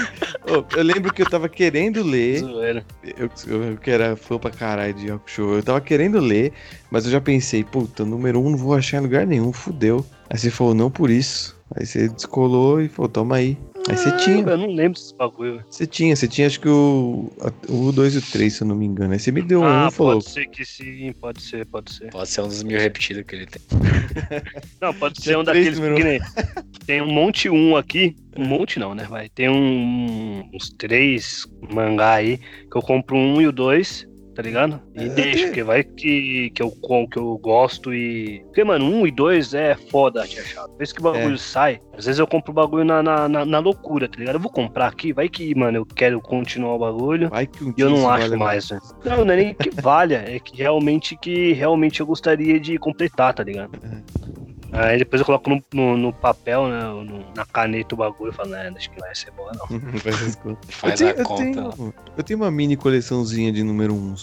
Ô, 0.52 0.64
eu 0.76 0.82
lembro 0.82 1.12
que 1.12 1.22
eu 1.22 1.26
tava 1.30 1.48
querendo 1.48 2.02
ler. 2.02 2.42
Eu, 3.16 3.30
eu 3.46 3.76
que 3.76 3.90
era 3.90 4.16
fã 4.16 4.38
pra 4.38 4.50
caralho 4.50 4.94
de 4.94 5.06
Yu 5.06 5.14
Hakusho. 5.14 5.54
Eu 5.54 5.62
tava 5.62 5.80
querendo 5.80 6.18
ler, 6.18 6.52
mas 6.90 7.04
eu 7.04 7.10
já 7.12 7.20
pensei, 7.20 7.62
puta, 7.62 8.04
número 8.04 8.40
1 8.40 8.50
não 8.50 8.58
vou 8.58 8.74
achar 8.74 8.98
em 8.98 9.02
lugar 9.02 9.26
nenhum, 9.26 9.52
fudeu. 9.52 10.04
Aí 10.28 10.38
você 10.38 10.50
falou, 10.50 10.74
não 10.74 10.90
por 10.90 11.10
isso. 11.10 11.56
Aí 11.76 11.86
você 11.86 12.08
descolou 12.08 12.80
e 12.80 12.88
falou, 12.88 13.08
toma 13.08 13.36
aí. 13.36 13.56
Aí 13.88 13.96
você 13.96 14.08
Ah, 14.08 14.16
tinha. 14.16 14.44
Eu 14.44 14.56
não 14.58 14.66
lembro 14.66 14.94
desse 14.98 15.14
bagulho. 15.14 15.52
velho. 15.58 15.64
Você 15.70 15.86
tinha, 15.86 16.16
você 16.16 16.26
tinha 16.26 16.48
acho 16.48 16.58
que 16.58 16.68
o, 16.68 17.30
o 17.68 17.92
2 17.92 18.16
e 18.16 18.18
o 18.18 18.22
3, 18.22 18.52
se 18.52 18.62
eu 18.62 18.66
não 18.66 18.74
me 18.74 18.84
engano. 18.84 19.12
Aí 19.12 19.18
você 19.20 19.30
me 19.30 19.40
deu 19.42 19.60
um 19.60 19.64
ah, 19.64 19.88
e 19.88 19.94
falou. 19.94 20.14
pode 20.14 20.28
ser 20.30 20.46
que 20.48 20.64
sim, 20.64 21.12
pode 21.20 21.40
ser, 21.40 21.64
pode 21.66 21.92
ser. 21.92 22.10
Pode 22.10 22.28
ser 22.28 22.40
um 22.40 22.48
dos 22.48 22.64
mil 22.64 22.80
repetidos 22.80 23.22
que 23.24 23.36
ele 23.36 23.46
tem. 23.46 23.62
Não, 24.80 24.92
pode 24.92 25.22
ser 25.22 25.38
um 25.38 25.44
daqueles 25.44 25.78
que 25.78 26.02
nem. 26.04 26.20
Tem 26.86 27.02
um 27.02 27.12
monte 27.12 27.48
um 27.50 27.76
aqui. 27.76 28.14
Um 28.36 28.46
monte 28.46 28.78
não, 28.78 28.94
né? 28.94 29.04
Vai. 29.08 29.28
Tem 29.28 29.48
um, 29.48 30.48
uns 30.54 30.70
três 30.70 31.46
mangá 31.72 32.14
aí 32.14 32.38
que 32.38 32.76
eu 32.76 32.82
compro 32.82 33.16
um 33.16 33.40
e 33.40 33.46
o 33.46 33.52
dois, 33.52 34.06
tá 34.34 34.42
ligado? 34.42 34.80
E 34.94 35.04
É, 35.04 35.08
deixo, 35.08 35.36
tem- 35.36 35.46
porque 35.46 35.62
vai 35.62 35.82
que, 35.82 36.50
que, 36.54 36.62
eu, 36.62 36.70
que 37.10 37.18
eu 37.18 37.38
gosto 37.38 37.92
e. 37.94 38.40
Porque, 38.44 38.62
mano, 38.62 38.84
um 38.84 39.06
e 39.06 39.10
dois 39.10 39.54
é 39.54 39.74
foda 39.74 40.26
de 40.28 40.38
achar. 40.38 40.66
Vezes 40.78 40.92
que 40.92 41.00
o 41.00 41.04
bagulho 41.04 41.34
É. 41.34 41.38
sai, 41.38 41.80
às 41.96 42.04
vezes 42.04 42.18
eu 42.18 42.26
compro 42.26 42.52
o 42.52 42.54
bagulho 42.54 42.84
na, 42.84 43.02
na, 43.02 43.26
na, 43.28 43.44
na 43.46 43.58
loucura, 43.58 44.06
tá 44.06 44.18
ligado? 44.18 44.34
Eu 44.36 44.40
vou 44.40 44.52
comprar 44.52 44.86
aqui, 44.88 45.12
vai 45.14 45.28
que, 45.28 45.54
mano, 45.54 45.78
eu 45.78 45.86
quero 45.86 46.20
continuar 46.20 46.74
o 46.74 46.78
bagulho. 46.78 47.30
Vai 47.30 47.46
que 47.46 47.64
um 47.64 47.72
E 47.76 47.80
eu 47.80 47.88
não 47.90 48.08
acho 48.08 48.28
vale 48.28 48.36
mais, 48.36 48.68
velho. 48.68 48.82
Não, 49.04 49.24
não 49.24 49.32
é 49.32 49.36
nem 49.36 49.54
que 49.54 49.70
valha, 49.70 50.22
é 50.26 50.38
que 50.38 50.54
realmente 50.56 51.16
que 51.16 51.52
realmente 51.54 52.00
eu 52.00 52.06
gostaria 52.06 52.60
de 52.60 52.78
completar, 52.78 53.32
tá 53.34 53.42
ligado? 53.42 53.72
Aí 54.72 54.98
depois 54.98 55.20
eu 55.20 55.26
coloco 55.26 55.48
no, 55.48 55.62
no, 55.72 55.96
no 55.96 56.12
papel, 56.12 56.66
né? 56.68 56.82
no- 56.84 57.24
na 57.34 57.44
caneta 57.46 57.94
o 57.94 57.98
bagulho 57.98 58.30
e 58.32 58.34
falo, 58.34 58.50
né, 58.50 58.72
acho 58.76 58.90
que 58.90 58.98
não 58.98 59.06
vai 59.06 59.14
ser 59.14 59.30
boa, 59.30 59.52
não. 59.54 59.80
Faz 60.00 60.22
as 60.22 60.34
contas. 60.36 60.74
Faz 60.74 61.00
eu 61.00 61.08
a 61.08 61.12
tenho, 61.14 61.24
conta. 61.24 61.42
Eu 61.60 61.72
tenho, 61.72 61.94
eu 62.18 62.24
tenho 62.24 62.38
uma 62.40 62.50
mini 62.50 62.76
coleçãozinha 62.76 63.52
de 63.52 63.62
número 63.62 63.94
1. 63.94 64.14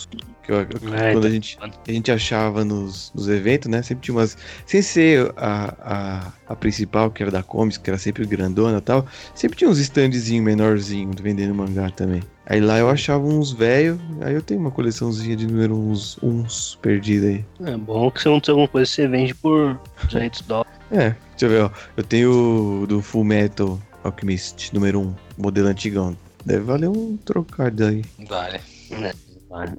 Que 0.44 0.52
eu- 0.52 0.58
eu- 0.58 0.94
É, 0.94 1.14
quando 1.14 1.26
a 1.26 1.30
gente, 1.30 1.58
a 1.62 1.92
gente 1.92 2.12
achava 2.12 2.66
nos, 2.66 3.12
nos 3.16 3.30
eventos, 3.30 3.70
né? 3.70 3.82
Sempre 3.82 4.04
tinha 4.04 4.16
umas. 4.16 4.38
Sem 4.66 4.82
ser 4.82 5.32
a, 5.38 5.74
a, 5.80 6.34
a 6.52 6.56
principal, 6.56 7.10
que 7.10 7.24
era 7.24 7.32
da 7.32 7.42
Comics, 7.42 7.78
que 7.78 7.90
era 7.90 7.98
sempre 7.98 8.26
grandona 8.26 8.80
e 8.80 8.82
tal. 8.82 9.08
Sempre 9.34 9.58
tinha 9.58 9.70
uns 9.70 9.80
standzinhos 9.80 10.44
menorzinhos 10.44 11.16
vendendo 11.22 11.56
mangá 11.56 11.90
também. 11.92 12.22
Aí 12.46 12.60
lá 12.60 12.78
eu 12.78 12.90
achava 12.90 13.24
uns 13.26 13.52
velhos. 13.52 13.98
Aí 14.22 14.34
eu 14.34 14.42
tenho 14.42 14.60
uma 14.60 14.72
coleçãozinha 14.72 15.36
de 15.36 15.48
número 15.48 15.76
uns, 15.78 16.18
uns 16.22 16.78
perdida 16.82 17.28
aí. 17.28 17.46
É 17.66 17.78
bom 17.78 18.12
que 18.12 18.22
se 18.22 18.28
acontecer 18.28 18.52
alguma 18.52 18.68
coisa, 18.68 18.90
você 18.92 19.08
vende 19.08 19.34
por 19.34 19.80
200 20.12 20.42
dólares. 20.42 20.72
É, 20.92 21.16
deixa 21.32 21.46
eu 21.46 21.50
ver, 21.50 21.62
ó. 21.64 21.72
Eu 21.96 22.04
tenho 22.04 22.82
o 22.84 22.88
do 22.88 23.02
Full 23.02 23.24
Metal 23.24 23.80
Alchemist, 24.04 24.74
número 24.74 25.00
1, 25.00 25.16
modelo 25.38 25.68
antigão. 25.70 26.18
Deve 26.46 26.64
valer 26.66 26.90
um 26.90 27.16
trocado 27.18 27.86
aí. 27.86 28.04
Vale. 28.28 28.60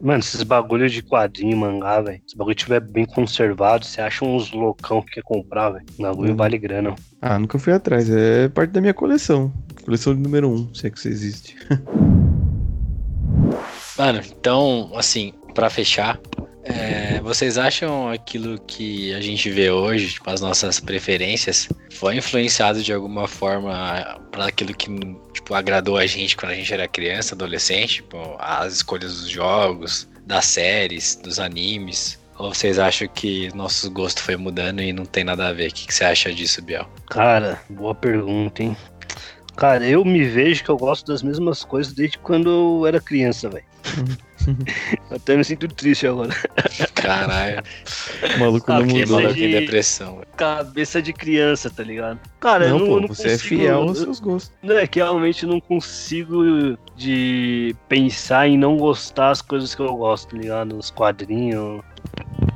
Mano, 0.00 0.20
esses 0.20 0.42
bagulhos 0.44 0.92
de 0.92 1.02
quadrinho, 1.02 1.56
mangá, 1.58 2.00
velho. 2.00 2.22
Se 2.26 2.34
o 2.34 2.38
bagulho 2.38 2.54
estiver 2.56 2.80
bem 2.80 3.04
conservado, 3.04 3.84
você 3.84 4.00
acha 4.00 4.24
uns 4.24 4.50
loucão 4.52 5.02
que 5.02 5.12
quer 5.14 5.22
comprar, 5.22 5.70
velho. 5.70 5.84
O 5.98 6.02
bagulho 6.02 6.32
Hum. 6.32 6.36
vale 6.36 6.56
grana. 6.58 6.94
Ah, 7.20 7.38
nunca 7.38 7.58
fui 7.58 7.72
atrás. 7.72 8.08
É 8.08 8.48
parte 8.48 8.70
da 8.70 8.80
minha 8.80 8.94
coleção. 8.94 9.52
Coleção 9.84 10.14
de 10.14 10.20
número 10.20 10.48
1, 10.48 10.74
se 10.74 10.86
é 10.86 10.90
que 10.90 10.98
isso 10.98 11.08
existe. 11.08 11.56
Mano, 13.96 14.20
então, 14.26 14.90
assim, 14.94 15.32
pra 15.54 15.70
fechar, 15.70 16.18
é, 16.64 17.20
vocês 17.20 17.58
acham 17.58 18.08
aquilo 18.08 18.58
que 18.58 19.12
a 19.14 19.20
gente 19.20 19.50
vê 19.50 19.70
hoje, 19.70 20.14
tipo, 20.14 20.28
as 20.30 20.40
nossas 20.40 20.80
preferências, 20.80 21.68
foi 21.92 22.16
influenciado 22.16 22.82
de 22.82 22.92
alguma 22.92 23.28
forma 23.28 24.20
para 24.32 24.46
aquilo 24.46 24.74
que, 24.74 24.88
tipo, 25.32 25.54
agradou 25.54 25.96
a 25.96 26.06
gente 26.06 26.36
quando 26.36 26.52
a 26.52 26.54
gente 26.54 26.72
era 26.72 26.88
criança, 26.88 27.34
adolescente? 27.34 27.96
Tipo, 27.96 28.36
as 28.38 28.74
escolhas 28.74 29.20
dos 29.20 29.28
jogos, 29.28 30.08
das 30.26 30.46
séries, 30.46 31.16
dos 31.16 31.38
animes? 31.38 32.18
Ou 32.38 32.52
vocês 32.52 32.78
acham 32.78 33.06
que 33.08 33.54
nosso 33.54 33.90
gosto 33.90 34.20
foi 34.22 34.36
mudando 34.36 34.80
e 34.80 34.92
não 34.92 35.04
tem 35.04 35.22
nada 35.22 35.48
a 35.48 35.52
ver? 35.52 35.70
O 35.70 35.74
que, 35.74 35.86
que 35.86 35.94
você 35.94 36.04
acha 36.04 36.32
disso, 36.32 36.60
Biel? 36.62 36.88
Cara, 37.08 37.60
boa 37.70 37.94
pergunta, 37.94 38.62
hein? 38.62 38.76
Cara, 39.54 39.86
eu 39.86 40.04
me 40.04 40.24
vejo 40.24 40.64
que 40.64 40.70
eu 40.70 40.76
gosto 40.76 41.06
das 41.06 41.22
mesmas 41.22 41.62
coisas 41.62 41.92
desde 41.92 42.18
quando 42.18 42.50
eu 42.50 42.86
era 42.86 43.00
criança, 43.00 43.48
velho. 43.48 43.64
Até 45.10 45.36
me 45.36 45.44
sinto 45.44 45.68
triste 45.68 46.06
agora. 46.06 46.30
Caralho, 46.94 47.62
O 48.36 48.38
maluco 48.40 48.72
Ah, 48.72 48.78
não 48.80 48.86
mudou. 48.86 49.16
maluco 49.20 49.34
de- 49.34 49.48
depressão. 49.60 50.22
Cabeça 50.36 51.00
de 51.00 51.12
criança, 51.12 51.70
tá 51.70 51.82
ligado? 51.82 52.18
Cara, 52.40 52.68
Não, 52.68 52.74
eu 52.76 52.78
não, 52.80 52.86
pô, 52.86 52.96
eu 52.96 53.00
não 53.02 53.08
você 53.08 53.28
é 53.28 53.30
consigo- 53.32 53.60
fiel 53.62 53.76
aos 53.82 53.98
eu- 53.98 54.04
seus 54.04 54.20
gostos. 54.20 54.52
Não, 54.62 54.76
é 54.76 54.86
que 54.86 54.98
realmente 54.98 55.44
eu 55.44 55.48
não 55.48 55.60
consigo 55.60 56.76
de 56.96 57.74
pensar 57.88 58.48
em 58.48 58.58
não 58.58 58.76
gostar 58.76 59.30
as 59.30 59.40
coisas 59.42 59.74
que 59.74 59.80
eu 59.82 59.94
gosto, 59.96 60.30
tá 60.30 60.36
ligado? 60.36 60.76
Os 60.78 60.90
quadrinhos, 60.90 61.82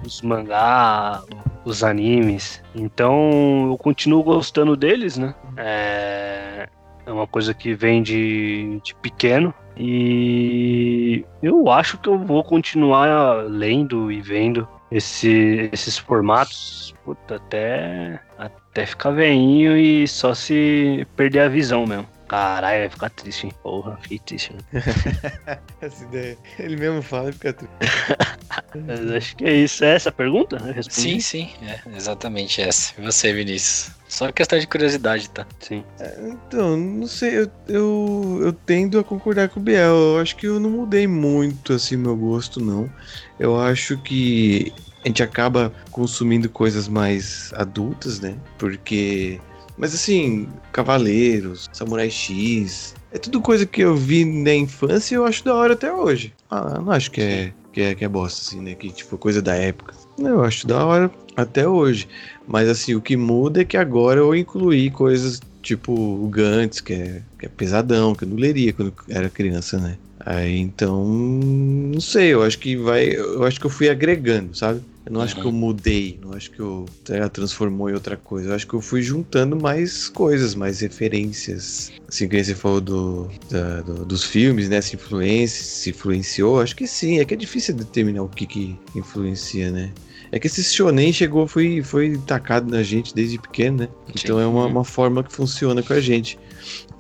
os 0.04 0.20
mangá, 0.22 1.22
os 1.64 1.82
animes. 1.84 2.62
Então 2.74 3.68
eu 3.70 3.78
continuo 3.78 4.22
gostando 4.22 4.76
deles, 4.76 5.16
né? 5.16 5.34
É, 5.56 6.68
é 7.06 7.12
uma 7.12 7.26
coisa 7.26 7.54
que 7.54 7.74
vem 7.74 8.02
de, 8.02 8.80
de 8.82 8.94
pequeno. 8.96 9.54
E 9.78 11.24
eu 11.42 11.70
acho 11.70 11.98
que 11.98 12.08
eu 12.08 12.18
vou 12.18 12.42
continuar 12.44 13.44
lendo 13.48 14.10
e 14.10 14.20
vendo 14.20 14.66
esse- 14.90 15.68
esses 15.72 15.96
formatos 15.98 16.94
puta, 17.04 17.36
até, 17.36 18.20
até 18.36 18.84
ficar 18.84 19.10
veinho 19.12 19.76
e 19.78 20.06
só 20.06 20.34
se 20.34 21.06
perder 21.16 21.40
a 21.40 21.48
visão 21.48 21.86
mesmo. 21.86 22.06
Caralho, 22.28 22.80
vai 22.80 22.88
ficar 22.90 23.08
triste, 23.08 23.46
hein? 23.46 23.52
Porra, 23.62 23.96
fiquei 24.02 24.18
triste. 24.18 24.52
Né? 24.52 24.60
Essa 25.80 26.04
ideia. 26.04 26.36
Ele 26.58 26.76
mesmo 26.76 27.00
fala 27.00 27.30
e 27.30 27.32
fica 27.32 27.54
triste. 27.54 27.74
Mas 28.74 29.11
acho 29.11 29.37
que 29.37 29.44
é 29.44 29.54
isso. 29.54 29.85
É 29.85 29.94
essa 29.94 30.11
a 30.11 30.12
pergunta? 30.12 30.59
Sim, 30.90 31.20
sim, 31.20 31.50
é 31.62 31.81
exatamente 31.96 32.61
essa. 32.61 32.92
E 32.98 33.02
você, 33.02 33.33
Vinícius? 33.33 33.90
Só 34.09 34.33
questão 34.33 34.59
de 34.59 34.66
curiosidade, 34.66 35.28
tá? 35.31 35.46
Sim. 35.61 35.85
Então, 36.22 36.76
não 36.76 37.07
sei, 37.07 37.40
eu, 37.40 37.50
eu, 37.68 38.40
eu 38.42 38.52
tendo 38.52 38.98
a 38.98 39.04
concordar 39.04 39.48
com 39.48 39.61
o 39.61 39.62
Biel. 39.62 39.94
Eu 39.94 40.18
acho 40.18 40.37
que 40.37 40.46
eu 40.46 40.59
não 40.59 40.70
mudei 40.70 41.07
muito 41.07 41.72
assim 41.72 41.96
meu 41.96 42.16
gosto, 42.16 42.61
não. 42.61 42.90
Eu 43.38 43.61
acho 43.61 43.98
que 43.98 44.72
a 45.04 45.09
gente 45.09 45.22
acaba 45.22 45.72
consumindo 45.90 46.48
coisas 46.48 46.88
mais 46.88 47.52
adultas, 47.54 48.20
né? 48.20 48.37
Porque. 48.59 49.40
Mas 49.76 49.94
assim, 49.94 50.48
Cavaleiros, 50.72 51.68
Samurai 51.72 52.11
X. 52.11 52.94
É 53.12 53.18
tudo 53.18 53.40
coisa 53.40 53.64
que 53.64 53.81
eu 53.81 53.96
vi 53.96 54.24
na 54.24 54.54
infância 54.54 55.14
e 55.14 55.16
eu 55.16 55.24
acho 55.24 55.44
da 55.44 55.54
hora 55.54 55.74
até 55.74 55.92
hoje. 55.92 56.35
Ah, 56.50 56.81
não 56.81 56.90
acho 56.90 57.11
que 57.11 57.20
é, 57.20 57.52
que 57.78 57.82
é, 57.82 57.94
que 57.94 58.04
é 58.04 58.08
bosta, 58.08 58.40
assim, 58.40 58.60
né? 58.60 58.74
Que 58.74 58.90
tipo, 58.90 59.16
coisa 59.16 59.40
da 59.40 59.54
época. 59.54 59.94
Eu 60.18 60.42
acho 60.42 60.66
da 60.66 60.84
hora 60.84 61.10
até 61.36 61.68
hoje. 61.68 62.08
Mas 62.44 62.68
assim, 62.68 62.96
o 62.96 63.00
que 63.00 63.16
muda 63.16 63.60
é 63.60 63.64
que 63.64 63.76
agora 63.76 64.18
eu 64.18 64.34
incluí 64.34 64.90
coisas 64.90 65.40
tipo 65.62 65.92
o 65.92 66.28
Gantz, 66.28 66.80
que 66.80 66.92
é, 66.92 67.22
que 67.38 67.46
é 67.46 67.48
pesadão, 67.48 68.16
que 68.16 68.24
eu 68.24 68.28
não 68.28 68.36
leria 68.36 68.72
quando 68.72 68.92
era 69.08 69.30
criança, 69.30 69.78
né? 69.78 69.96
Aí 70.18 70.58
então, 70.58 71.04
não 71.06 72.00
sei, 72.00 72.34
eu 72.34 72.42
acho 72.42 72.58
que 72.58 72.74
vai. 72.74 73.14
Eu 73.14 73.44
acho 73.44 73.60
que 73.60 73.66
eu 73.66 73.70
fui 73.70 73.88
agregando, 73.88 74.56
sabe? 74.56 74.80
Eu 75.08 75.12
não 75.14 75.22
acho 75.22 75.34
que 75.40 75.46
eu 75.46 75.52
mudei, 75.52 76.18
não 76.22 76.34
acho 76.34 76.50
que 76.50 76.60
eu 76.60 76.84
transformou 77.32 77.88
em 77.88 77.94
outra 77.94 78.14
coisa. 78.16 78.50
Eu 78.50 78.54
acho 78.54 78.66
que 78.66 78.74
eu 78.74 78.80
fui 78.82 79.00
juntando 79.00 79.56
mais 79.56 80.08
coisas, 80.10 80.54
mais 80.54 80.80
referências. 80.80 81.90
Assim, 82.06 82.28
que 82.28 82.44
você 82.44 82.54
falou 82.54 82.80
do, 82.80 83.28
da- 83.50 83.80
do- 83.80 84.04
dos 84.04 84.22
filmes, 84.24 84.68
né? 84.68 84.80
Se 84.82 84.96
influencia, 84.96 85.48
se 85.64 85.90
influenciou. 85.90 86.60
Acho 86.60 86.76
que 86.76 86.86
sim, 86.86 87.18
é 87.18 87.24
que 87.24 87.32
é 87.32 87.36
difícil 87.36 87.74
determinar 87.74 88.22
o 88.22 88.28
que, 88.28 88.46
que 88.46 88.76
influencia, 88.94 89.70
né? 89.70 89.92
É 90.30 90.38
que 90.38 90.46
esse 90.46 90.62
shonen 90.62 91.10
chegou, 91.10 91.46
foi, 91.46 91.82
foi 91.82 92.18
tacado 92.18 92.70
na 92.70 92.82
gente 92.82 93.14
desde 93.14 93.38
pequeno, 93.38 93.78
né? 93.78 93.88
Então 94.14 94.38
é 94.38 94.46
uma, 94.46 94.66
uma 94.66 94.84
forma 94.84 95.24
que 95.24 95.32
funciona 95.32 95.82
com 95.82 95.94
a 95.94 96.00
gente. 96.00 96.38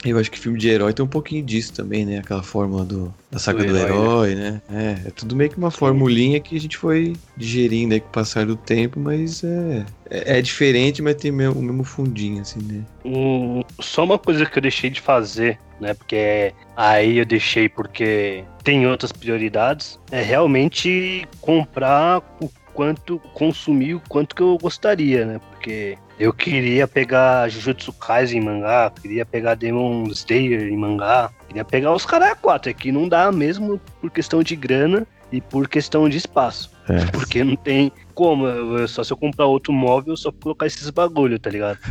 Eu 0.04 0.18
acho 0.18 0.30
que 0.30 0.38
filme 0.38 0.58
de 0.58 0.68
herói 0.68 0.92
tem 0.92 1.04
um 1.04 1.08
pouquinho 1.08 1.44
disso 1.44 1.72
também, 1.72 2.04
né? 2.06 2.18
Aquela 2.18 2.42
fórmula 2.42 2.84
do, 2.84 3.12
da 3.30 3.38
saga 3.38 3.64
Do 3.64 3.70
do, 3.70 3.76
herói, 3.76 3.90
herói, 3.90 4.34
né? 4.34 4.62
É, 4.70 5.08
é 5.08 5.10
tudo 5.10 5.34
meio 5.34 5.50
que 5.50 5.58
uma 5.58 5.70
formulinha 5.70 6.40
que 6.40 6.56
a 6.56 6.60
gente 6.60 6.76
foi 6.76 7.16
digerindo 7.36 7.94
aí 7.94 8.00
com 8.00 8.08
o 8.08 8.12
passar 8.12 8.46
do 8.46 8.56
tempo, 8.56 9.00
mas 9.00 9.42
é, 9.42 9.84
é, 10.08 10.38
é 10.38 10.42
diferente, 10.42 11.02
mas 11.02 11.16
tem 11.16 11.30
o 11.30 11.34
mesmo 11.34 11.84
fundinho, 11.84 12.40
assim, 12.42 12.60
né? 12.62 12.84
Um- 13.04 13.62
só 13.80 14.04
uma 14.04 14.18
coisa 14.18 14.46
que 14.46 14.58
eu 14.58 14.62
deixei 14.62 14.88
de 14.90 15.00
fazer, 15.00 15.58
né? 15.80 15.94
Porque 15.94 16.52
aí 16.76 17.18
eu 17.18 17.24
deixei 17.26 17.68
porque 17.68 18.44
tem 18.62 18.86
outras 18.86 19.10
prioridades. 19.12 19.98
É 20.10 20.22
realmente 20.22 21.26
comprar 21.40 22.18
o 22.40 22.48
quanto, 22.72 23.18
consumir 23.34 23.94
o 23.94 24.02
quanto 24.08 24.34
que 24.36 24.42
eu 24.42 24.56
gostaria, 24.60 25.24
né? 25.26 25.40
Porque 25.50 25.98
eu 26.18 26.32
queria 26.32 26.86
pegar 26.88 27.48
Jujutsu 27.48 27.92
Kaisen 27.92 28.40
em 28.40 28.44
mangá, 28.44 28.90
queria 29.00 29.24
pegar 29.24 29.54
Demon 29.54 30.04
Slayer 30.08 30.68
em 30.68 30.76
mangá, 30.76 31.30
queria 31.46 31.64
pegar 31.64 31.94
os 31.94 32.04
caras 32.04 32.36
4. 32.40 32.70
Aqui 32.70 32.90
não 32.90 33.08
dá 33.08 33.30
mesmo 33.30 33.80
por 34.00 34.10
questão 34.10 34.42
de 34.42 34.56
grana 34.56 35.06
e 35.30 35.40
por 35.40 35.68
questão 35.68 36.08
de 36.08 36.16
espaço. 36.16 36.70
É. 36.88 37.04
Porque 37.12 37.44
não 37.44 37.54
tem 37.54 37.92
como, 38.14 38.46
só 38.88 39.04
se 39.04 39.12
eu 39.12 39.16
comprar 39.16 39.46
outro 39.46 39.72
móvel, 39.72 40.16
só 40.16 40.32
colocar 40.32 40.66
esses 40.66 40.90
bagulho, 40.90 41.38
tá 41.38 41.50
ligado? 41.50 41.78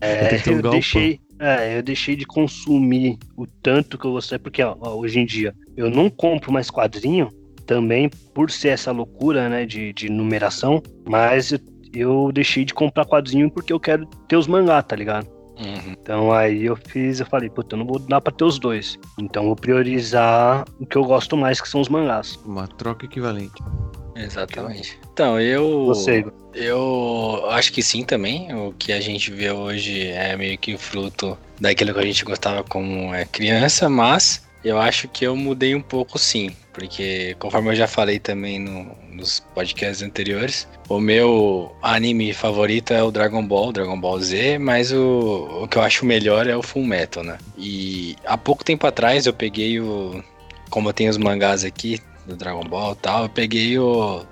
É, 0.00 0.38
que 0.38 0.50
um 0.50 0.54
eu 0.54 0.70
deixei, 0.70 1.20
é, 1.38 1.78
eu 1.78 1.82
deixei 1.82 2.16
de 2.16 2.24
consumir 2.24 3.18
o 3.36 3.46
tanto 3.46 3.98
que 3.98 4.04
eu 4.04 4.12
gostaria, 4.12 4.42
porque 4.42 4.62
ó, 4.62 4.76
hoje 4.96 5.20
em 5.20 5.26
dia 5.26 5.54
eu 5.76 5.90
não 5.90 6.08
compro 6.08 6.52
mais 6.52 6.70
quadrinho, 6.70 7.28
também 7.66 8.10
por 8.34 8.50
ser 8.50 8.68
essa 8.68 8.90
loucura, 8.90 9.48
né, 9.48 9.64
de, 9.64 9.92
de 9.92 10.08
numeração, 10.08 10.82
mas 11.06 11.52
eu, 11.52 11.60
eu 11.92 12.30
deixei 12.32 12.64
de 12.64 12.74
comprar 12.74 13.04
quadrinho 13.04 13.50
porque 13.50 13.72
eu 13.72 13.80
quero 13.80 14.06
ter 14.28 14.36
os 14.36 14.46
mangá, 14.46 14.82
tá 14.82 14.96
ligado? 14.96 15.26
Uhum. 15.58 15.92
Então 15.92 16.32
aí 16.32 16.64
eu 16.64 16.76
fiz, 16.76 17.20
eu 17.20 17.26
falei, 17.26 17.48
puta, 17.48 17.74
eu 17.74 17.78
não 17.80 17.86
vou 17.86 17.98
dar 17.98 18.20
pra 18.20 18.32
ter 18.32 18.44
os 18.44 18.58
dois. 18.58 18.98
Então 19.18 19.42
eu 19.42 19.48
vou 19.48 19.56
priorizar 19.56 20.64
o 20.80 20.86
que 20.86 20.96
eu 20.96 21.04
gosto 21.04 21.36
mais, 21.36 21.60
que 21.60 21.68
são 21.68 21.80
os 21.80 21.88
mangás. 21.88 22.38
Uma 22.44 22.66
troca 22.66 23.04
equivalente. 23.04 23.62
Exatamente. 24.14 24.98
Então, 25.12 25.40
eu. 25.40 25.86
Você. 25.86 26.24
Eu 26.54 27.46
acho 27.48 27.72
que 27.72 27.82
sim 27.82 28.04
também. 28.04 28.54
O 28.54 28.74
que 28.74 28.92
a 28.92 29.00
gente 29.00 29.30
vê 29.30 29.50
hoje 29.50 30.08
é 30.08 30.36
meio 30.36 30.58
que 30.58 30.76
fruto 30.76 31.38
daquilo 31.58 31.94
que 31.94 32.00
a 32.00 32.04
gente 32.04 32.24
gostava 32.24 32.62
como 32.62 33.14
é, 33.14 33.24
criança, 33.24 33.88
mas 33.88 34.46
eu 34.64 34.78
acho 34.80 35.08
que 35.08 35.24
eu 35.26 35.36
mudei 35.36 35.74
um 35.74 35.82
pouco 35.82 36.18
sim. 36.18 36.50
Porque, 36.72 37.36
conforme 37.38 37.68
eu 37.70 37.74
já 37.74 37.86
falei 37.86 38.18
também 38.18 38.58
no- 38.58 38.96
nos 39.10 39.40
podcasts 39.54 40.02
anteriores, 40.02 40.66
o 40.88 40.98
meu 40.98 41.70
anime 41.82 42.32
favorito 42.32 42.94
é 42.94 43.02
o 43.02 43.10
Dragon 43.10 43.46
Ball, 43.46 43.72
Dragon 43.72 44.00
Ball 44.00 44.18
Z, 44.20 44.58
mas 44.58 44.90
o, 44.90 45.64
o 45.64 45.68
que 45.68 45.76
eu 45.76 45.82
acho 45.82 46.06
melhor 46.06 46.46
é 46.46 46.56
o 46.56 46.62
Full 46.62 46.84
Metal, 46.86 47.22
né? 47.22 47.36
E 47.58 48.16
há 48.24 48.38
pouco 48.38 48.64
tempo 48.64 48.86
atrás 48.86 49.26
eu 49.26 49.34
peguei 49.34 49.78
o. 49.80 50.24
Como 50.70 50.88
eu 50.88 50.92
tenho 50.94 51.10
os 51.10 51.18
mangás 51.18 51.62
aqui 51.62 52.00
do 52.24 52.34
Dragon 52.36 52.64
Ball 52.64 52.92
e 52.92 52.96
tal, 52.96 53.24
eu 53.24 53.28
peguei 53.28 53.78
o 53.78 54.24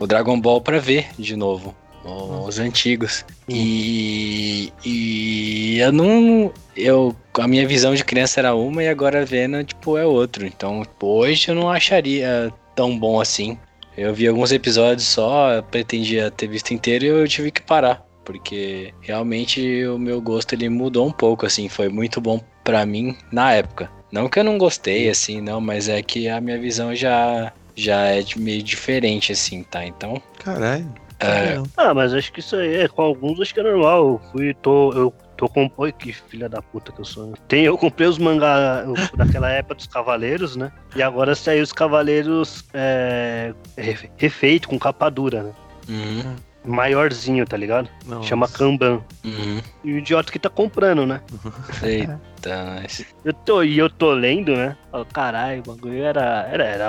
o 0.00 0.06
Dragon 0.06 0.40
Ball 0.40 0.60
pra 0.62 0.78
ver 0.80 1.08
de 1.18 1.36
novo. 1.36 1.76
Os 2.04 2.58
antigos. 2.58 3.24
E, 3.48 4.72
e 4.84 5.78
eu 5.78 5.92
não. 5.92 6.52
Eu, 6.76 7.14
a 7.38 7.46
minha 7.46 7.66
visão 7.66 7.94
de 7.94 8.04
criança 8.04 8.40
era 8.40 8.54
uma 8.54 8.82
e 8.82 8.88
agora 8.88 9.24
vendo, 9.24 9.62
tipo, 9.62 9.96
é 9.98 10.06
outro. 10.06 10.46
Então, 10.46 10.82
tipo, 10.82 11.06
hoje 11.06 11.48
eu 11.48 11.54
não 11.54 11.70
acharia 11.70 12.52
tão 12.74 12.98
bom 12.98 13.20
assim. 13.20 13.58
Eu 13.96 14.14
vi 14.14 14.26
alguns 14.26 14.52
episódios 14.52 15.06
só, 15.06 15.60
pretendia 15.62 16.30
ter 16.30 16.46
visto 16.46 16.72
inteiro 16.72 17.04
e 17.04 17.08
eu 17.08 17.28
tive 17.28 17.50
que 17.50 17.60
parar. 17.60 18.06
Porque 18.24 18.94
realmente 19.00 19.84
o 19.86 19.98
meu 19.98 20.20
gosto 20.20 20.54
ele 20.54 20.68
mudou 20.68 21.06
um 21.06 21.12
pouco, 21.12 21.44
assim. 21.44 21.68
Foi 21.68 21.88
muito 21.88 22.20
bom 22.20 22.40
pra 22.64 22.86
mim 22.86 23.16
na 23.30 23.52
época. 23.52 23.90
Não 24.10 24.28
que 24.28 24.38
eu 24.38 24.44
não 24.44 24.58
gostei, 24.58 25.08
assim, 25.08 25.40
não, 25.40 25.60
mas 25.60 25.88
é 25.88 26.02
que 26.02 26.28
a 26.28 26.40
minha 26.40 26.58
visão 26.58 26.94
já, 26.94 27.52
já 27.76 28.08
é 28.08 28.24
meio 28.36 28.62
diferente, 28.62 29.32
assim, 29.32 29.62
tá? 29.62 29.84
Então. 29.84 30.20
Caralho. 30.38 30.92
É. 31.22 31.62
Ah, 31.76 31.92
mas 31.94 32.14
acho 32.14 32.32
que 32.32 32.40
isso 32.40 32.56
aí 32.56 32.76
é 32.82 32.88
com 32.88 33.02
alguns 33.02 33.40
acho 33.40 33.52
que 33.52 33.60
é 33.60 33.62
normal. 33.62 33.98
Eu 34.08 34.20
fui, 34.32 34.54
tô, 34.54 34.92
eu 34.92 35.14
tô 35.36 35.48
com. 35.48 35.70
Oi, 35.76 35.92
que 35.92 36.12
filha 36.12 36.48
da 36.48 36.62
puta 36.62 36.92
que 36.92 37.00
eu 37.00 37.04
sou. 37.04 37.26
né? 37.26 37.34
Tem, 37.48 37.64
eu 37.64 37.76
comprei 37.76 38.08
os 38.08 38.18
mangá 38.18 38.84
daquela 39.16 39.50
época 39.50 39.74
dos 39.76 39.86
Cavaleiros, 39.86 40.56
né? 40.56 40.72
E 40.96 41.02
agora 41.02 41.34
saiu 41.34 41.62
os 41.62 41.72
Cavaleiros 41.72 42.64
é, 42.72 43.52
re- 43.76 44.10
refeito 44.16 44.68
com 44.68 44.78
capa 44.78 45.10
dura, 45.10 45.42
né? 45.42 45.52
Uhum, 45.88 46.36
Maiorzinho, 46.64 47.44
tá 47.46 47.56
ligado? 47.56 47.88
Nossa. 48.06 48.28
Chama 48.28 48.46
Kanban. 48.48 49.02
uhum. 49.24 49.60
E 49.82 49.92
o 49.94 49.98
idiota 49.98 50.30
que 50.30 50.38
tá 50.38 50.48
comprando, 50.48 51.04
né? 51.06 51.20
Eita, 51.82 52.64
mas- 52.80 53.04
Eu 53.24 53.32
tô, 53.32 53.62
e 53.62 53.78
eu 53.78 53.88
tô 53.90 54.12
lendo, 54.12 54.54
né? 54.54 54.76
Falo, 54.90 55.04
caralho, 55.06 55.62
o 55.66 55.74
bagulho 55.74 56.02
era, 56.02 56.48
era, 56.50 56.64
era, 56.64 56.84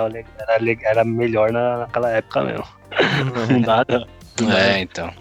era, 0.47 0.77
era 0.83 1.03
melhor 1.05 1.51
na- 1.51 1.77
naquela 1.79 2.09
época 2.11 2.41
mesmo. 2.43 2.65
Não 3.49 3.61
dá, 3.61 3.85
não. 3.87 4.05
É, 4.49 4.79
então. 4.79 5.11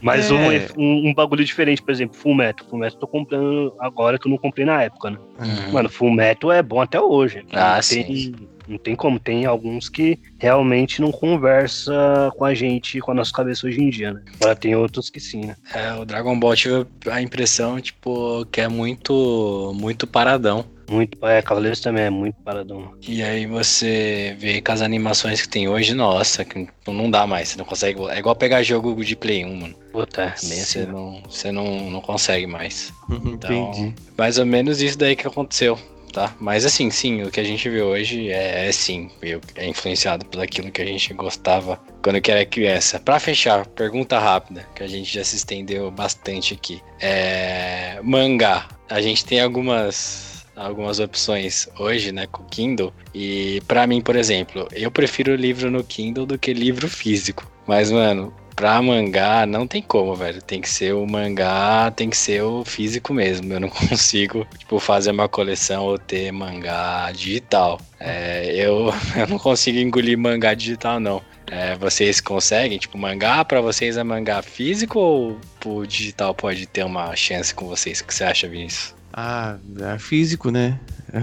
Mas 0.00 0.30
É. 0.30 0.34
um, 0.34 0.82
um, 0.82 1.08
um 1.08 1.14
bagulho 1.14 1.44
diferente, 1.44 1.82
por 1.82 1.90
exemplo, 1.90 2.16
Full 2.16 2.34
Metal. 2.34 2.66
Full 2.68 2.78
Metal 2.78 2.96
eu 2.96 3.00
tô 3.00 3.06
comprando 3.06 3.74
agora 3.78 4.18
que 4.18 4.26
eu 4.26 4.30
não 4.30 4.38
comprei 4.38 4.64
na 4.64 4.82
época, 4.82 5.10
né? 5.10 5.18
Uhum. 5.38 5.72
Mano, 5.72 5.88
Full 5.90 6.10
Metal 6.10 6.50
é 6.50 6.62
bom 6.62 6.80
até 6.80 6.98
hoje. 7.00 7.44
Ah, 7.52 7.76
não 7.76 7.82
sim. 7.82 8.04
Tem, 8.04 8.34
não 8.66 8.78
tem 8.78 8.96
como. 8.96 9.18
Tem 9.18 9.44
alguns 9.44 9.88
que 9.88 10.18
realmente 10.38 11.02
não 11.02 11.10
conversa 11.10 12.32
com 12.36 12.44
a 12.44 12.54
gente, 12.54 13.00
com 13.00 13.10
a 13.10 13.14
nossa 13.14 13.32
cabeça 13.32 13.66
hoje 13.66 13.82
em 13.82 13.90
dia, 13.90 14.12
né? 14.12 14.22
Agora 14.40 14.56
tem 14.56 14.74
outros 14.74 15.10
que 15.10 15.20
sim, 15.20 15.44
né? 15.44 15.56
É, 15.74 15.92
o 15.94 16.04
Dragon 16.04 16.38
Ball 16.38 16.56
tive 16.56 16.86
a 17.10 17.20
impressão, 17.20 17.80
tipo, 17.80 18.46
que 18.46 18.60
é 18.60 18.68
muito, 18.68 19.72
muito 19.74 20.06
paradão. 20.06 20.64
Muito, 20.90 21.24
é, 21.24 21.40
Cavaleiros 21.40 21.78
também 21.78 22.04
é 22.04 22.10
muito 22.10 22.34
paradão. 22.42 22.92
E 23.06 23.22
aí 23.22 23.46
você 23.46 24.34
vê 24.40 24.60
com 24.60 24.72
as 24.72 24.82
animações 24.82 25.40
que 25.40 25.48
tem 25.48 25.68
hoje, 25.68 25.94
nossa, 25.94 26.44
que 26.44 26.66
não 26.88 27.08
dá 27.08 27.28
mais, 27.28 27.50
você 27.50 27.58
não 27.58 27.64
consegue. 27.64 28.00
É 28.08 28.18
igual 28.18 28.34
pegar 28.34 28.60
jogo 28.64 29.04
de 29.04 29.14
Play 29.14 29.44
1, 29.44 29.54
mano. 29.54 29.74
Puta, 29.92 30.22
é 30.22 30.26
bem 30.26 30.34
Você 30.36 30.54
assim. 30.60 30.78
né? 30.80 30.86
não, 30.86 31.22
você 31.28 31.52
não, 31.52 31.90
não 31.90 32.00
consegue 32.00 32.46
mais. 32.46 32.92
Entendi. 33.08 33.94
Mais 34.18 34.36
ou 34.36 34.44
menos 34.44 34.82
isso 34.82 34.98
daí 34.98 35.14
que 35.14 35.26
aconteceu, 35.26 35.78
tá? 36.12 36.34
Mas 36.40 36.64
assim, 36.64 36.90
sim, 36.90 37.22
o 37.22 37.30
que 37.30 37.38
a 37.38 37.44
gente 37.44 37.68
vê 37.68 37.82
hoje 37.82 38.28
é, 38.28 38.66
é 38.66 38.72
sim, 38.72 39.08
é 39.54 39.68
influenciado 39.68 40.26
por 40.26 40.40
aquilo 40.40 40.72
que 40.72 40.82
a 40.82 40.86
gente 40.86 41.14
gostava 41.14 41.80
quando 42.02 42.20
que 42.20 42.32
era 42.32 42.44
criança. 42.44 42.98
Pra 42.98 43.20
fechar, 43.20 43.64
pergunta 43.64 44.18
rápida, 44.18 44.66
que 44.74 44.82
a 44.82 44.88
gente 44.88 45.12
já 45.12 45.22
se 45.22 45.36
estendeu 45.36 45.88
bastante 45.90 46.52
aqui. 46.52 46.82
É, 47.00 48.00
mangá. 48.02 48.66
A 48.88 49.00
gente 49.00 49.24
tem 49.24 49.40
algumas 49.40 50.29
algumas 50.60 51.00
opções 51.00 51.68
hoje, 51.78 52.12
né, 52.12 52.26
com 52.26 52.42
o 52.42 52.46
Kindle. 52.46 52.92
E 53.14 53.62
pra 53.66 53.86
mim, 53.86 54.00
por 54.00 54.16
exemplo, 54.16 54.68
eu 54.72 54.90
prefiro 54.90 55.34
livro 55.34 55.70
no 55.70 55.82
Kindle 55.82 56.26
do 56.26 56.38
que 56.38 56.52
livro 56.52 56.88
físico. 56.88 57.50
Mas, 57.66 57.90
mano, 57.90 58.32
pra 58.54 58.80
mangá 58.82 59.46
não 59.46 59.66
tem 59.66 59.80
como, 59.80 60.14
velho. 60.14 60.42
Tem 60.42 60.60
que 60.60 60.68
ser 60.68 60.94
o 60.94 61.06
mangá, 61.06 61.90
tem 61.90 62.10
que 62.10 62.16
ser 62.16 62.42
o 62.42 62.64
físico 62.64 63.14
mesmo. 63.14 63.52
Eu 63.52 63.60
não 63.60 63.68
consigo, 63.88 64.46
tipo, 64.58 64.78
fazer 64.78 65.10
uma 65.12 65.28
coleção 65.28 65.84
ou 65.84 65.98
ter 65.98 66.30
mangá 66.30 67.10
digital. 67.12 67.80
É, 67.98 68.52
eu, 68.54 68.92
eu 69.16 69.26
não 69.28 69.38
consigo 69.38 69.78
engolir 69.78 70.18
mangá 70.18 70.52
digital, 70.52 71.00
não. 71.00 71.22
É, 71.46 71.74
vocês 71.76 72.20
conseguem? 72.20 72.78
Tipo, 72.78 72.96
mangá 72.96 73.44
pra 73.44 73.60
vocês 73.60 73.96
é 73.96 74.04
mangá 74.04 74.40
físico 74.40 74.98
ou 75.00 75.40
o 75.64 75.86
digital 75.86 76.32
pode 76.34 76.66
ter 76.66 76.84
uma 76.84 77.16
chance 77.16 77.52
com 77.54 77.66
vocês? 77.66 78.00
O 78.00 78.04
que 78.04 78.14
você 78.14 78.24
acha, 78.24 78.46
Vinícius? 78.46 78.99
Ah, 79.12 79.58
é 79.80 79.98
físico, 79.98 80.50
né? 80.50 80.78
Eu, 81.12 81.20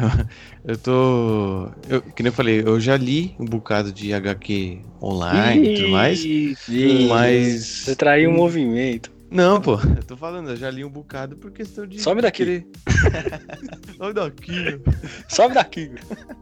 eu 0.74 0.78
tô. 0.78 1.70
Eu, 1.88 2.02
que 2.02 2.22
nem 2.22 2.30
eu 2.30 2.34
falei, 2.34 2.62
eu 2.62 2.80
já 2.80 2.98
li 2.98 3.36
um 3.40 3.46
bocado 3.46 3.92
de 3.92 4.14
HQ 4.14 4.82
online 5.02 5.68
e 5.68 5.76
tudo 5.76 5.90
mais. 5.90 6.26
Mas. 7.08 7.66
Você 7.66 7.96
traiu 7.96 8.30
o 8.30 8.34
movimento. 8.34 9.18
Não, 9.30 9.60
pô, 9.60 9.74
eu 9.74 10.04
tô 10.04 10.16
falando, 10.16 10.52
eu 10.52 10.56
já 10.56 10.70
li 10.70 10.86
um 10.86 10.90
bocado 10.90 11.36
por 11.36 11.52
questão 11.52 11.86
de. 11.86 12.00
Sobe 12.02 12.22
daqui. 12.22 12.66
Sobe 13.98 14.14
daqui. 14.14 14.80
Sobe 15.28 15.54
daqui, 15.54 15.92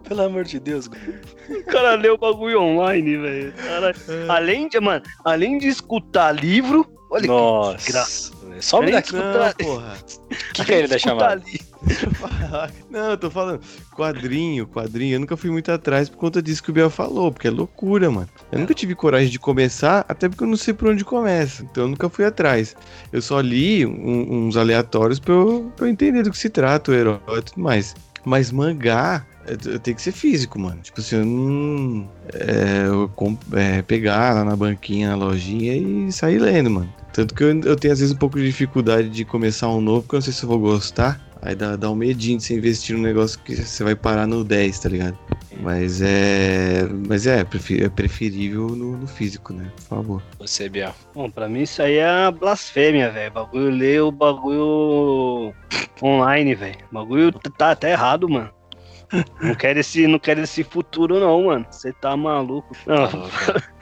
pelo 0.08 0.22
amor 0.22 0.44
de 0.44 0.60
Deus. 0.60 0.88
O 1.50 1.64
cara 1.66 1.96
leu 1.96 2.14
o 2.14 2.18
bagulho 2.18 2.62
online, 2.62 3.18
velho. 3.18 3.54
Cara, 3.54 3.96
Além 4.30 4.70
de, 4.70 4.80
mano, 4.80 5.04
além 5.24 5.58
de 5.58 5.68
escutar 5.68 6.32
livro, 6.32 6.86
olha 7.10 7.24
que 7.24 7.28
Nossa. 7.28 8.35
Graça. 8.56 8.68
Sobe 8.70 8.86
Nem 8.86 8.96
daqui. 8.96 9.14
Não, 9.14 9.22
Escuta- 9.48 9.56
porra. 9.64 9.94
O 9.96 10.54
que, 10.54 10.66
que 10.66 10.74
é 10.74 10.80
ele 10.80 10.88
da 10.88 10.98
chamada? 10.98 11.42
Não, 12.90 13.12
eu 13.12 13.18
tô 13.18 13.30
falando. 13.30 13.62
Quadrinho, 13.96 14.66
quadrinho. 14.68 15.16
Eu 15.16 15.20
nunca 15.20 15.38
fui 15.38 15.50
muito 15.52 15.72
atrás 15.72 16.10
por 16.10 16.18
conta 16.18 16.42
disso 16.42 16.64
que 16.64 16.70
o 16.72 16.74
Biel 16.74 16.90
falou, 16.90 17.32
porque 17.32 17.48
é 17.48 17.52
loucura, 17.52 18.10
mano. 18.10 18.28
Eu 18.52 18.60
nunca 18.60 18.74
tive 18.74 18.96
coragem 18.96 19.30
de 19.30 19.38
começar, 19.40 20.06
até 20.10 20.28
porque 20.28 20.44
eu 20.44 20.48
não 20.48 20.58
sei 20.58 20.74
por 20.74 20.90
onde 20.90 21.06
começa. 21.06 21.64
Então 21.64 21.84
eu 21.84 21.90
nunca 21.90 22.10
fui 22.10 22.26
atrás. 22.26 22.76
Eu 23.12 23.22
só 23.22 23.40
li 23.40 23.86
um- 23.86 24.48
uns 24.48 24.58
aleatórios 24.58 25.20
pra 25.20 25.34
eu, 25.34 25.72
pra 25.76 25.86
eu 25.86 25.92
entender 25.92 26.24
do 26.24 26.32
que 26.32 26.38
se 26.38 26.50
trata, 26.50 26.92
o 26.92 26.94
herói 26.94 27.20
e 27.38 27.42
tudo 27.42 27.62
mais. 27.62 27.96
Mas 28.24 28.52
mangá, 28.52 29.24
tenho 29.84 29.96
que 29.96 30.02
ser 30.02 30.12
físico, 30.12 30.58
mano. 30.60 30.82
Tipo 30.82 31.00
assim, 31.00 31.18
eu 31.18 31.26
não. 31.26 32.10
É, 32.34 32.88
eu 32.88 33.12
é, 33.54 33.82
pegar 33.84 34.34
lá 34.34 34.44
na 34.44 34.56
banquinha, 34.56 35.10
na 35.10 35.16
lojinha 35.16 35.76
e 36.08 36.12
sair 36.12 36.40
lendo, 36.40 36.72
mano. 36.72 36.92
Tanto 37.16 37.34
que 37.34 37.44
eu, 37.44 37.48
eu 37.62 37.76
tenho 37.78 37.94
às 37.94 38.00
vezes 38.02 38.14
um 38.14 38.18
pouco 38.18 38.38
de 38.38 38.46
dificuldade 38.46 39.10
de 39.10 39.24
começar 39.24 39.70
um 39.70 39.80
novo, 39.80 40.02
porque 40.02 40.16
eu 40.16 40.18
não 40.18 40.22
sei 40.22 40.34
se 40.34 40.44
eu 40.44 40.50
vou 40.50 40.60
gostar. 40.60 41.22
Aí 41.42 41.56
dá, 41.56 41.76
dá 41.78 41.90
um 41.90 41.96
medinho 41.96 42.38
de 42.40 42.44
você 42.44 42.56
investir 42.56 42.94
num 42.96 43.02
negócio 43.04 43.40
que 43.40 43.56
você 43.56 43.84
vai 43.86 43.96
parar 43.96 44.26
no 44.28 44.44
10, 44.44 44.80
tá 44.80 44.90
ligado? 44.90 45.18
Mas 45.62 46.02
é. 46.02 46.82
Mas 47.08 47.26
é, 47.28 47.44
prefe- 47.46 47.84
é 47.84 47.88
preferível 47.88 48.68
no, 48.70 48.98
no 48.98 49.08
físico, 49.08 49.54
né? 49.54 49.72
Por 49.76 49.84
favor. 49.84 50.24
Você, 50.40 50.68
Biel. 50.68 50.94
Bom, 51.14 51.30
pra 51.30 51.48
mim 51.48 51.62
isso 51.62 51.82
aí 51.82 51.98
é 52.00 52.30
blasfêmia, 52.32 53.12
velho. 53.12 53.32
Bagulho 53.32 53.70
ler 53.70 54.02
o 54.02 54.12
bagulho 54.12 55.54
online, 56.04 56.54
velho. 56.56 56.80
Bagulho 56.92 57.32
tá 57.58 57.72
até 57.72 57.92
errado, 57.92 58.28
mano. 58.28 58.50
Não 59.40 59.56
quero 59.56 59.80
esse, 59.80 60.08
não 60.08 60.18
quero 60.20 60.42
esse 60.42 60.64
futuro, 60.64 61.20
não, 61.20 61.46
mano. 61.46 61.66
Você 61.70 61.94
tá 61.94 62.18
maluco. 62.18 62.76
Não? 62.88 63.06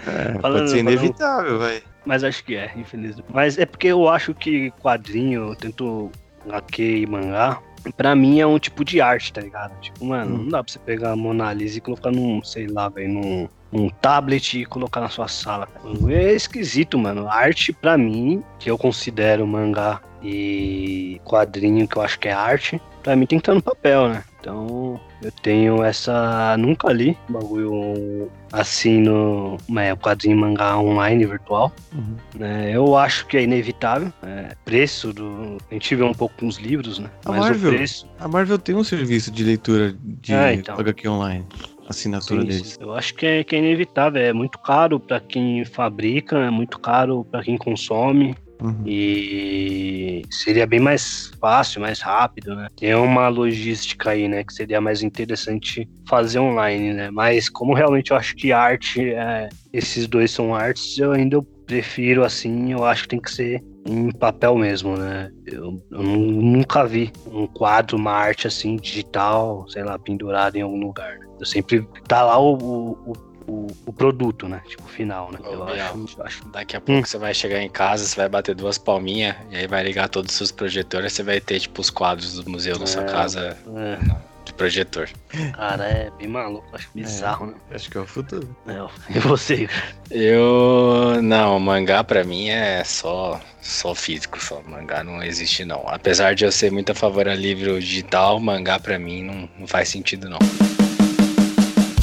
É, 0.05 0.39
Falando- 0.41 0.59
pode 0.59 0.69
ser 0.69 0.79
inevitável, 0.79 1.57
vai. 1.59 1.81
Mas 2.05 2.23
acho 2.23 2.43
que 2.43 2.55
é, 2.55 2.71
infelizmente. 2.75 3.25
Mas 3.33 3.57
é 3.57 3.65
porque 3.65 3.87
eu 3.87 4.07
acho 4.09 4.33
que 4.33 4.71
quadrinho, 4.81 5.55
tanto 5.55 6.11
HQ 6.45 6.97
e 6.99 7.05
mangá, 7.05 7.61
pra 7.97 8.15
mim 8.15 8.39
é 8.39 8.47
um 8.47 8.59
tipo 8.59 8.83
de 8.85 9.01
arte, 9.01 9.33
tá 9.33 9.41
ligado? 9.41 9.79
Tipo, 9.81 10.05
mano, 10.05 10.37
não 10.37 10.49
dá 10.49 10.63
pra 10.63 10.71
você 10.71 10.79
pegar 10.79 11.11
a 11.11 11.15
Mona 11.15 11.53
Lisa 11.53 11.77
e 11.77 11.81
colocar 11.81 12.11
num, 12.11 12.43
sei 12.43 12.67
lá, 12.67 12.89
velho, 12.89 13.09
num, 13.09 13.49
num 13.71 13.89
tablet 13.89 14.61
e 14.61 14.65
colocar 14.65 15.01
na 15.01 15.09
sua 15.09 15.27
sala. 15.27 15.67
É 16.09 16.33
esquisito, 16.33 16.97
mano. 16.97 17.27
Arte, 17.27 17.73
pra 17.73 17.97
mim, 17.97 18.43
que 18.59 18.69
eu 18.69 18.77
considero 18.77 19.45
mangá 19.45 20.01
e 20.21 21.19
quadrinho, 21.25 21.87
que 21.87 21.97
eu 21.97 22.01
acho 22.01 22.19
que 22.19 22.29
é 22.29 22.33
arte, 22.33 22.81
pra 23.03 23.15
mim 23.15 23.25
tem 23.25 23.37
que 23.37 23.41
estar 23.43 23.53
no 23.53 23.61
papel, 23.61 24.09
né? 24.09 24.23
Então, 24.39 24.99
eu 25.21 25.31
tenho 25.41 25.83
essa. 25.83 26.55
Nunca 26.57 26.91
li 26.91 27.17
bagulho 27.29 28.29
assim 28.51 28.99
no 28.99 29.57
é, 29.77 29.95
quadrinho 29.95 30.37
mangá 30.37 30.77
online 30.77 31.25
virtual. 31.25 31.71
Uhum. 31.93 32.15
né? 32.35 32.71
Eu 32.75 32.97
acho 32.97 33.25
que 33.27 33.37
é 33.37 33.43
inevitável. 33.43 34.11
é, 34.23 34.55
preço 34.65 35.13
do. 35.13 35.57
A 35.69 35.73
gente 35.73 35.95
vê 35.95 36.03
um 36.03 36.13
pouco 36.13 36.35
com 36.39 36.47
os 36.47 36.57
livros, 36.57 36.99
né? 36.99 37.09
A 37.25 37.29
Mas 37.31 37.39
Marvel. 37.41 37.71
o 37.71 37.75
preço. 37.75 38.07
A 38.19 38.27
Marvel 38.27 38.57
tem 38.59 38.75
um 38.75 38.83
serviço 38.83 39.31
de 39.31 39.43
leitura 39.43 39.95
de 40.01 40.33
Ah, 40.33 40.53
então. 40.53 40.75
HQ 40.79 41.07
online. 41.07 41.45
Assinatura 41.87 42.41
sim, 42.41 42.47
deles. 42.47 42.67
sim, 42.69 42.77
eu 42.81 42.93
acho 42.93 43.13
que 43.13 43.25
é, 43.25 43.43
que 43.43 43.55
é 43.55 43.59
inevitável. 43.59 44.21
É 44.21 44.31
muito 44.31 44.57
caro 44.59 44.99
para 45.01 45.19
quem 45.19 45.65
fabrica, 45.65 46.37
é 46.37 46.49
muito 46.49 46.79
caro 46.79 47.25
para 47.29 47.43
quem 47.43 47.57
consome. 47.57 48.35
Uhum. 48.63 48.83
E 48.85 50.21
seria 50.31 50.65
bem 50.65 50.79
mais 50.79 51.29
fácil, 51.39 51.81
mais 51.81 51.99
rápido, 51.99 52.55
né? 52.55 52.67
Tem 52.77 52.95
uma 52.95 53.27
logística 53.27 54.11
aí, 54.11 54.27
né? 54.27 54.43
Que 54.43 54.53
seria 54.53 54.79
mais 54.79 55.03
interessante 55.03 55.87
fazer 56.07 56.39
online, 56.39 56.93
né? 56.93 57.11
Mas 57.11 57.49
como 57.49 57.73
realmente 57.73 58.11
eu 58.11 58.17
acho 58.17 58.33
que 58.35 58.51
arte, 58.53 59.01
é, 59.13 59.49
esses 59.73 60.07
dois 60.07 60.31
são 60.31 60.55
artes, 60.55 60.97
eu 60.97 61.11
ainda 61.11 61.41
prefiro 61.65 62.23
assim, 62.23 62.71
eu 62.71 62.83
acho 62.85 63.03
que 63.03 63.09
tem 63.09 63.21
que 63.21 63.31
ser 63.31 63.61
em 63.85 64.09
papel 64.11 64.55
mesmo, 64.57 64.95
né? 64.95 65.29
Eu, 65.45 65.81
eu 65.91 66.01
nu- 66.03 66.41
nunca 66.41 66.85
vi 66.85 67.11
um 67.27 67.47
quadro, 67.47 67.97
uma 67.97 68.11
arte 68.11 68.47
assim, 68.47 68.77
digital, 68.77 69.65
sei 69.67 69.83
lá, 69.83 69.99
pendurado 69.99 70.55
em 70.55 70.61
algum 70.61 70.79
lugar. 70.79 71.17
né? 71.19 71.25
Eu 71.39 71.45
sempre 71.45 71.85
tá 72.07 72.23
lá 72.23 72.39
o, 72.39 72.53
o, 72.93 73.13
o, 73.47 73.67
o 73.85 73.93
produto, 73.93 74.47
né? 74.47 74.61
Tipo, 74.67 74.83
final, 74.87 75.31
né? 75.31 75.39
Ô, 75.43 75.63
acho, 75.63 76.21
acho 76.21 76.47
Daqui 76.49 76.75
a 76.75 76.81
pouco 76.81 77.07
você 77.07 77.17
vai 77.17 77.33
chegar 77.33 77.61
em 77.61 77.69
casa, 77.69 78.05
você 78.05 78.15
vai 78.15 78.29
bater 78.29 78.55
duas 78.55 78.77
palminhas, 78.77 79.35
e 79.51 79.57
aí 79.57 79.67
vai 79.67 79.83
ligar 79.83 80.09
todos 80.09 80.31
os 80.31 80.37
seus 80.37 80.51
projetores, 80.51 81.13
você 81.13 81.23
vai 81.23 81.39
ter, 81.39 81.59
tipo, 81.59 81.81
os 81.81 81.89
quadros 81.89 82.33
do 82.33 82.49
museu 82.49 82.77
na 82.79 82.85
sua 82.85 83.03
É. 83.03 83.05
casa 83.05 83.57
é, 83.75 83.97
de 84.45 84.53
projetor. 84.53 85.09
Cara, 85.55 85.85
é 85.85 86.11
bem 86.17 86.27
maluco, 86.27 86.67
acho 86.73 86.89
bizarro, 86.93 87.47
né? 87.47 87.53
Acho 87.71 87.89
que 87.89 87.97
é 87.97 88.01
o 88.01 88.05
futuro. 88.05 88.55
É, 88.67 88.73
e 89.15 89.19
você? 89.19 89.69
Eu. 90.11 91.19
Não, 91.21 91.59
mangá 91.59 92.03
pra 92.03 92.23
mim 92.23 92.49
é 92.49 92.83
só, 92.83 93.39
só 93.61 93.95
físico, 93.95 94.43
só. 94.43 94.61
Mangá 94.61 95.03
não 95.03 95.23
existe, 95.23 95.65
não. 95.65 95.83
Apesar 95.87 96.35
de 96.35 96.45
eu 96.45 96.51
ser 96.51 96.71
muito 96.71 96.91
a 96.91 96.95
favor 96.95 97.27
a 97.27 97.35
livro 97.35 97.79
digital, 97.79 98.39
mangá 98.39 98.79
pra 98.79 98.99
mim 98.99 99.23
não, 99.23 99.49
não 99.57 99.67
faz 99.67 99.89
sentido, 99.89 100.29
não. 100.29 100.39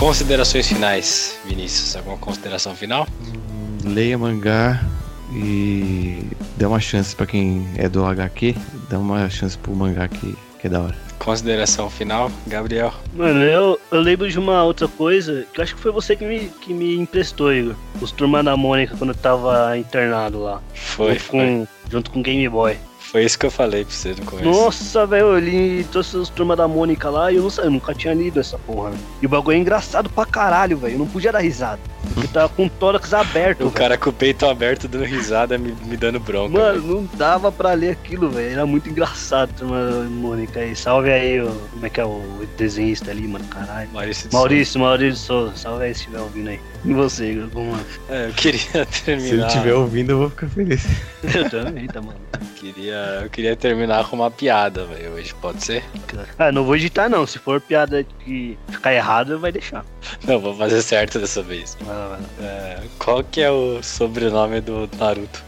Considerações 0.01 0.67
finais, 0.67 1.39
Vinícius. 1.45 1.95
Alguma 1.95 2.17
consideração 2.17 2.75
final? 2.75 3.07
Leia 3.85 4.17
mangá 4.17 4.83
e 5.31 6.25
dê 6.57 6.65
uma 6.65 6.81
chance 6.81 7.15
pra 7.15 7.27
quem 7.27 7.69
é 7.77 7.87
do 7.87 8.07
HQ. 8.07 8.55
Dá 8.89 8.99
uma 8.99 9.29
chance 9.29 9.59
pro 9.59 9.77
mangá 9.77 10.09
que, 10.09 10.35
que 10.59 10.69
é 10.69 10.71
da 10.71 10.81
hora. 10.81 10.97
Consideração 11.19 11.91
final, 11.91 12.33
Gabriel. 12.47 12.95
Mano, 13.13 13.43
eu, 13.43 13.79
eu 13.93 14.01
lembro 14.01 14.27
de 14.31 14.39
uma 14.39 14.65
outra 14.65 14.89
coisa 14.89 15.47
que 15.53 15.61
eu 15.61 15.65
acho 15.65 15.75
que 15.75 15.83
foi 15.83 15.93
você 15.93 16.17
que 16.17 16.25
me, 16.25 16.49
que 16.49 16.73
me 16.73 16.97
emprestou, 16.97 17.53
Igor. 17.53 17.75
Os 18.01 18.11
Turma 18.11 18.43
da 18.43 18.57
Mônica 18.57 18.97
quando 18.97 19.11
eu 19.11 19.17
tava 19.17 19.77
internado 19.77 20.43
lá. 20.43 20.63
Foi, 20.73 21.13
junto, 21.13 21.25
foi. 21.25 21.41
Com, 21.41 21.67
junto 21.91 22.11
com 22.11 22.23
Game 22.23 22.49
Boy. 22.49 22.79
Foi 23.11 23.25
isso 23.25 23.37
que 23.37 23.45
eu 23.47 23.51
falei 23.51 23.85
pra 23.85 23.93
você 23.93 24.11
no 24.11 24.25
começo. 24.25 24.49
Nossa, 24.49 25.05
velho, 25.05 25.27
eu 25.27 25.39
li 25.41 25.85
todos 25.91 26.15
os 26.15 26.29
Turma 26.29 26.55
da 26.55 26.69
Mônica 26.69 27.11
lá 27.11 27.33
e 27.33 27.37
eu, 27.37 27.43
não, 27.43 27.51
sei, 27.51 27.65
eu 27.65 27.71
nunca 27.71 27.93
tinha 27.93 28.15
lido 28.15 28.39
essa 28.39 28.57
porra. 28.57 28.91
né? 28.91 28.99
E 29.21 29.27
o 29.27 29.29
bagulho 29.29 29.57
é 29.57 29.59
engraçado 29.59 30.09
pra 30.09 30.25
caralho, 30.25 30.79
velho. 30.79 30.95
Eu 30.95 30.99
não 31.01 31.09
podia 31.09 31.33
dar 31.33 31.41
risada. 31.41 31.81
Porque 32.15 32.29
tava 32.29 32.49
com 32.51 32.67
o 32.67 32.71
tórax 32.71 33.13
aberto, 33.13 33.67
O 33.67 33.71
cara 33.71 33.99
com 33.99 34.11
o 34.11 34.13
peito 34.13 34.47
aberto 34.47 34.87
dando 34.87 35.05
risada 35.05 35.59
me, 35.59 35.73
me 35.87 35.97
dando 35.97 36.21
bronca. 36.21 36.57
Mano, 36.57 36.81
velho. 36.81 36.95
não 36.95 37.09
dava 37.15 37.51
pra 37.51 37.73
ler 37.73 37.91
aquilo, 37.91 38.31
velho. 38.31 38.53
Era 38.53 38.65
muito 38.65 38.89
engraçado, 38.89 39.53
turma 39.55 39.91
da 39.91 40.05
Mônica 40.05 40.61
aí. 40.61 40.77
Salve 40.77 41.11
aí, 41.11 41.41
o, 41.41 41.51
como 41.73 41.87
é 41.87 41.91
que 41.91 42.01
é 42.01 42.05
o 42.05 42.47
desenhista 42.57 43.11
ali, 43.11 43.27
mano, 43.27 43.45
caralho. 43.47 43.91
Maurício 43.93 44.29
de 44.29 44.35
Maurício, 44.35 44.81
Maurício 44.81 45.17
Souza, 45.17 45.57
salve 45.57 45.85
aí 45.85 45.95
se 45.95 46.01
estiver 46.03 46.21
ouvindo 46.21 46.49
aí. 46.49 46.61
E 46.85 46.95
você, 46.95 47.35
lá. 47.35 47.49
Souza. 47.53 47.85
É, 48.09 48.29
eu 48.29 48.33
queria 48.33 48.61
Se 48.71 48.79
ele 48.79 48.87
terminar. 49.05 49.47
estiver 49.49 49.75
ouvindo, 49.75 50.11
eu 50.11 50.19
vou 50.19 50.31
ficar 50.31 50.49
feliz. 50.49 50.85
Eu 51.35 51.51
também, 51.51 51.87
tá, 51.87 52.01
mano. 52.01 52.19
Queria, 52.57 53.21
eu 53.23 53.31
queria 53.31 53.57
terminar 53.57 54.07
com 54.07 54.17
uma 54.17 54.31
piada, 54.31 54.85
velho, 54.85 55.13
hoje. 55.13 55.35
Pode 55.41 55.65
ser? 55.65 55.83
Ah, 56.39 56.53
não 56.53 56.63
vou 56.65 56.77
editar 56.77 57.09
não. 57.09 57.27
Se 57.27 57.39
for 57.39 57.59
piada 57.59 58.05
que 58.05 58.59
ficar 58.69 58.93
errado, 58.93 59.39
vai 59.39 59.51
deixar. 59.51 59.83
Não, 60.27 60.39
vou 60.39 60.55
fazer 60.55 60.83
certo 60.83 61.19
dessa 61.19 61.43
vez. 61.43 61.77
Vai 61.81 61.97
lá, 61.97 62.09
vai 62.09 62.19
lá. 62.21 62.27
É, 62.47 62.81
qual 62.99 63.25
que 63.25 63.41
é 63.41 63.51
o 63.51 63.83
sobrenome 63.83 64.61
do 64.61 64.89
Naruto? 64.99 65.43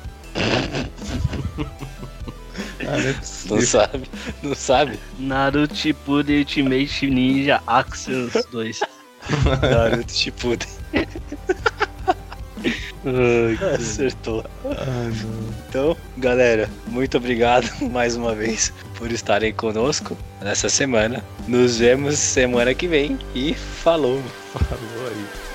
Ah, 2.80 2.99
não 2.99 3.09
é 3.11 3.14
Não 3.51 3.61
sabe? 3.61 4.11
Não 4.43 4.55
sabe? 4.55 4.99
Naruto 5.18 5.76
Shippuden 5.76 6.39
Ultimate 6.39 7.11
Ninja 7.11 7.61
Axels 7.66 8.33
2. 8.51 8.80
Naruto 9.62 10.12
Shippuden. 10.12 10.68
Ai, 13.05 13.59
Acertou. 13.75 14.45
Não. 14.64 15.53
Então, 15.68 15.97
galera, 16.16 16.68
muito 16.87 17.16
obrigado 17.16 17.68
mais 17.91 18.16
uma 18.16 18.35
vez 18.35 18.73
por 18.95 19.11
estarem 19.11 19.53
conosco 19.53 20.16
nessa 20.41 20.68
semana. 20.68 21.25
Nos 21.49 21.79
vemos 21.79 22.18
semana 22.18 22.75
que 22.75 22.87
vem 22.87 23.18
e 23.35 23.55
falou! 23.55 24.23
Falou 24.53 25.09
aí. 25.09 25.51